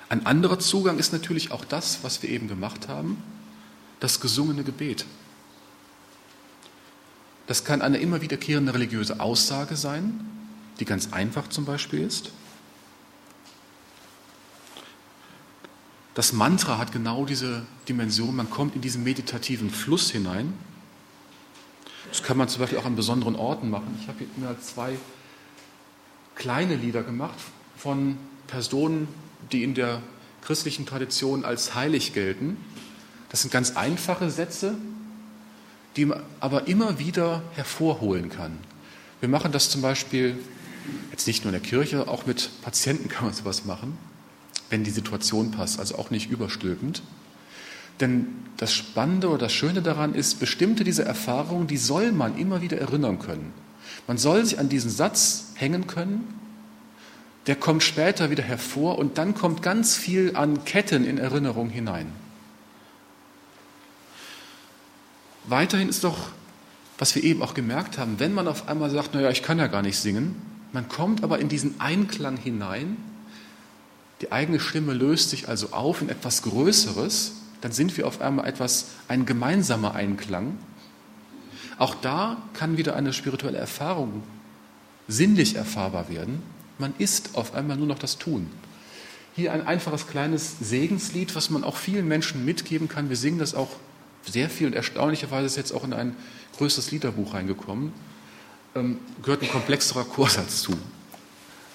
Ein 0.08 0.24
anderer 0.24 0.58
Zugang 0.58 0.98
ist 0.98 1.12
natürlich 1.12 1.50
auch 1.50 1.64
das, 1.64 1.98
was 2.02 2.22
wir 2.22 2.30
eben 2.30 2.46
gemacht 2.46 2.88
haben, 2.88 3.22
das 3.98 4.20
gesungene 4.20 4.62
Gebet. 4.62 5.04
Das 7.46 7.64
kann 7.64 7.82
eine 7.82 7.98
immer 7.98 8.20
wiederkehrende 8.20 8.74
religiöse 8.74 9.20
Aussage 9.20 9.76
sein, 9.76 10.28
die 10.78 10.84
ganz 10.84 11.12
einfach 11.12 11.48
zum 11.48 11.64
Beispiel 11.64 12.00
ist. 12.00 12.30
Das 16.16 16.32
Mantra 16.32 16.78
hat 16.78 16.92
genau 16.92 17.26
diese 17.26 17.66
Dimension. 17.90 18.34
Man 18.34 18.48
kommt 18.48 18.74
in 18.74 18.80
diesen 18.80 19.04
meditativen 19.04 19.68
Fluss 19.68 20.10
hinein. 20.10 20.54
Das 22.08 22.22
kann 22.22 22.38
man 22.38 22.48
zum 22.48 22.60
Beispiel 22.60 22.78
auch 22.78 22.86
an 22.86 22.96
besonderen 22.96 23.36
Orten 23.36 23.68
machen. 23.68 23.98
Ich 24.00 24.08
habe 24.08 24.24
mir 24.38 24.58
zwei 24.62 24.96
kleine 26.34 26.74
Lieder 26.76 27.02
gemacht 27.02 27.36
von 27.76 28.16
Personen, 28.46 29.08
die 29.52 29.62
in 29.62 29.74
der 29.74 30.00
christlichen 30.40 30.86
Tradition 30.86 31.44
als 31.44 31.74
heilig 31.74 32.14
gelten. 32.14 32.56
Das 33.28 33.42
sind 33.42 33.50
ganz 33.50 33.76
einfache 33.76 34.30
Sätze, 34.30 34.74
die 35.96 36.06
man 36.06 36.22
aber 36.40 36.66
immer 36.66 36.98
wieder 36.98 37.42
hervorholen 37.52 38.30
kann. 38.30 38.56
Wir 39.20 39.28
machen 39.28 39.52
das 39.52 39.68
zum 39.68 39.82
Beispiel 39.82 40.38
jetzt 41.10 41.26
nicht 41.26 41.44
nur 41.44 41.52
in 41.52 41.60
der 41.60 41.68
Kirche, 41.68 42.08
auch 42.08 42.24
mit 42.24 42.48
Patienten 42.62 43.08
kann 43.08 43.26
man 43.26 43.34
sowas 43.34 43.66
machen 43.66 43.98
wenn 44.70 44.84
die 44.84 44.90
Situation 44.90 45.50
passt, 45.50 45.78
also 45.78 45.96
auch 45.96 46.10
nicht 46.10 46.30
überstülpend. 46.30 47.02
Denn 48.00 48.26
das 48.56 48.72
Spannende 48.72 49.28
oder 49.28 49.38
das 49.38 49.52
Schöne 49.52 49.82
daran 49.82 50.14
ist, 50.14 50.40
bestimmte 50.40 50.84
diese 50.84 51.04
Erfahrungen, 51.04 51.66
die 51.66 51.76
soll 51.76 52.12
man 52.12 52.38
immer 52.38 52.60
wieder 52.62 52.78
erinnern 52.78 53.18
können. 53.18 53.52
Man 54.06 54.18
soll 54.18 54.44
sich 54.44 54.58
an 54.58 54.68
diesen 54.68 54.90
Satz 54.90 55.52
hängen 55.54 55.86
können, 55.86 56.24
der 57.46 57.56
kommt 57.56 57.82
später 57.82 58.30
wieder 58.30 58.42
hervor 58.42 58.98
und 58.98 59.18
dann 59.18 59.34
kommt 59.34 59.62
ganz 59.62 59.96
viel 59.96 60.36
an 60.36 60.64
Ketten 60.64 61.04
in 61.04 61.18
Erinnerung 61.18 61.70
hinein. 61.70 62.10
Weiterhin 65.44 65.88
ist 65.88 66.02
doch, 66.02 66.30
was 66.98 67.14
wir 67.14 67.22
eben 67.22 67.42
auch 67.42 67.54
gemerkt 67.54 67.98
haben, 67.98 68.18
wenn 68.18 68.34
man 68.34 68.48
auf 68.48 68.68
einmal 68.68 68.90
sagt, 68.90 69.14
naja, 69.14 69.30
ich 69.30 69.44
kann 69.44 69.58
ja 69.58 69.68
gar 69.68 69.82
nicht 69.82 69.98
singen, 69.98 70.34
man 70.72 70.88
kommt 70.88 71.22
aber 71.22 71.38
in 71.38 71.48
diesen 71.48 71.80
Einklang 71.80 72.36
hinein 72.36 72.96
die 74.20 74.32
eigene 74.32 74.60
Stimme 74.60 74.94
löst 74.94 75.30
sich 75.30 75.48
also 75.48 75.72
auf 75.72 76.02
in 76.02 76.08
etwas 76.08 76.42
Größeres, 76.42 77.32
dann 77.60 77.72
sind 77.72 77.96
wir 77.96 78.06
auf 78.06 78.20
einmal 78.20 78.46
etwas, 78.46 78.86
ein 79.08 79.26
gemeinsamer 79.26 79.94
Einklang. 79.94 80.58
Auch 81.78 81.94
da 81.94 82.42
kann 82.54 82.76
wieder 82.76 82.96
eine 82.96 83.12
spirituelle 83.12 83.58
Erfahrung 83.58 84.22
sinnlich 85.08 85.56
erfahrbar 85.56 86.08
werden. 86.08 86.42
Man 86.78 86.94
ist 86.98 87.34
auf 87.34 87.54
einmal 87.54 87.76
nur 87.76 87.86
noch 87.86 87.98
das 87.98 88.18
Tun. 88.18 88.50
Hier 89.34 89.52
ein 89.52 89.66
einfaches 89.66 90.06
kleines 90.06 90.56
Segenslied, 90.60 91.34
was 91.34 91.50
man 91.50 91.64
auch 91.64 91.76
vielen 91.76 92.08
Menschen 92.08 92.44
mitgeben 92.44 92.88
kann. 92.88 93.08
Wir 93.08 93.16
singen 93.16 93.38
das 93.38 93.54
auch 93.54 93.68
sehr 94.24 94.50
viel 94.50 94.66
und 94.66 94.72
erstaunlicherweise 94.72 95.46
ist 95.46 95.56
jetzt 95.56 95.72
auch 95.72 95.84
in 95.84 95.92
ein 95.92 96.16
größeres 96.56 96.90
Liederbuch 96.90 97.34
reingekommen. 97.34 97.92
Ähm, 98.74 98.98
gehört 99.22 99.42
ein 99.42 99.50
komplexerer 99.50 100.04
Chorsatz 100.04 100.62
zu. 100.62 100.72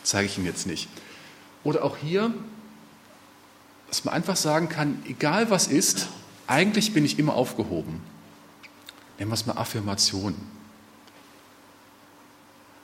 Zeige 0.03 0.25
ich 0.25 0.37
Ihnen 0.37 0.47
jetzt 0.47 0.67
nicht. 0.67 0.89
Oder 1.63 1.83
auch 1.83 1.97
hier, 1.97 2.33
dass 3.87 4.05
man 4.05 4.13
einfach 4.13 4.35
sagen 4.35 4.69
kann, 4.69 5.01
egal 5.07 5.49
was 5.49 5.67
ist, 5.67 6.07
eigentlich 6.47 6.93
bin 6.93 7.05
ich 7.05 7.19
immer 7.19 7.33
aufgehoben. 7.33 8.01
Nennen 9.17 9.29
wir 9.29 9.35
es 9.35 9.45
mal 9.45 9.57
Affirmation. 9.57 10.35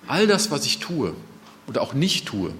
All 0.07 0.27
das, 0.27 0.51
was 0.51 0.65
ich 0.65 0.79
tue 0.79 1.13
oder 1.67 1.81
auch 1.81 1.93
nicht 1.93 2.25
tue, 2.27 2.53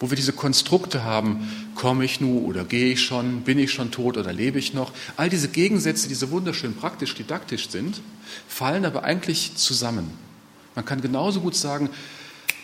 wo 0.00 0.10
wir 0.10 0.16
diese 0.16 0.32
Konstrukte 0.32 1.04
haben, 1.04 1.72
komme 1.74 2.04
ich 2.04 2.20
nu 2.20 2.40
oder 2.40 2.64
gehe 2.64 2.92
ich 2.92 3.02
schon, 3.02 3.42
bin 3.42 3.58
ich 3.58 3.72
schon 3.72 3.90
tot 3.90 4.16
oder 4.16 4.32
lebe 4.32 4.58
ich 4.58 4.74
noch, 4.74 4.92
all 5.16 5.28
diese 5.28 5.48
Gegensätze, 5.48 6.08
die 6.08 6.14
so 6.14 6.30
wunderschön 6.30 6.74
praktisch 6.74 7.14
didaktisch 7.14 7.68
sind, 7.70 8.00
fallen 8.48 8.84
aber 8.84 9.04
eigentlich 9.04 9.56
zusammen. 9.56 10.10
Man 10.74 10.84
kann 10.84 11.00
genauso 11.00 11.40
gut 11.40 11.54
sagen, 11.54 11.90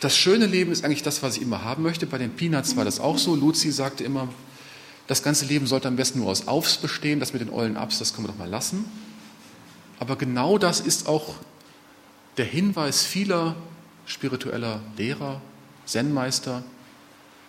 das 0.00 0.16
schöne 0.16 0.46
Leben 0.46 0.72
ist 0.72 0.84
eigentlich 0.84 1.02
das, 1.02 1.22
was 1.22 1.36
ich 1.36 1.42
immer 1.42 1.62
haben 1.62 1.82
möchte. 1.82 2.06
Bei 2.06 2.18
den 2.18 2.30
Peanuts 2.30 2.76
war 2.76 2.84
das 2.84 3.00
auch 3.00 3.18
so. 3.18 3.34
Luzi 3.36 3.70
sagte 3.70 4.02
immer, 4.02 4.28
das 5.06 5.22
ganze 5.22 5.44
Leben 5.44 5.66
sollte 5.66 5.88
am 5.88 5.96
besten 5.96 6.20
nur 6.20 6.28
aus 6.28 6.48
Aufs 6.48 6.78
bestehen. 6.78 7.20
Das 7.20 7.32
mit 7.32 7.42
den 7.42 7.50
ollen 7.50 7.76
Ups, 7.76 7.98
das 7.98 8.14
können 8.14 8.26
wir 8.26 8.32
doch 8.32 8.38
mal 8.38 8.48
lassen. 8.48 8.84
Aber 9.98 10.16
genau 10.16 10.56
das 10.56 10.80
ist 10.80 11.06
auch 11.06 11.34
der 12.38 12.46
Hinweis 12.46 13.04
vieler 13.04 13.56
spiritueller 14.06 14.80
Lehrer, 14.96 15.42
Zen-Meister. 15.84 16.64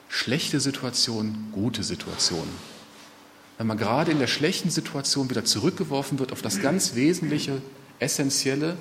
Schlechte 0.09 0.59
Situation, 0.59 1.47
gute 1.53 1.83
Situation. 1.83 2.47
Wenn 3.57 3.67
man 3.67 3.77
gerade 3.77 4.11
in 4.11 4.19
der 4.19 4.27
schlechten 4.27 4.69
Situation 4.69 5.29
wieder 5.29 5.45
zurückgeworfen 5.45 6.19
wird 6.19 6.33
auf 6.33 6.41
das 6.41 6.59
ganz 6.61 6.95
Wesentliche, 6.95 7.61
Essentielle, 7.99 8.75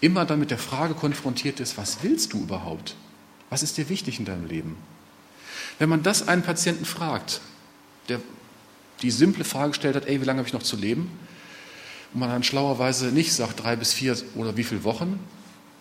immer 0.00 0.24
dann 0.24 0.38
mit 0.38 0.50
der 0.50 0.58
Frage 0.58 0.94
konfrontiert 0.94 1.60
ist, 1.60 1.78
was 1.78 2.02
willst 2.02 2.32
du 2.32 2.40
überhaupt? 2.40 2.96
Was 3.50 3.62
ist 3.62 3.76
dir 3.76 3.88
wichtig 3.88 4.18
in 4.18 4.24
deinem 4.24 4.46
Leben? 4.46 4.76
Wenn 5.78 5.88
man 5.88 6.02
das 6.02 6.28
einen 6.28 6.42
Patienten 6.42 6.84
fragt, 6.84 7.40
der 8.08 8.20
die 9.02 9.10
simple 9.10 9.44
Frage 9.44 9.70
gestellt 9.70 9.96
hat, 9.96 10.06
ey, 10.06 10.20
wie 10.20 10.24
lange 10.24 10.38
habe 10.38 10.48
ich 10.48 10.54
noch 10.54 10.62
zu 10.62 10.76
leben? 10.76 11.10
Und 12.12 12.20
man 12.20 12.30
dann 12.30 12.42
schlauerweise 12.42 13.06
nicht 13.06 13.32
sagt, 13.32 13.62
drei 13.62 13.76
bis 13.76 13.92
vier 13.92 14.16
oder 14.34 14.56
wie 14.56 14.64
viele 14.64 14.84
Wochen, 14.84 15.18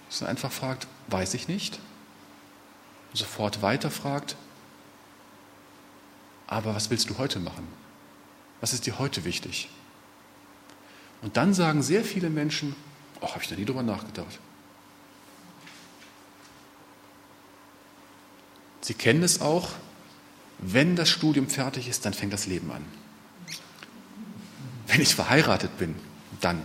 sondern 0.09 0.35
einfach 0.35 0.51
fragt, 0.51 0.87
weiß 1.07 1.33
ich 1.35 1.47
nicht. 1.47 1.79
Und 3.11 3.17
sofort 3.17 3.61
weiterfragt, 3.61 4.35
aber 6.47 6.75
was 6.75 6.89
willst 6.89 7.09
du 7.09 7.17
heute 7.17 7.39
machen? 7.39 7.67
Was 8.61 8.73
ist 8.73 8.85
dir 8.85 8.99
heute 8.99 9.25
wichtig? 9.25 9.69
Und 11.21 11.37
dann 11.37 11.53
sagen 11.53 11.81
sehr 11.81 12.03
viele 12.03 12.29
Menschen, 12.29 12.75
Ach, 13.23 13.31
habe 13.31 13.41
ich 13.41 13.49
da 13.49 13.55
nie 13.55 13.65
drüber 13.65 13.83
nachgedacht. 13.83 14.39
Sie 18.81 18.93
kennen 18.93 19.23
es 19.23 19.39
auch, 19.39 19.69
wenn 20.59 20.95
das 20.95 21.09
Studium 21.09 21.47
fertig 21.47 21.87
ist, 21.87 22.05
dann 22.05 22.13
fängt 22.13 22.33
das 22.33 22.47
Leben 22.47 22.69
an. 22.71 22.83
Wenn 24.87 25.01
ich 25.01 25.15
verheiratet 25.15 25.77
bin, 25.77 25.95
dann. 26.41 26.61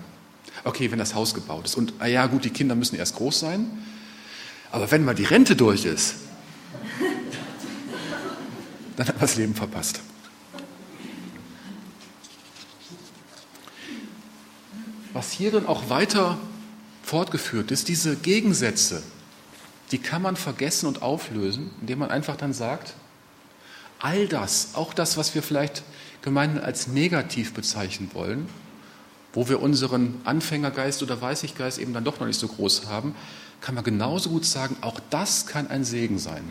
Okay, 0.64 0.90
wenn 0.90 0.98
das 0.98 1.14
Haus 1.14 1.34
gebaut 1.34 1.64
ist. 1.64 1.76
Und 1.76 1.94
ah 2.00 2.06
ja, 2.06 2.26
gut, 2.26 2.44
die 2.44 2.50
Kinder 2.50 2.74
müssen 2.74 2.96
erst 2.96 3.14
groß 3.14 3.38
sein. 3.38 3.66
Aber 4.72 4.90
wenn 4.90 5.04
mal 5.04 5.14
die 5.14 5.24
Rente 5.24 5.54
durch 5.54 5.84
ist, 5.84 6.16
dann 8.96 9.06
hat 9.06 9.14
man 9.14 9.20
das 9.20 9.36
Leben 9.36 9.54
verpasst. 9.54 10.00
Was 15.12 15.32
hierin 15.32 15.66
auch 15.66 15.88
weiter 15.90 16.38
fortgeführt 17.02 17.70
ist, 17.70 17.88
diese 17.88 18.16
Gegensätze, 18.16 19.02
die 19.90 19.98
kann 19.98 20.22
man 20.22 20.36
vergessen 20.36 20.86
und 20.86 21.02
auflösen, 21.02 21.70
indem 21.80 22.00
man 22.00 22.10
einfach 22.10 22.36
dann 22.36 22.52
sagt, 22.52 22.94
all 23.98 24.28
das, 24.28 24.70
auch 24.74 24.92
das, 24.92 25.16
was 25.16 25.34
wir 25.34 25.42
vielleicht 25.42 25.82
gemeinhin 26.22 26.60
als 26.60 26.88
negativ 26.88 27.54
bezeichnen 27.54 28.10
wollen, 28.12 28.48
wo 29.32 29.48
wir 29.48 29.62
unseren 29.62 30.20
Anfängergeist 30.24 31.02
oder 31.02 31.20
Weißiggeist 31.20 31.78
eben 31.78 31.92
dann 31.92 32.04
doch 32.04 32.20
noch 32.20 32.26
nicht 32.26 32.40
so 32.40 32.48
groß 32.48 32.86
haben, 32.86 33.14
kann 33.60 33.74
man 33.74 33.84
genauso 33.84 34.30
gut 34.30 34.44
sagen, 34.44 34.76
auch 34.80 35.00
das 35.10 35.46
kann 35.46 35.68
ein 35.68 35.84
Segen 35.84 36.18
sein, 36.18 36.44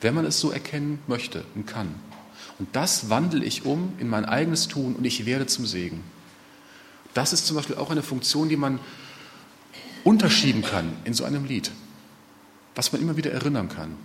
wenn 0.00 0.14
man 0.14 0.26
es 0.26 0.40
so 0.40 0.50
erkennen 0.50 0.98
möchte 1.06 1.44
und 1.54 1.66
kann. 1.66 1.94
Und 2.58 2.74
das 2.76 3.08
wandle 3.08 3.44
ich 3.44 3.64
um 3.64 3.94
in 3.98 4.08
mein 4.08 4.24
eigenes 4.24 4.68
Tun 4.68 4.94
und 4.96 5.04
ich 5.04 5.24
werde 5.26 5.46
zum 5.46 5.66
Segen. 5.66 6.02
Das 7.14 7.32
ist 7.32 7.46
zum 7.46 7.56
Beispiel 7.56 7.76
auch 7.76 7.90
eine 7.90 8.02
Funktion, 8.02 8.48
die 8.48 8.56
man 8.56 8.80
unterschieben 10.04 10.62
kann 10.62 10.96
in 11.04 11.14
so 11.14 11.24
einem 11.24 11.44
Lied, 11.44 11.70
was 12.74 12.92
man 12.92 13.00
immer 13.00 13.16
wieder 13.16 13.30
erinnern 13.30 13.68
kann. 13.68 13.96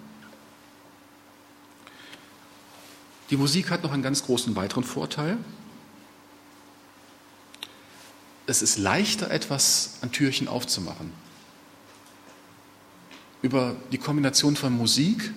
Die 3.30 3.38
Musik 3.38 3.72
hat 3.72 3.84
noch 3.84 3.91
einen 3.91 4.04
ganz 4.04 4.24
großen 4.24 4.56
weiteren 4.56 4.84
Vorteil. 4.84 5.38
Es 8.46 8.62
ist 8.62 8.78
leichter, 8.78 9.30
etwas 9.32 9.98
an 10.02 10.12
Türchen 10.12 10.48
aufzumachen. 10.48 11.12
Über 13.41 13.76
die 13.91 13.98
Kombination 13.98 14.56
von 14.56 14.74
Musik 14.74 15.34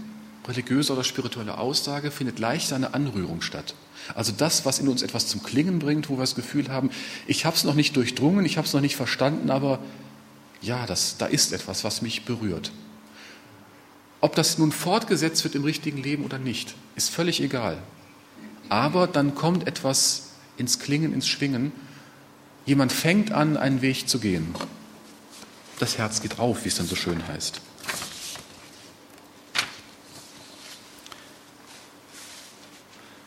religiöse 0.46 0.92
oder 0.92 1.04
spirituelle 1.04 1.58
Aussage 1.58 2.10
findet 2.10 2.38
leicht 2.38 2.72
eine 2.72 2.94
Anrührung 2.94 3.42
statt. 3.42 3.74
Also 4.14 4.32
das, 4.32 4.64
was 4.64 4.78
in 4.78 4.88
uns 4.88 5.02
etwas 5.02 5.26
zum 5.26 5.42
Klingen 5.42 5.78
bringt, 5.78 6.08
wo 6.08 6.14
wir 6.14 6.22
das 6.22 6.34
Gefühl 6.34 6.68
haben, 6.68 6.90
ich 7.26 7.44
habe 7.44 7.56
es 7.56 7.64
noch 7.64 7.74
nicht 7.74 7.96
durchdrungen, 7.96 8.44
ich 8.44 8.56
habe 8.56 8.66
es 8.66 8.74
noch 8.74 8.80
nicht 8.80 8.96
verstanden, 8.96 9.50
aber 9.50 9.78
ja, 10.62 10.86
das, 10.86 11.16
da 11.16 11.26
ist 11.26 11.52
etwas, 11.52 11.84
was 11.84 12.02
mich 12.02 12.24
berührt. 12.24 12.72
Ob 14.20 14.34
das 14.34 14.58
nun 14.58 14.72
fortgesetzt 14.72 15.44
wird 15.44 15.54
im 15.54 15.64
richtigen 15.64 16.02
Leben 16.02 16.24
oder 16.24 16.38
nicht, 16.38 16.74
ist 16.94 17.10
völlig 17.10 17.40
egal. 17.40 17.78
Aber 18.68 19.06
dann 19.06 19.34
kommt 19.34 19.66
etwas 19.66 20.30
ins 20.58 20.78
Klingen, 20.78 21.14
ins 21.14 21.26
Schwingen. 21.26 21.72
Jemand 22.66 22.92
fängt 22.92 23.32
an, 23.32 23.56
einen 23.56 23.80
Weg 23.80 24.08
zu 24.08 24.20
gehen. 24.20 24.54
Das 25.78 25.96
Herz 25.96 26.20
geht 26.20 26.38
auf, 26.38 26.64
wie 26.64 26.68
es 26.68 26.76
dann 26.76 26.86
so 26.86 26.94
schön 26.94 27.26
heißt. 27.26 27.62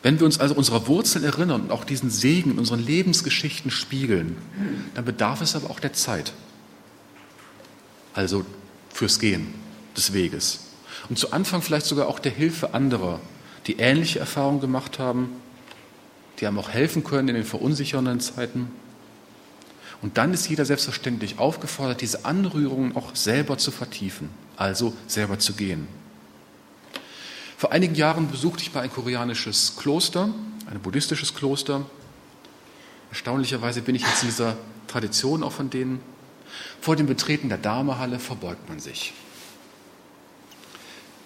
Wenn 0.03 0.19
wir 0.19 0.25
uns 0.25 0.39
also 0.39 0.53
unserer 0.53 0.87
Wurzeln 0.87 1.23
erinnern 1.23 1.61
und 1.61 1.71
auch 1.71 1.85
diesen 1.85 2.11
Segen 2.11 2.51
in 2.51 2.59
unseren 2.59 2.85
Lebensgeschichten 2.85 3.71
spiegeln, 3.71 4.37
dann 4.93 5.05
bedarf 5.05 5.41
es 5.41 5.55
aber 5.55 5.69
auch 5.71 5.79
der 5.79 5.93
Zeit. 5.93 6.33
Also 8.13 8.45
fürs 8.93 9.19
Gehen 9.19 9.47
des 9.97 10.13
Weges. 10.13 10.59
Und 11.09 11.17
zu 11.17 11.31
Anfang 11.31 11.61
vielleicht 11.61 11.87
sogar 11.87 12.07
auch 12.07 12.19
der 12.19 12.31
Hilfe 12.31 12.75
anderer, 12.75 13.19
die 13.65 13.77
ähnliche 13.77 14.19
Erfahrungen 14.19 14.61
gemacht 14.61 14.99
haben 14.99 15.29
die 16.39 16.47
einem 16.47 16.59
auch 16.59 16.69
helfen 16.69 17.03
können 17.03 17.29
in 17.29 17.35
den 17.35 17.45
verunsichernden 17.45 18.19
Zeiten. 18.19 18.71
Und 20.01 20.17
dann 20.17 20.33
ist 20.33 20.49
jeder 20.49 20.65
selbstverständlich 20.65 21.39
aufgefordert, 21.39 22.01
diese 22.01 22.25
Anrührungen 22.25 22.95
auch 22.95 23.15
selber 23.15 23.57
zu 23.57 23.71
vertiefen, 23.71 24.29
also 24.57 24.93
selber 25.07 25.39
zu 25.39 25.53
gehen. 25.53 25.87
Vor 27.63 27.71
einigen 27.71 27.95
Jahren 27.95 28.29
besuchte 28.29 28.61
ich 28.61 28.73
mal 28.73 28.81
ein 28.81 28.91
koreanisches 28.91 29.77
Kloster, 29.77 30.27
ein 30.69 30.81
buddhistisches 30.81 31.33
Kloster. 31.33 31.85
Erstaunlicherweise 33.09 33.81
bin 33.81 33.95
ich 33.95 34.01
jetzt 34.01 34.23
in 34.23 34.27
dieser 34.27 34.57
Tradition 34.87 35.43
auch 35.43 35.53
von 35.53 35.69
denen. 35.69 36.01
Vor 36.81 36.97
dem 36.97 37.05
Betreten 37.05 37.47
der 37.47 37.57
Dharma-Halle 37.57 38.19
verbeugt 38.19 38.67
man 38.67 38.81
sich. 38.81 39.13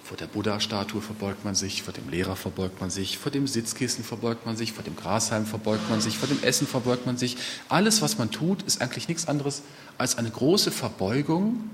Vor 0.04 0.16
der 0.16 0.28
Buddha-Statue 0.28 1.02
verbeugt 1.02 1.44
man 1.44 1.56
sich, 1.56 1.82
vor 1.82 1.92
dem 1.92 2.08
Lehrer 2.08 2.36
verbeugt 2.36 2.82
man 2.82 2.92
sich, 2.92 3.18
vor 3.18 3.32
dem 3.32 3.48
Sitzkissen 3.48 4.04
verbeugt 4.04 4.46
man 4.46 4.56
sich, 4.56 4.74
vor 4.74 4.84
dem 4.84 4.96
Grashalm 4.96 5.48
verbeugt 5.48 5.90
man 5.90 6.02
sich, 6.02 6.20
vor 6.20 6.28
dem 6.28 6.44
Essen 6.44 6.68
verbeugt 6.68 7.08
man 7.08 7.18
sich. 7.18 7.38
Alles, 7.68 8.04
was 8.04 8.20
man 8.20 8.30
tut, 8.30 8.62
ist 8.62 8.80
eigentlich 8.80 9.08
nichts 9.08 9.28
anderes 9.28 9.64
als 9.98 10.20
eine 10.20 10.30
große 10.30 10.70
Verbeugung, 10.70 11.68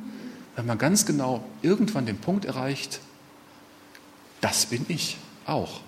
wenn 0.55 0.65
man 0.65 0.77
ganz 0.77 1.05
genau 1.05 1.43
irgendwann 1.61 2.05
den 2.05 2.17
Punkt 2.17 2.45
erreicht, 2.45 3.01
das 4.43 4.65
bin 4.65 4.85
ich 4.89 5.17
auch. 5.45 5.79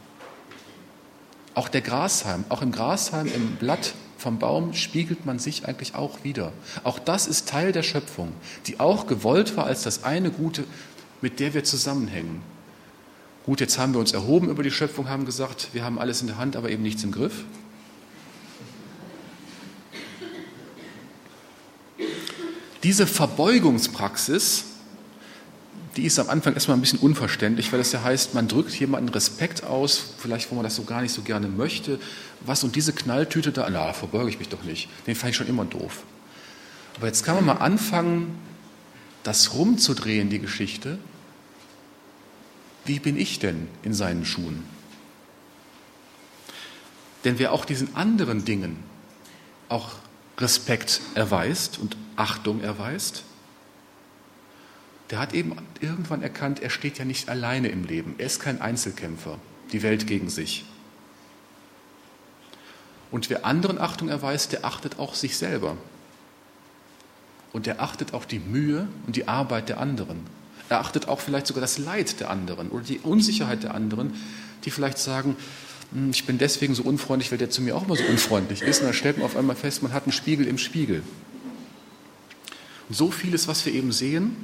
Auch 1.53 1.69
der 1.69 1.81
Grashalm, 1.81 2.45
auch 2.49 2.61
im 2.61 2.71
Grashalm, 2.71 3.27
im 3.27 3.55
Blatt 3.57 3.93
vom 4.17 4.39
Baum 4.39 4.73
spiegelt 4.73 5.25
man 5.25 5.39
sich 5.39 5.67
eigentlich 5.67 5.93
auch 5.93 6.23
wieder. 6.23 6.51
Auch 6.83 6.99
das 6.99 7.27
ist 7.27 7.47
Teil 7.49 7.71
der 7.71 7.83
Schöpfung, 7.83 8.33
die 8.65 8.79
auch 8.79 9.07
gewollt 9.07 9.55
war 9.57 9.65
als 9.65 9.83
das 9.83 10.03
eine 10.03 10.31
Gute 10.31 10.63
mit 11.21 11.39
der 11.39 11.55
wir 11.55 11.63
zusammenhängen. 11.63 12.43
Gut, 13.45 13.59
jetzt 13.59 13.79
haben 13.79 13.93
wir 13.93 13.99
uns 13.99 14.13
erhoben 14.13 14.49
über 14.49 14.61
die 14.61 14.69
Schöpfung, 14.69 15.09
haben 15.09 15.25
gesagt, 15.25 15.69
wir 15.73 15.83
haben 15.83 15.97
alles 15.97 16.21
in 16.21 16.27
der 16.27 16.37
Hand, 16.37 16.55
aber 16.55 16.69
eben 16.69 16.83
nichts 16.83 17.03
im 17.03 17.11
Griff. 17.11 17.45
Diese 22.83 23.07
Verbeugungspraxis, 23.07 24.65
die 25.95 26.03
ist 26.03 26.19
am 26.19 26.29
Anfang 26.29 26.53
erstmal 26.53 26.77
ein 26.77 26.81
bisschen 26.81 26.99
unverständlich, 26.99 27.71
weil 27.71 27.79
das 27.79 27.91
ja 27.91 28.03
heißt, 28.03 28.33
man 28.33 28.47
drückt 28.47 28.77
jemanden 28.77 29.09
Respekt 29.09 29.63
aus, 29.63 30.13
vielleicht 30.17 30.51
wo 30.51 30.55
man 30.55 30.63
das 30.63 30.75
so 30.75 30.83
gar 30.83 31.01
nicht 31.01 31.13
so 31.13 31.21
gerne 31.21 31.47
möchte. 31.47 31.99
Was 32.41 32.63
und 32.63 32.75
diese 32.75 32.91
Knalltüte 32.91 33.51
da, 33.51 33.69
na, 33.69 33.93
verbeuge 33.93 34.29
ich 34.29 34.39
mich 34.39 34.49
doch 34.49 34.63
nicht. 34.63 34.89
Den 35.07 35.15
fand 35.15 35.31
ich 35.31 35.37
schon 35.37 35.47
immer 35.47 35.65
doof. 35.65 36.03
Aber 36.97 37.07
jetzt 37.07 37.23
kann 37.23 37.35
man 37.35 37.45
mal 37.45 37.53
anfangen, 37.53 38.37
das 39.23 39.53
rumzudrehen, 39.53 40.29
die 40.29 40.39
Geschichte, 40.39 40.99
wie 42.85 42.99
bin 42.99 43.17
ich 43.17 43.39
denn 43.39 43.67
in 43.81 43.93
seinen 43.93 44.25
Schuhen? 44.25 44.63
Denn 47.23 47.39
wer 47.39 47.51
auch 47.51 47.65
diesen 47.65 47.95
anderen 47.95 48.45
Dingen 48.45 48.77
auch 49.69 49.93
Respekt 50.37 51.01
erweist 51.15 51.79
und 51.79 51.97
Achtung 52.17 52.61
erweist, 52.61 53.23
der 55.11 55.19
hat 55.19 55.33
eben 55.33 55.55
irgendwann 55.81 56.23
erkannt, 56.23 56.61
er 56.61 56.69
steht 56.69 56.97
ja 56.97 57.05
nicht 57.05 57.29
alleine 57.29 57.67
im 57.67 57.83
Leben. 57.83 58.15
Er 58.17 58.25
ist 58.25 58.39
kein 58.39 58.61
Einzelkämpfer, 58.61 59.37
die 59.71 59.83
Welt 59.83 60.07
gegen 60.07 60.29
sich. 60.29 60.65
Und 63.11 63.29
wer 63.29 63.45
anderen 63.45 63.79
Achtung 63.79 64.09
erweist, 64.09 64.51
der 64.51 64.65
achtet 64.65 64.97
auch 64.97 65.13
sich 65.13 65.37
selber. 65.37 65.77
Und 67.53 67.67
der 67.67 67.81
achtet 67.81 68.13
auch 68.13 68.25
die 68.25 68.39
Mühe 68.39 68.87
und 69.05 69.15
die 69.15 69.27
Arbeit 69.27 69.69
der 69.69 69.79
anderen. 69.79 70.19
Er 70.69 70.79
achtet 70.79 71.07
auch 71.07 71.21
vielleicht 71.21 71.47
sogar 71.47 71.61
das 71.61 71.77
Leid 71.77 72.19
der 72.19 72.31
anderen 72.31 72.69
oder 72.69 72.83
die 72.83 72.99
Unsicherheit 72.99 73.63
der 73.63 73.75
anderen, 73.75 74.15
die 74.65 74.71
vielleicht 74.71 74.97
sagen, 74.97 75.37
hm, 75.93 76.09
ich 76.09 76.25
bin 76.25 76.39
deswegen 76.39 76.73
so 76.73 76.81
unfreundlich, 76.81 77.31
weil 77.31 77.37
der 77.37 77.51
zu 77.51 77.61
mir 77.61 77.75
auch 77.75 77.85
immer 77.85 77.95
so 77.95 78.03
unfreundlich 78.05 78.63
ist. 78.63 78.79
Und 78.79 78.87
dann 78.87 78.95
stellt 78.95 79.17
man 79.17 79.27
auf 79.27 79.37
einmal 79.37 79.55
fest, 79.55 79.83
man 79.83 79.93
hat 79.93 80.03
einen 80.03 80.11
Spiegel 80.11 80.47
im 80.47 80.57
Spiegel. 80.57 81.03
Und 82.89 82.95
so 82.95 83.11
vieles, 83.11 83.47
was 83.47 83.65
wir 83.65 83.73
eben 83.73 83.91
sehen 83.91 84.35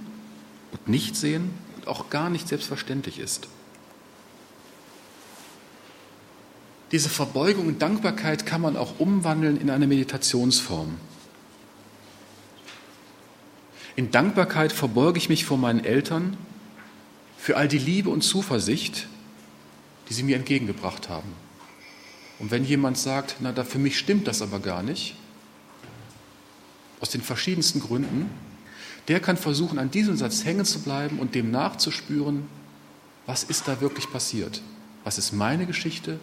und 0.72 0.88
nicht 0.88 1.16
sehen 1.16 1.54
und 1.76 1.88
auch 1.88 2.10
gar 2.10 2.30
nicht 2.30 2.48
selbstverständlich 2.48 3.20
ist. 3.20 3.48
Diese 6.92 7.10
Verbeugung 7.10 7.68
und 7.68 7.82
Dankbarkeit 7.82 8.46
kann 8.46 8.62
man 8.62 8.76
auch 8.76 9.00
umwandeln 9.00 9.60
in 9.60 9.70
eine 9.70 9.88
Meditationsform. 9.88 10.98
In 13.96 14.12
Dankbarkeit 14.12 14.72
verbeuge 14.72 15.18
ich 15.18 15.30
mich 15.30 15.46
vor 15.46 15.58
meinen 15.58 15.84
Eltern 15.84 16.38
für 17.38 17.58
all 17.58 17.68
die 17.68 17.78
Liebe 17.78 18.10
und 18.10 18.22
Zuversicht, 18.22 19.08
die 20.10 20.14
sie 20.14 20.24
mir 20.24 20.36
entgegengebracht 20.36 21.10
haben. 21.10 21.32
Und 22.40 22.52
wenn 22.52 22.66
jemand 22.66 22.98
sagt, 22.98 23.38
na, 23.40 23.52
da 23.52 23.64
für 23.64 23.80
mich 23.80 23.98
stimmt 23.98 24.28
das 24.28 24.42
aber 24.42 24.60
gar 24.60 24.84
nicht, 24.84 25.16
aus 27.00 27.10
den 27.10 27.22
verschiedensten 27.22 27.80
Gründen, 27.80 28.30
der 29.08 29.20
kann 29.20 29.38
versuchen, 29.38 29.80
an 29.80 29.92
diesem 29.92 30.16
Satz 30.16 30.46
hängen 30.46 30.66
zu 30.66 30.80
bleiben 30.82 31.20
und 31.20 31.36
dem 31.36 31.52
nachzuspüren, 31.52 32.48
was 33.26 33.44
ist 33.44 33.68
da 33.68 33.82
wirklich 33.82 34.12
passiert? 34.12 34.62
Was 35.04 35.18
ist 35.18 35.32
meine 35.32 35.66
Geschichte? 35.66 36.20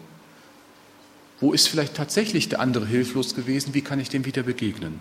Wo 1.39 1.53
ist 1.53 1.67
vielleicht 1.67 1.95
tatsächlich 1.95 2.49
der 2.49 2.59
andere 2.59 2.85
hilflos 2.85 3.35
gewesen? 3.35 3.73
Wie 3.73 3.81
kann 3.81 3.99
ich 3.99 4.09
dem 4.09 4.25
wieder 4.25 4.43
begegnen? 4.43 4.99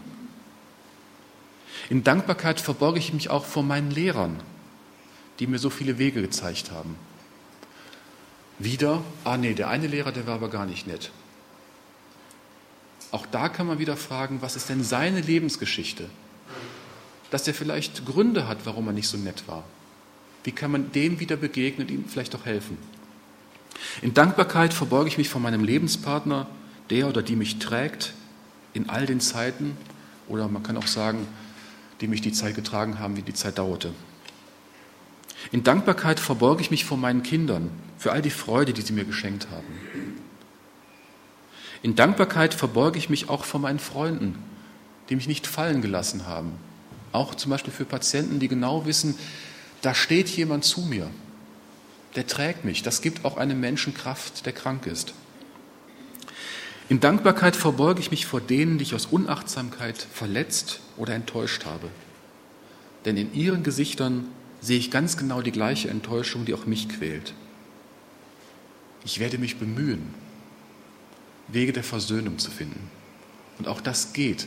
In 1.90 2.04
Dankbarkeit 2.04 2.60
verborge 2.60 2.98
ich 2.98 3.12
mich 3.12 3.30
auch 3.30 3.44
vor 3.44 3.62
meinen 3.62 3.90
Lehrern, 3.90 4.40
die 5.38 5.46
mir 5.46 5.58
so 5.58 5.70
viele 5.70 5.98
Wege 5.98 6.20
gezeigt 6.20 6.70
haben. 6.70 6.96
Wieder, 8.58 9.02
ah 9.24 9.36
nee, 9.36 9.54
der 9.54 9.68
eine 9.68 9.86
Lehrer, 9.86 10.12
der 10.12 10.26
war 10.26 10.34
aber 10.34 10.50
gar 10.50 10.66
nicht 10.66 10.86
nett. 10.86 11.10
Auch 13.10 13.24
da 13.26 13.48
kann 13.48 13.66
man 13.66 13.78
wieder 13.78 13.96
fragen, 13.96 14.42
was 14.42 14.56
ist 14.56 14.68
denn 14.68 14.84
seine 14.84 15.20
Lebensgeschichte? 15.20 16.10
Dass 17.30 17.46
er 17.46 17.54
vielleicht 17.54 18.06
Gründe 18.06 18.48
hat, 18.48 18.58
warum 18.64 18.86
er 18.86 18.92
nicht 18.92 19.08
so 19.08 19.18
nett 19.18 19.44
war. 19.46 19.64
Wie 20.44 20.52
kann 20.52 20.70
man 20.70 20.92
dem 20.92 21.20
wieder 21.20 21.36
begegnen 21.36 21.86
und 21.86 21.92
ihm 21.92 22.04
vielleicht 22.08 22.34
auch 22.34 22.46
helfen? 22.46 22.78
In 24.02 24.14
Dankbarkeit 24.14 24.72
verborge 24.72 25.08
ich 25.08 25.18
mich 25.18 25.28
vor 25.28 25.40
meinem 25.40 25.64
Lebenspartner, 25.64 26.46
der 26.90 27.08
oder 27.08 27.22
die 27.22 27.36
mich 27.36 27.58
trägt 27.58 28.14
in 28.72 28.88
all 28.88 29.06
den 29.06 29.20
Zeiten. 29.20 29.76
Oder 30.28 30.48
man 30.48 30.62
kann 30.62 30.76
auch 30.76 30.86
sagen, 30.86 31.26
die 32.00 32.08
mich 32.08 32.20
die 32.20 32.32
Zeit 32.32 32.54
getragen 32.54 32.98
haben, 32.98 33.16
wie 33.16 33.22
die 33.22 33.34
Zeit 33.34 33.58
dauerte. 33.58 33.92
In 35.52 35.64
Dankbarkeit 35.64 36.20
verborge 36.20 36.60
ich 36.62 36.70
mich 36.70 36.84
vor 36.84 36.96
meinen 36.96 37.22
Kindern 37.22 37.70
für 37.96 38.12
all 38.12 38.22
die 38.22 38.30
Freude, 38.30 38.72
die 38.72 38.82
sie 38.82 38.92
mir 38.92 39.04
geschenkt 39.04 39.48
haben. 39.50 39.66
In 41.82 41.94
Dankbarkeit 41.94 42.54
verborge 42.54 42.98
ich 42.98 43.08
mich 43.08 43.28
auch 43.28 43.44
vor 43.44 43.60
meinen 43.60 43.78
Freunden, 43.78 44.36
die 45.08 45.16
mich 45.16 45.28
nicht 45.28 45.46
fallen 45.46 45.80
gelassen 45.80 46.26
haben. 46.26 46.52
Auch 47.12 47.34
zum 47.34 47.50
Beispiel 47.50 47.72
für 47.72 47.84
Patienten, 47.84 48.38
die 48.38 48.48
genau 48.48 48.86
wissen, 48.86 49.16
da 49.82 49.94
steht 49.94 50.28
jemand 50.28 50.64
zu 50.64 50.82
mir, 50.82 51.10
der 52.16 52.26
trägt 52.26 52.64
mich. 52.64 52.82
Das 52.82 53.00
gibt 53.00 53.24
auch 53.24 53.36
einem 53.36 53.60
Menschen 53.60 53.94
Kraft, 53.94 54.44
der 54.46 54.52
krank 54.52 54.86
ist. 54.86 55.14
In 56.88 57.00
Dankbarkeit 57.00 57.54
verbeuge 57.54 58.00
ich 58.00 58.10
mich 58.10 58.26
vor 58.26 58.40
denen, 58.40 58.78
die 58.78 58.84
ich 58.84 58.94
aus 58.94 59.06
Unachtsamkeit 59.06 60.06
verletzt 60.12 60.80
oder 60.96 61.14
enttäuscht 61.14 61.66
habe. 61.66 61.88
Denn 63.04 63.16
in 63.16 63.34
ihren 63.34 63.62
Gesichtern 63.62 64.26
sehe 64.60 64.78
ich 64.78 64.90
ganz 64.90 65.16
genau 65.16 65.42
die 65.42 65.52
gleiche 65.52 65.90
Enttäuschung, 65.90 66.44
die 66.44 66.54
auch 66.54 66.66
mich 66.66 66.88
quält. 66.88 67.34
Ich 69.04 69.20
werde 69.20 69.38
mich 69.38 69.58
bemühen, 69.58 70.14
Wege 71.46 71.72
der 71.72 71.84
Versöhnung 71.84 72.38
zu 72.38 72.50
finden. 72.50 72.90
Und 73.58 73.68
auch 73.68 73.80
das 73.80 74.12
geht. 74.12 74.46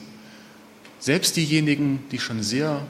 Selbst 1.01 1.35
diejenigen, 1.35 2.05
die 2.11 2.19
schon 2.19 2.41
sehr 2.41 2.87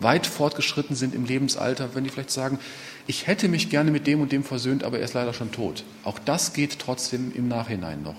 weit 0.00 0.26
fortgeschritten 0.26 0.96
sind 0.96 1.14
im 1.14 1.24
Lebensalter, 1.24 1.94
wenn 1.94 2.02
die 2.02 2.10
vielleicht 2.10 2.32
sagen, 2.32 2.58
ich 3.06 3.28
hätte 3.28 3.46
mich 3.46 3.70
gerne 3.70 3.92
mit 3.92 4.08
dem 4.08 4.20
und 4.20 4.32
dem 4.32 4.42
versöhnt, 4.42 4.82
aber 4.82 4.98
er 4.98 5.04
ist 5.04 5.14
leider 5.14 5.32
schon 5.32 5.52
tot. 5.52 5.84
Auch 6.02 6.18
das 6.18 6.52
geht 6.52 6.80
trotzdem 6.80 7.32
im 7.32 7.46
Nachhinein 7.46 8.02
noch 8.02 8.16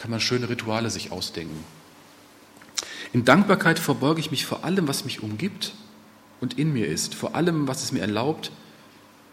kann 0.00 0.10
man 0.10 0.20
schöne 0.20 0.48
Rituale 0.48 0.90
sich 0.90 1.12
ausdenken. 1.12 1.62
In 3.12 3.24
Dankbarkeit 3.24 3.78
verbeuge 3.78 4.20
ich 4.20 4.30
mich 4.30 4.46
vor 4.46 4.64
allem, 4.64 4.88
was 4.88 5.04
mich 5.04 5.22
umgibt 5.22 5.74
und 6.40 6.58
in 6.58 6.72
mir 6.72 6.86
ist, 6.86 7.14
vor 7.14 7.34
allem, 7.34 7.68
was 7.68 7.82
es 7.82 7.92
mir 7.92 8.00
erlaubt, 8.00 8.50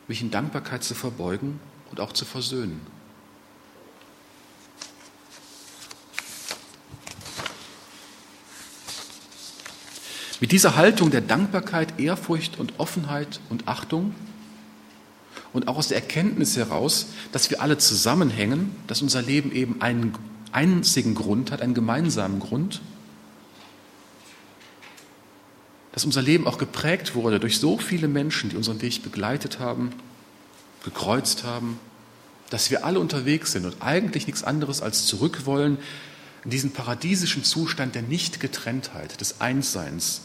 mich 0.10 0.22
in 0.22 0.30
Dankbarkeit 0.30 0.84
zu 0.84 0.94
verbeugen 0.94 1.60
und 1.90 2.02
auch 2.02 2.12
zu 2.12 2.26
versöhnen. 2.26 2.82
Mit 10.40 10.52
dieser 10.52 10.76
Haltung 10.76 11.10
der 11.10 11.22
Dankbarkeit, 11.22 12.00
Ehrfurcht 12.00 12.60
und 12.60 12.80
Offenheit 12.80 13.40
und 13.50 13.68
Achtung 13.68 14.14
und 15.52 15.68
auch 15.68 15.78
aus 15.78 15.88
der 15.88 15.98
Erkenntnis 15.98 16.56
heraus, 16.56 17.08
dass 17.32 17.50
wir 17.50 17.62
alle 17.62 17.80
zusammenhängen, 17.80 18.76
dass 18.86 19.02
unser 19.02 19.24
Leben 19.24 19.52
eben 19.52 19.82
einen 19.82 20.14
einzigen 20.52 21.16
Grund 21.16 21.52
hat, 21.52 21.62
einen 21.62 21.74
gemeinsamen 21.74 22.40
Grund, 22.40 22.82
dass 25.92 26.06
unser 26.06 26.22
Leben 26.22 26.46
auch 26.46 26.60
geprägt 26.60 27.16
wurde 27.16 27.40
durch 27.40 27.58
so 27.58 27.80
viele 27.80 28.08
Menschen, 28.08 28.52
die 28.52 28.56
unseren 28.56 28.80
Weg 28.84 29.02
begleitet 29.02 29.58
haben, 29.58 29.90
gekreuzt 30.84 31.44
haben, 31.44 31.80
dass 32.52 32.70
wir 32.70 32.86
alle 32.86 33.00
unterwegs 33.00 33.54
sind 33.54 33.66
und 33.66 33.82
eigentlich 33.82 34.28
nichts 34.28 34.44
anderes 34.44 34.84
als 34.84 35.08
zurück 35.08 35.48
wollen 35.48 35.80
in 36.44 36.52
diesen 36.52 36.72
paradiesischen 36.72 37.44
Zustand 37.44 37.96
der 37.96 38.04
Nichtgetrenntheit, 38.04 39.20
des 39.20 39.42
Einsseins. 39.42 40.22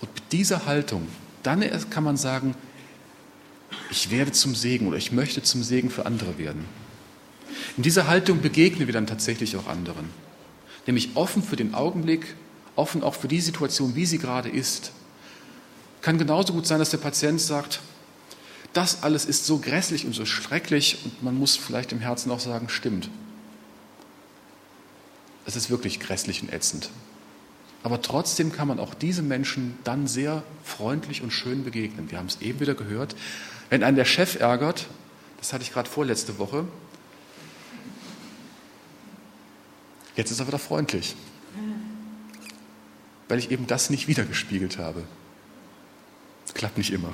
Und 0.00 0.14
mit 0.14 0.32
dieser 0.32 0.66
Haltung, 0.66 1.06
dann 1.42 1.62
erst 1.62 1.90
kann 1.90 2.04
man 2.04 2.16
sagen, 2.16 2.54
ich 3.90 4.10
werde 4.10 4.32
zum 4.32 4.54
Segen 4.54 4.88
oder 4.88 4.96
ich 4.96 5.12
möchte 5.12 5.42
zum 5.42 5.62
Segen 5.62 5.90
für 5.90 6.06
andere 6.06 6.38
werden. 6.38 6.64
In 7.76 7.82
dieser 7.82 8.06
Haltung 8.06 8.40
begegnen 8.40 8.86
wir 8.86 8.92
dann 8.92 9.06
tatsächlich 9.06 9.56
auch 9.56 9.66
anderen, 9.66 10.08
nämlich 10.86 11.10
offen 11.14 11.42
für 11.42 11.56
den 11.56 11.74
Augenblick, 11.74 12.34
offen 12.74 13.02
auch 13.02 13.14
für 13.14 13.28
die 13.28 13.40
Situation, 13.40 13.94
wie 13.94 14.06
sie 14.06 14.18
gerade 14.18 14.48
ist. 14.48 14.92
Kann 16.00 16.18
genauso 16.18 16.52
gut 16.52 16.66
sein, 16.66 16.78
dass 16.78 16.90
der 16.90 16.98
Patient 16.98 17.40
sagt, 17.40 17.80
das 18.72 19.02
alles 19.02 19.24
ist 19.24 19.46
so 19.46 19.58
grässlich 19.58 20.04
und 20.04 20.14
so 20.14 20.26
schrecklich 20.26 20.98
und 21.04 21.22
man 21.22 21.34
muss 21.34 21.56
vielleicht 21.56 21.92
im 21.92 22.00
Herzen 22.00 22.30
auch 22.30 22.40
sagen, 22.40 22.68
stimmt. 22.68 23.08
Es 25.46 25.56
ist 25.56 25.70
wirklich 25.70 26.00
grässlich 26.00 26.42
und 26.42 26.52
ätzend. 26.52 26.90
Aber 27.82 28.02
trotzdem 28.02 28.52
kann 28.52 28.68
man 28.68 28.80
auch 28.80 28.94
diesem 28.94 29.28
Menschen 29.28 29.78
dann 29.84 30.06
sehr 30.06 30.42
freundlich 30.64 31.22
und 31.22 31.30
schön 31.30 31.64
begegnen. 31.64 32.10
Wir 32.10 32.18
haben 32.18 32.26
es 32.26 32.40
eben 32.40 32.60
wieder 32.60 32.74
gehört. 32.74 33.14
Wenn 33.70 33.82
einen 33.82 33.96
der 33.96 34.04
Chef 34.04 34.40
ärgert, 34.40 34.86
das 35.38 35.52
hatte 35.52 35.62
ich 35.62 35.72
gerade 35.72 35.88
vorletzte 35.88 36.38
Woche, 36.38 36.66
jetzt 40.16 40.30
ist 40.30 40.40
er 40.40 40.46
wieder 40.46 40.58
freundlich, 40.58 41.14
weil 43.28 43.38
ich 43.38 43.50
eben 43.50 43.66
das 43.66 43.90
nicht 43.90 44.08
wiedergespiegelt 44.08 44.78
habe. 44.78 45.04
Klappt 46.54 46.78
nicht 46.78 46.90
immer. 46.90 47.12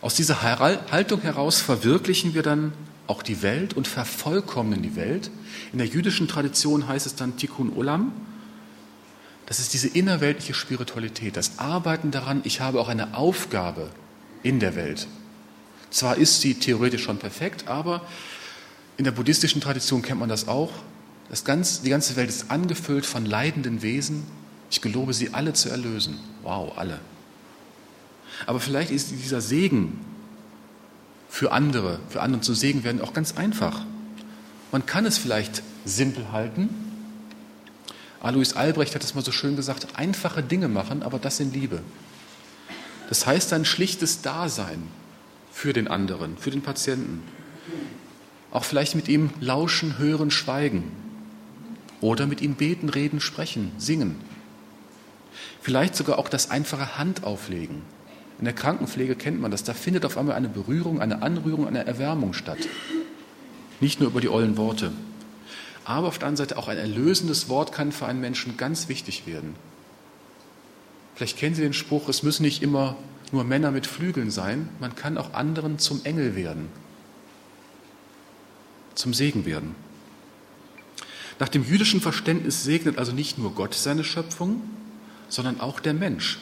Aus 0.00 0.16
dieser 0.16 0.42
Haltung 0.42 1.20
heraus 1.20 1.60
verwirklichen 1.60 2.34
wir 2.34 2.42
dann 2.42 2.72
auch 3.06 3.22
die 3.22 3.42
Welt 3.42 3.74
und 3.74 3.88
vervollkommnen 3.88 4.82
die 4.82 4.96
Welt. 4.96 5.30
In 5.72 5.78
der 5.78 5.86
jüdischen 5.86 6.28
Tradition 6.28 6.88
heißt 6.88 7.06
es 7.06 7.14
dann 7.14 7.36
Tikkun 7.36 7.72
Olam. 7.76 8.12
Das 9.46 9.58
ist 9.58 9.74
diese 9.74 9.88
innerweltliche 9.88 10.54
Spiritualität, 10.54 11.36
das 11.36 11.58
Arbeiten 11.58 12.10
daran, 12.10 12.40
ich 12.44 12.60
habe 12.60 12.80
auch 12.80 12.88
eine 12.88 13.16
Aufgabe 13.16 13.90
in 14.42 14.60
der 14.60 14.76
Welt. 14.76 15.08
Zwar 15.90 16.16
ist 16.16 16.40
sie 16.40 16.54
theoretisch 16.54 17.02
schon 17.02 17.18
perfekt, 17.18 17.68
aber 17.68 18.02
in 18.96 19.04
der 19.04 19.12
buddhistischen 19.12 19.60
Tradition 19.60 20.00
kennt 20.00 20.20
man 20.20 20.28
das 20.28 20.48
auch. 20.48 20.70
Das 21.28 21.44
ganz, 21.44 21.82
die 21.82 21.90
ganze 21.90 22.16
Welt 22.16 22.28
ist 22.28 22.50
angefüllt 22.50 23.04
von 23.04 23.26
leidenden 23.26 23.82
Wesen. 23.82 24.24
Ich 24.70 24.80
gelobe 24.80 25.12
sie 25.12 25.34
alle 25.34 25.52
zu 25.52 25.68
erlösen. 25.68 26.18
Wow, 26.42 26.78
alle. 26.78 27.00
Aber 28.46 28.60
vielleicht 28.60 28.90
ist 28.90 29.10
dieser 29.10 29.40
Segen 29.40 30.00
für 31.32 31.50
andere, 31.50 31.98
für 32.10 32.20
andere 32.20 32.42
zu 32.42 32.52
Segen 32.52 32.84
werden 32.84 33.00
auch 33.00 33.14
ganz 33.14 33.38
einfach. 33.38 33.86
Man 34.70 34.84
kann 34.84 35.06
es 35.06 35.16
vielleicht 35.16 35.62
simpel 35.86 36.30
halten. 36.30 36.68
Alois 38.20 38.52
Albrecht 38.54 38.94
hat 38.94 39.02
es 39.02 39.14
mal 39.14 39.24
so 39.24 39.32
schön 39.32 39.56
gesagt, 39.56 39.96
einfache 39.96 40.42
Dinge 40.42 40.68
machen, 40.68 41.02
aber 41.02 41.18
das 41.18 41.40
in 41.40 41.50
Liebe. 41.50 41.80
Das 43.08 43.26
heißt 43.26 43.54
ein 43.54 43.64
schlichtes 43.64 44.20
Dasein 44.20 44.86
für 45.50 45.72
den 45.72 45.88
anderen, 45.88 46.36
für 46.36 46.50
den 46.50 46.60
Patienten. 46.60 47.22
Auch 48.50 48.64
vielleicht 48.64 48.94
mit 48.94 49.08
ihm 49.08 49.30
lauschen, 49.40 49.96
hören, 49.96 50.30
schweigen. 50.30 50.92
Oder 52.02 52.26
mit 52.26 52.42
ihm 52.42 52.56
beten, 52.56 52.90
reden, 52.90 53.22
sprechen, 53.22 53.72
singen. 53.78 54.20
Vielleicht 55.62 55.96
sogar 55.96 56.18
auch 56.18 56.28
das 56.28 56.50
einfache 56.50 56.98
Handauflegen 56.98 57.80
in 58.42 58.46
der 58.46 58.54
Krankenpflege 58.54 59.14
kennt 59.14 59.40
man 59.40 59.52
das. 59.52 59.62
Da 59.62 59.72
findet 59.72 60.04
auf 60.04 60.18
einmal 60.18 60.34
eine 60.34 60.48
Berührung, 60.48 61.00
eine 61.00 61.22
Anrührung, 61.22 61.68
eine 61.68 61.86
Erwärmung 61.86 62.32
statt. 62.32 62.58
Nicht 63.78 64.00
nur 64.00 64.08
über 64.08 64.20
die 64.20 64.28
ollen 64.28 64.56
Worte. 64.56 64.90
Aber 65.84 66.08
auf 66.08 66.18
der 66.18 66.26
anderen 66.26 66.48
Seite 66.48 66.58
auch 66.58 66.66
ein 66.66 66.76
erlösendes 66.76 67.48
Wort 67.48 67.70
kann 67.70 67.92
für 67.92 68.06
einen 68.06 68.20
Menschen 68.20 68.56
ganz 68.56 68.88
wichtig 68.88 69.28
werden. 69.28 69.54
Vielleicht 71.14 71.38
kennen 71.38 71.54
Sie 71.54 71.62
den 71.62 71.72
Spruch, 71.72 72.08
es 72.08 72.24
müssen 72.24 72.42
nicht 72.42 72.64
immer 72.64 72.96
nur 73.30 73.44
Männer 73.44 73.70
mit 73.70 73.86
Flügeln 73.86 74.32
sein, 74.32 74.68
man 74.80 74.96
kann 74.96 75.18
auch 75.18 75.34
anderen 75.34 75.78
zum 75.78 76.00
Engel 76.02 76.34
werden, 76.34 76.66
zum 78.96 79.14
Segen 79.14 79.46
werden. 79.46 79.76
Nach 81.38 81.48
dem 81.48 81.62
jüdischen 81.62 82.00
Verständnis 82.00 82.64
segnet 82.64 82.98
also 82.98 83.12
nicht 83.12 83.38
nur 83.38 83.54
Gott 83.54 83.74
seine 83.74 84.02
Schöpfung, 84.02 84.62
sondern 85.28 85.60
auch 85.60 85.78
der 85.78 85.94
Mensch 85.94 86.40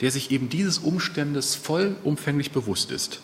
der 0.00 0.10
sich 0.10 0.30
eben 0.30 0.48
dieses 0.48 0.78
Umstandes 0.78 1.54
vollumfänglich 1.54 2.52
bewusst 2.52 2.90
ist. 2.90 3.20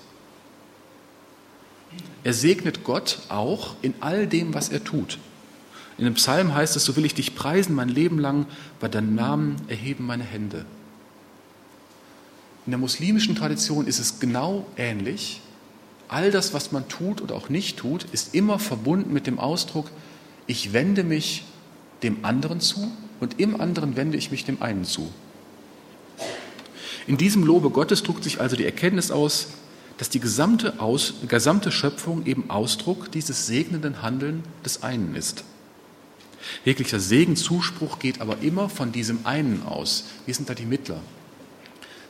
Er 2.24 2.34
segnet 2.34 2.84
Gott 2.84 3.20
auch 3.28 3.76
in 3.82 3.94
all 4.00 4.26
dem, 4.26 4.52
was 4.52 4.68
er 4.68 4.84
tut. 4.84 5.18
In 5.98 6.04
dem 6.04 6.14
Psalm 6.14 6.54
heißt 6.54 6.76
es, 6.76 6.84
so 6.84 6.96
will 6.96 7.06
ich 7.06 7.14
dich 7.14 7.34
preisen 7.34 7.74
mein 7.74 7.88
Leben 7.88 8.18
lang, 8.18 8.46
bei 8.80 8.88
deinem 8.88 9.14
Namen 9.14 9.56
erheben 9.68 10.04
meine 10.04 10.24
Hände. 10.24 10.66
In 12.66 12.72
der 12.72 12.78
muslimischen 12.78 13.36
Tradition 13.36 13.86
ist 13.86 14.00
es 14.00 14.18
genau 14.18 14.66
ähnlich. 14.76 15.40
All 16.08 16.30
das, 16.30 16.52
was 16.52 16.72
man 16.72 16.88
tut 16.88 17.22
oder 17.22 17.34
auch 17.34 17.48
nicht 17.48 17.78
tut, 17.78 18.04
ist 18.12 18.34
immer 18.34 18.58
verbunden 18.58 19.12
mit 19.12 19.26
dem 19.26 19.38
Ausdruck, 19.38 19.90
ich 20.46 20.72
wende 20.72 21.04
mich 21.04 21.44
dem 22.02 22.24
anderen 22.24 22.60
zu 22.60 22.90
und 23.20 23.40
im 23.40 23.60
anderen 23.60 23.96
wende 23.96 24.18
ich 24.18 24.30
mich 24.30 24.44
dem 24.44 24.60
einen 24.60 24.84
zu. 24.84 25.10
In 27.06 27.16
diesem 27.16 27.44
Lobe 27.44 27.70
Gottes 27.70 28.02
drückt 28.02 28.24
sich 28.24 28.40
also 28.40 28.56
die 28.56 28.64
Erkenntnis 28.64 29.10
aus, 29.10 29.48
dass 29.98 30.10
die 30.10 30.20
gesamte, 30.20 30.80
aus, 30.80 31.14
gesamte 31.28 31.70
Schöpfung 31.70 32.26
eben 32.26 32.50
Ausdruck 32.50 33.10
dieses 33.12 33.46
segnenden 33.46 34.02
Handeln 34.02 34.42
des 34.64 34.82
einen 34.82 35.14
ist. 35.14 35.44
Jeglicher 36.64 37.00
Segenzuspruch 37.00 37.98
geht 37.98 38.20
aber 38.20 38.38
immer 38.42 38.68
von 38.68 38.92
diesem 38.92 39.24
einen 39.24 39.62
aus. 39.62 40.04
Wir 40.26 40.34
sind 40.34 40.50
da 40.50 40.54
die 40.54 40.66
Mittler. 40.66 41.00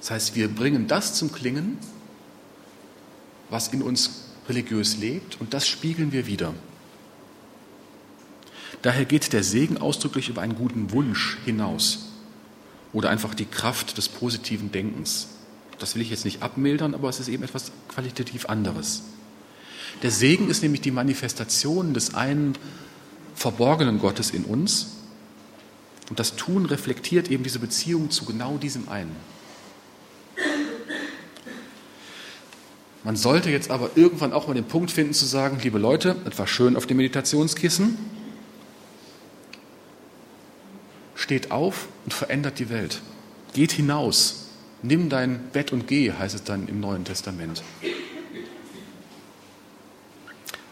Das 0.01 0.11
heißt, 0.11 0.35
wir 0.35 0.49
bringen 0.49 0.89
das 0.89 1.15
zum 1.15 1.31
Klingen, 1.31 1.79
was 3.51 3.69
in 3.69 3.83
uns 3.83 4.25
religiös 4.49 4.97
lebt, 4.97 5.41
und 5.41 5.55
das 5.55 5.69
spiegeln 5.69 6.13
wir 6.13 6.27
wieder. 6.27 6.55
Daher 8.83 9.05
geht 9.05 9.33
der 9.33 9.43
Segen 9.43 9.79
ausdrücklich 9.79 10.29
über 10.29 10.43
einen 10.43 10.55
guten 10.55 10.93
Wunsch 10.93 11.39
hinaus 11.45 12.06
oder 12.97 13.11
einfach 13.11 13.35
die 13.35 13.45
Kraft 13.45 13.99
des 13.99 14.09
positiven 14.09 14.73
Denkens. 14.73 15.29
Das 15.79 15.95
will 15.95 16.01
ich 16.01 16.09
jetzt 16.09 16.25
nicht 16.25 16.43
abmildern, 16.43 16.95
aber 16.95 17.11
es 17.11 17.21
ist 17.21 17.29
eben 17.29 17.43
etwas 17.43 17.71
qualitativ 17.89 18.47
anderes. 18.47 19.03
Der 20.03 20.11
Segen 20.11 20.49
ist 20.49 20.63
nämlich 20.63 20.81
die 20.81 20.91
Manifestation 20.91 21.93
des 21.93 22.15
einen 22.15 22.57
verborgenen 23.35 23.99
Gottes 23.99 24.31
in 24.31 24.45
uns. 24.45 24.87
Und 26.09 26.19
das 26.19 26.37
Tun 26.37 26.65
reflektiert 26.65 27.31
eben 27.31 27.43
diese 27.43 27.59
Beziehung 27.59 28.11
zu 28.11 28.25
genau 28.25 28.57
diesem 28.57 28.89
einen. 28.89 29.15
Man 33.05 33.17
sollte 33.17 33.51
jetzt 33.51 33.71
aber 33.71 33.91
irgendwann 33.95 34.33
auch 34.33 34.49
mal 34.49 34.55
den 34.55 34.65
Punkt 34.65 34.91
finden 34.91 35.13
zu 35.13 35.27
sagen, 35.27 35.59
liebe 35.63 35.79
Leute, 35.79 36.17
etwas 36.25 36.49
schön 36.49 36.77
auf 36.77 36.87
dem 36.87 36.97
Meditationskissen, 36.97 37.99
steht 41.17 41.51
auf 41.51 41.89
und 42.05 42.15
verändert 42.15 42.61
die 42.61 42.71
Welt. 42.71 43.01
Geht 43.55 43.73
hinaus, 43.73 44.51
nimm 44.83 45.09
dein 45.09 45.51
Bett 45.51 45.73
und 45.73 45.89
geh, 45.89 46.13
heißt 46.13 46.35
es 46.35 46.45
dann 46.45 46.69
im 46.69 46.79
Neuen 46.79 47.05
Testament. 47.05 47.63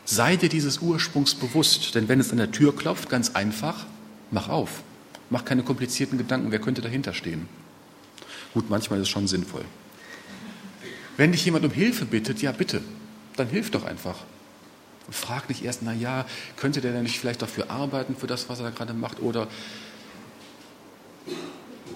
Sei 0.04 0.36
dir 0.36 0.50
dieses 0.50 0.78
Ursprungs 0.78 1.34
bewusst, 1.34 1.94
denn 1.94 2.08
wenn 2.08 2.20
es 2.20 2.30
an 2.30 2.36
der 2.36 2.52
Tür 2.52 2.76
klopft, 2.76 3.08
ganz 3.08 3.30
einfach, 3.30 3.86
mach 4.30 4.48
auf. 4.48 4.82
Mach 5.30 5.46
keine 5.46 5.62
komplizierten 5.62 6.18
Gedanken, 6.18 6.52
wer 6.52 6.58
könnte 6.58 6.82
dahinter 6.82 7.14
stehen. 7.14 7.48
Gut, 8.52 8.68
manchmal 8.68 9.00
ist 9.00 9.04
es 9.04 9.08
schon 9.08 9.26
sinnvoll. 9.26 9.64
Wenn 11.16 11.32
dich 11.32 11.44
jemand 11.44 11.64
um 11.64 11.70
Hilfe 11.70 12.04
bittet, 12.04 12.42
ja 12.42 12.52
bitte, 12.52 12.82
dann 13.36 13.48
hilf 13.48 13.70
doch 13.70 13.84
einfach. 13.84 14.18
Und 15.06 15.14
frag 15.14 15.48
nicht 15.48 15.64
erst, 15.64 15.82
na 15.82 15.92
ja, 15.92 16.26
könnte 16.56 16.80
der 16.80 16.92
denn 16.92 17.02
nicht 17.02 17.18
vielleicht 17.18 17.42
dafür 17.42 17.70
arbeiten, 17.70 18.14
für 18.14 18.26
das, 18.26 18.48
was 18.48 18.60
er 18.60 18.66
da 18.66 18.70
gerade 18.70 18.94
macht, 18.94 19.20
oder 19.20 19.48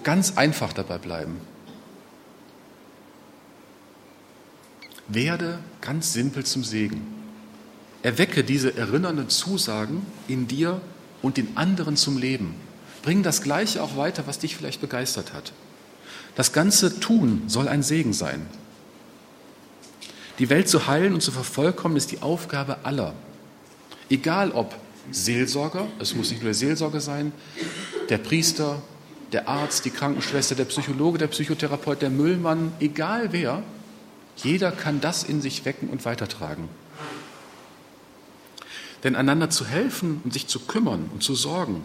ganz 0.03 0.37
einfach 0.37 0.73
dabei 0.73 0.97
bleiben. 0.97 1.39
Werde 5.07 5.59
ganz 5.81 6.13
simpel 6.13 6.45
zum 6.45 6.63
Segen. 6.63 7.01
Erwecke 8.03 8.43
diese 8.43 8.77
erinnernden 8.77 9.29
Zusagen 9.29 10.05
in 10.27 10.47
dir 10.47 10.81
und 11.21 11.37
den 11.37 11.57
anderen 11.57 11.97
zum 11.97 12.17
Leben. 12.17 12.55
Bring 13.01 13.23
das 13.23 13.41
Gleiche 13.41 13.81
auch 13.83 13.97
weiter, 13.97 14.27
was 14.27 14.39
dich 14.39 14.55
vielleicht 14.55 14.81
begeistert 14.81 15.33
hat. 15.33 15.51
Das 16.35 16.53
ganze 16.53 16.99
Tun 16.99 17.43
soll 17.47 17.67
ein 17.67 17.83
Segen 17.83 18.13
sein. 18.13 18.45
Die 20.37 20.49
Welt 20.49 20.69
zu 20.69 20.87
heilen 20.87 21.13
und 21.13 21.21
zu 21.21 21.31
vervollkommen 21.31 21.97
ist 21.97 22.11
die 22.11 22.21
Aufgabe 22.21 22.77
aller. 22.83 23.13
Egal 24.09 24.51
ob 24.51 24.75
Seelsorger, 25.11 25.87
es 25.99 26.15
muss 26.15 26.29
nicht 26.29 26.39
nur 26.39 26.51
der 26.51 26.53
Seelsorger 26.53 27.01
sein, 27.01 27.33
der 28.09 28.19
Priester, 28.19 28.81
der 29.31 29.47
Arzt, 29.47 29.85
die 29.85 29.91
Krankenschwester, 29.91 30.55
der 30.55 30.65
Psychologe, 30.65 31.17
der 31.17 31.27
Psychotherapeut, 31.27 32.01
der 32.01 32.09
Müllmann, 32.09 32.71
egal 32.79 33.31
wer, 33.31 33.63
jeder 34.37 34.71
kann 34.71 35.01
das 35.01 35.23
in 35.23 35.41
sich 35.41 35.65
wecken 35.65 35.89
und 35.89 36.05
weitertragen. 36.05 36.69
Denn 39.03 39.15
einander 39.15 39.49
zu 39.49 39.65
helfen 39.65 40.21
und 40.23 40.33
sich 40.33 40.47
zu 40.47 40.61
kümmern 40.61 41.09
und 41.13 41.23
zu 41.23 41.35
sorgen, 41.35 41.83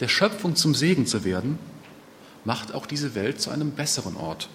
der 0.00 0.08
Schöpfung 0.08 0.56
zum 0.56 0.74
Segen 0.74 1.06
zu 1.06 1.24
werden, 1.24 1.58
macht 2.44 2.74
auch 2.74 2.86
diese 2.86 3.14
Welt 3.14 3.40
zu 3.40 3.50
einem 3.50 3.72
besseren 3.72 4.16
Ort. 4.16 4.48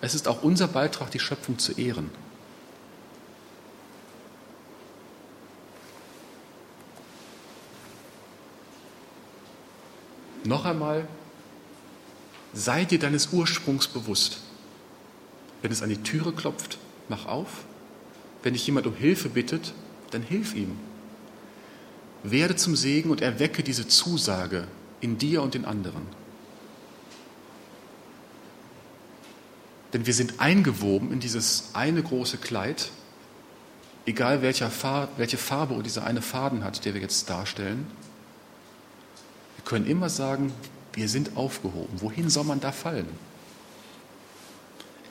Es 0.00 0.14
ist 0.14 0.28
auch 0.28 0.42
unser 0.42 0.68
Beitrag, 0.68 1.10
die 1.10 1.18
Schöpfung 1.18 1.58
zu 1.58 1.72
ehren. 1.72 2.10
Noch 10.44 10.66
einmal, 10.66 11.08
sei 12.52 12.84
dir 12.84 12.98
deines 12.98 13.32
Ursprungs 13.32 13.88
bewusst. 13.88 14.40
Wenn 15.62 15.72
es 15.72 15.82
an 15.82 15.88
die 15.88 16.02
Türe 16.02 16.32
klopft, 16.32 16.78
mach 17.08 17.26
auf. 17.26 17.64
Wenn 18.42 18.52
dich 18.52 18.66
jemand 18.66 18.86
um 18.86 18.94
Hilfe 18.94 19.30
bittet, 19.30 19.72
dann 20.10 20.22
hilf 20.22 20.54
ihm. 20.54 20.76
Werde 22.22 22.56
zum 22.56 22.76
Segen 22.76 23.10
und 23.10 23.22
erwecke 23.22 23.62
diese 23.62 23.88
Zusage 23.88 24.68
in 25.00 25.18
dir 25.18 25.42
und 25.42 25.54
in 25.54 25.64
anderen. 25.64 26.06
Denn 29.94 30.06
wir 30.06 30.14
sind 30.14 30.40
eingewoben 30.40 31.12
in 31.12 31.20
dieses 31.20 31.70
eine 31.72 32.02
große 32.02 32.36
Kleid, 32.38 32.90
egal 34.06 34.42
welche 34.42 34.68
Farbe 34.70 35.82
dieser 35.82 36.04
eine 36.04 36.20
Faden 36.20 36.64
hat, 36.64 36.84
der 36.84 36.94
wir 36.94 37.00
jetzt 37.00 37.30
darstellen. 37.30 37.86
Können 39.64 39.86
immer 39.86 40.08
sagen, 40.08 40.52
wir 40.92 41.08
sind 41.08 41.36
aufgehoben. 41.36 42.00
Wohin 42.00 42.30
soll 42.30 42.44
man 42.44 42.60
da 42.60 42.72
fallen? 42.72 43.08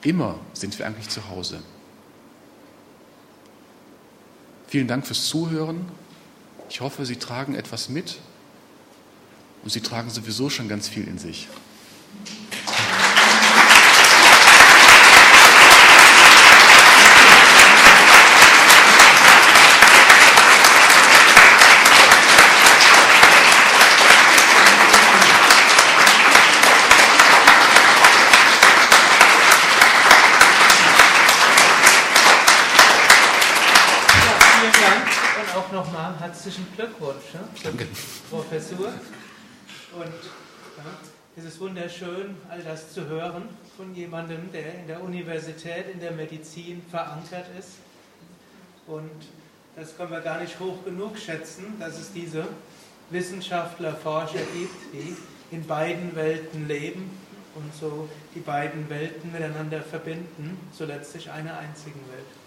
Immer 0.03 0.39
sind 0.53 0.77
wir 0.77 0.85
eigentlich 0.85 1.09
zu 1.09 1.29
Hause. 1.29 1.61
Vielen 4.67 4.87
Dank 4.87 5.05
fürs 5.05 5.27
Zuhören. 5.27 5.85
Ich 6.69 6.81
hoffe, 6.81 7.05
Sie 7.05 7.17
tragen 7.17 7.55
etwas 7.55 7.89
mit 7.89 8.19
und 9.63 9.71
Sie 9.71 9.81
tragen 9.81 10.09
sowieso 10.09 10.49
schon 10.49 10.67
ganz 10.67 10.87
viel 10.87 11.07
in 11.07 11.17
sich. 11.17 11.47
Glückwunsch 36.93 37.33
ja, 37.33 37.71
zur 37.71 37.87
Professur. 38.29 38.87
Und 39.95 40.05
ja, 40.77 40.83
es 41.35 41.45
ist 41.45 41.59
wunderschön, 41.59 42.35
all 42.49 42.61
das 42.61 42.93
zu 42.93 43.07
hören 43.07 43.49
von 43.77 43.93
jemandem, 43.95 44.51
der 44.51 44.75
in 44.75 44.87
der 44.87 45.01
Universität, 45.01 45.85
in 45.91 45.99
der 45.99 46.11
Medizin 46.11 46.81
verankert 46.89 47.45
ist. 47.57 47.77
Und 48.87 49.09
das 49.75 49.97
können 49.97 50.11
wir 50.11 50.21
gar 50.21 50.39
nicht 50.39 50.59
hoch 50.59 50.83
genug 50.85 51.17
schätzen, 51.17 51.79
dass 51.79 51.99
es 51.99 52.11
diese 52.13 52.47
Wissenschaftler, 53.09 53.95
Forscher 53.95 54.43
gibt, 54.53 54.93
die 54.93 55.15
in 55.55 55.65
beiden 55.65 56.15
Welten 56.15 56.67
leben 56.67 57.09
und 57.55 57.73
so 57.75 58.09
die 58.35 58.39
beiden 58.39 58.89
Welten 58.89 59.31
miteinander 59.31 59.81
verbinden, 59.81 60.57
zu 60.75 60.85
letztlich 60.85 61.29
einer 61.29 61.57
einzigen 61.57 61.99
Welt. 62.11 62.42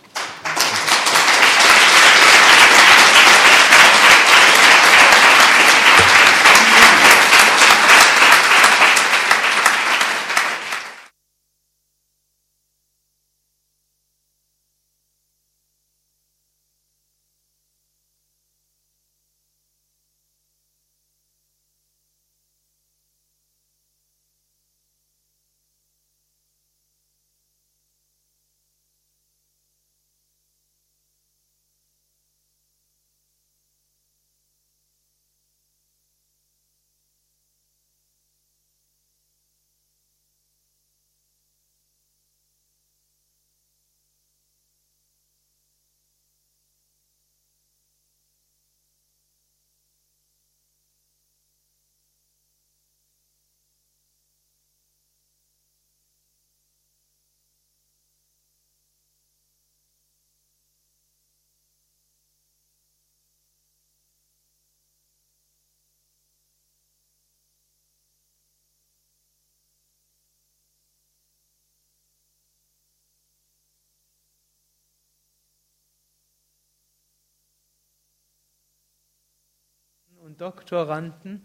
Doktoranden 80.39 81.43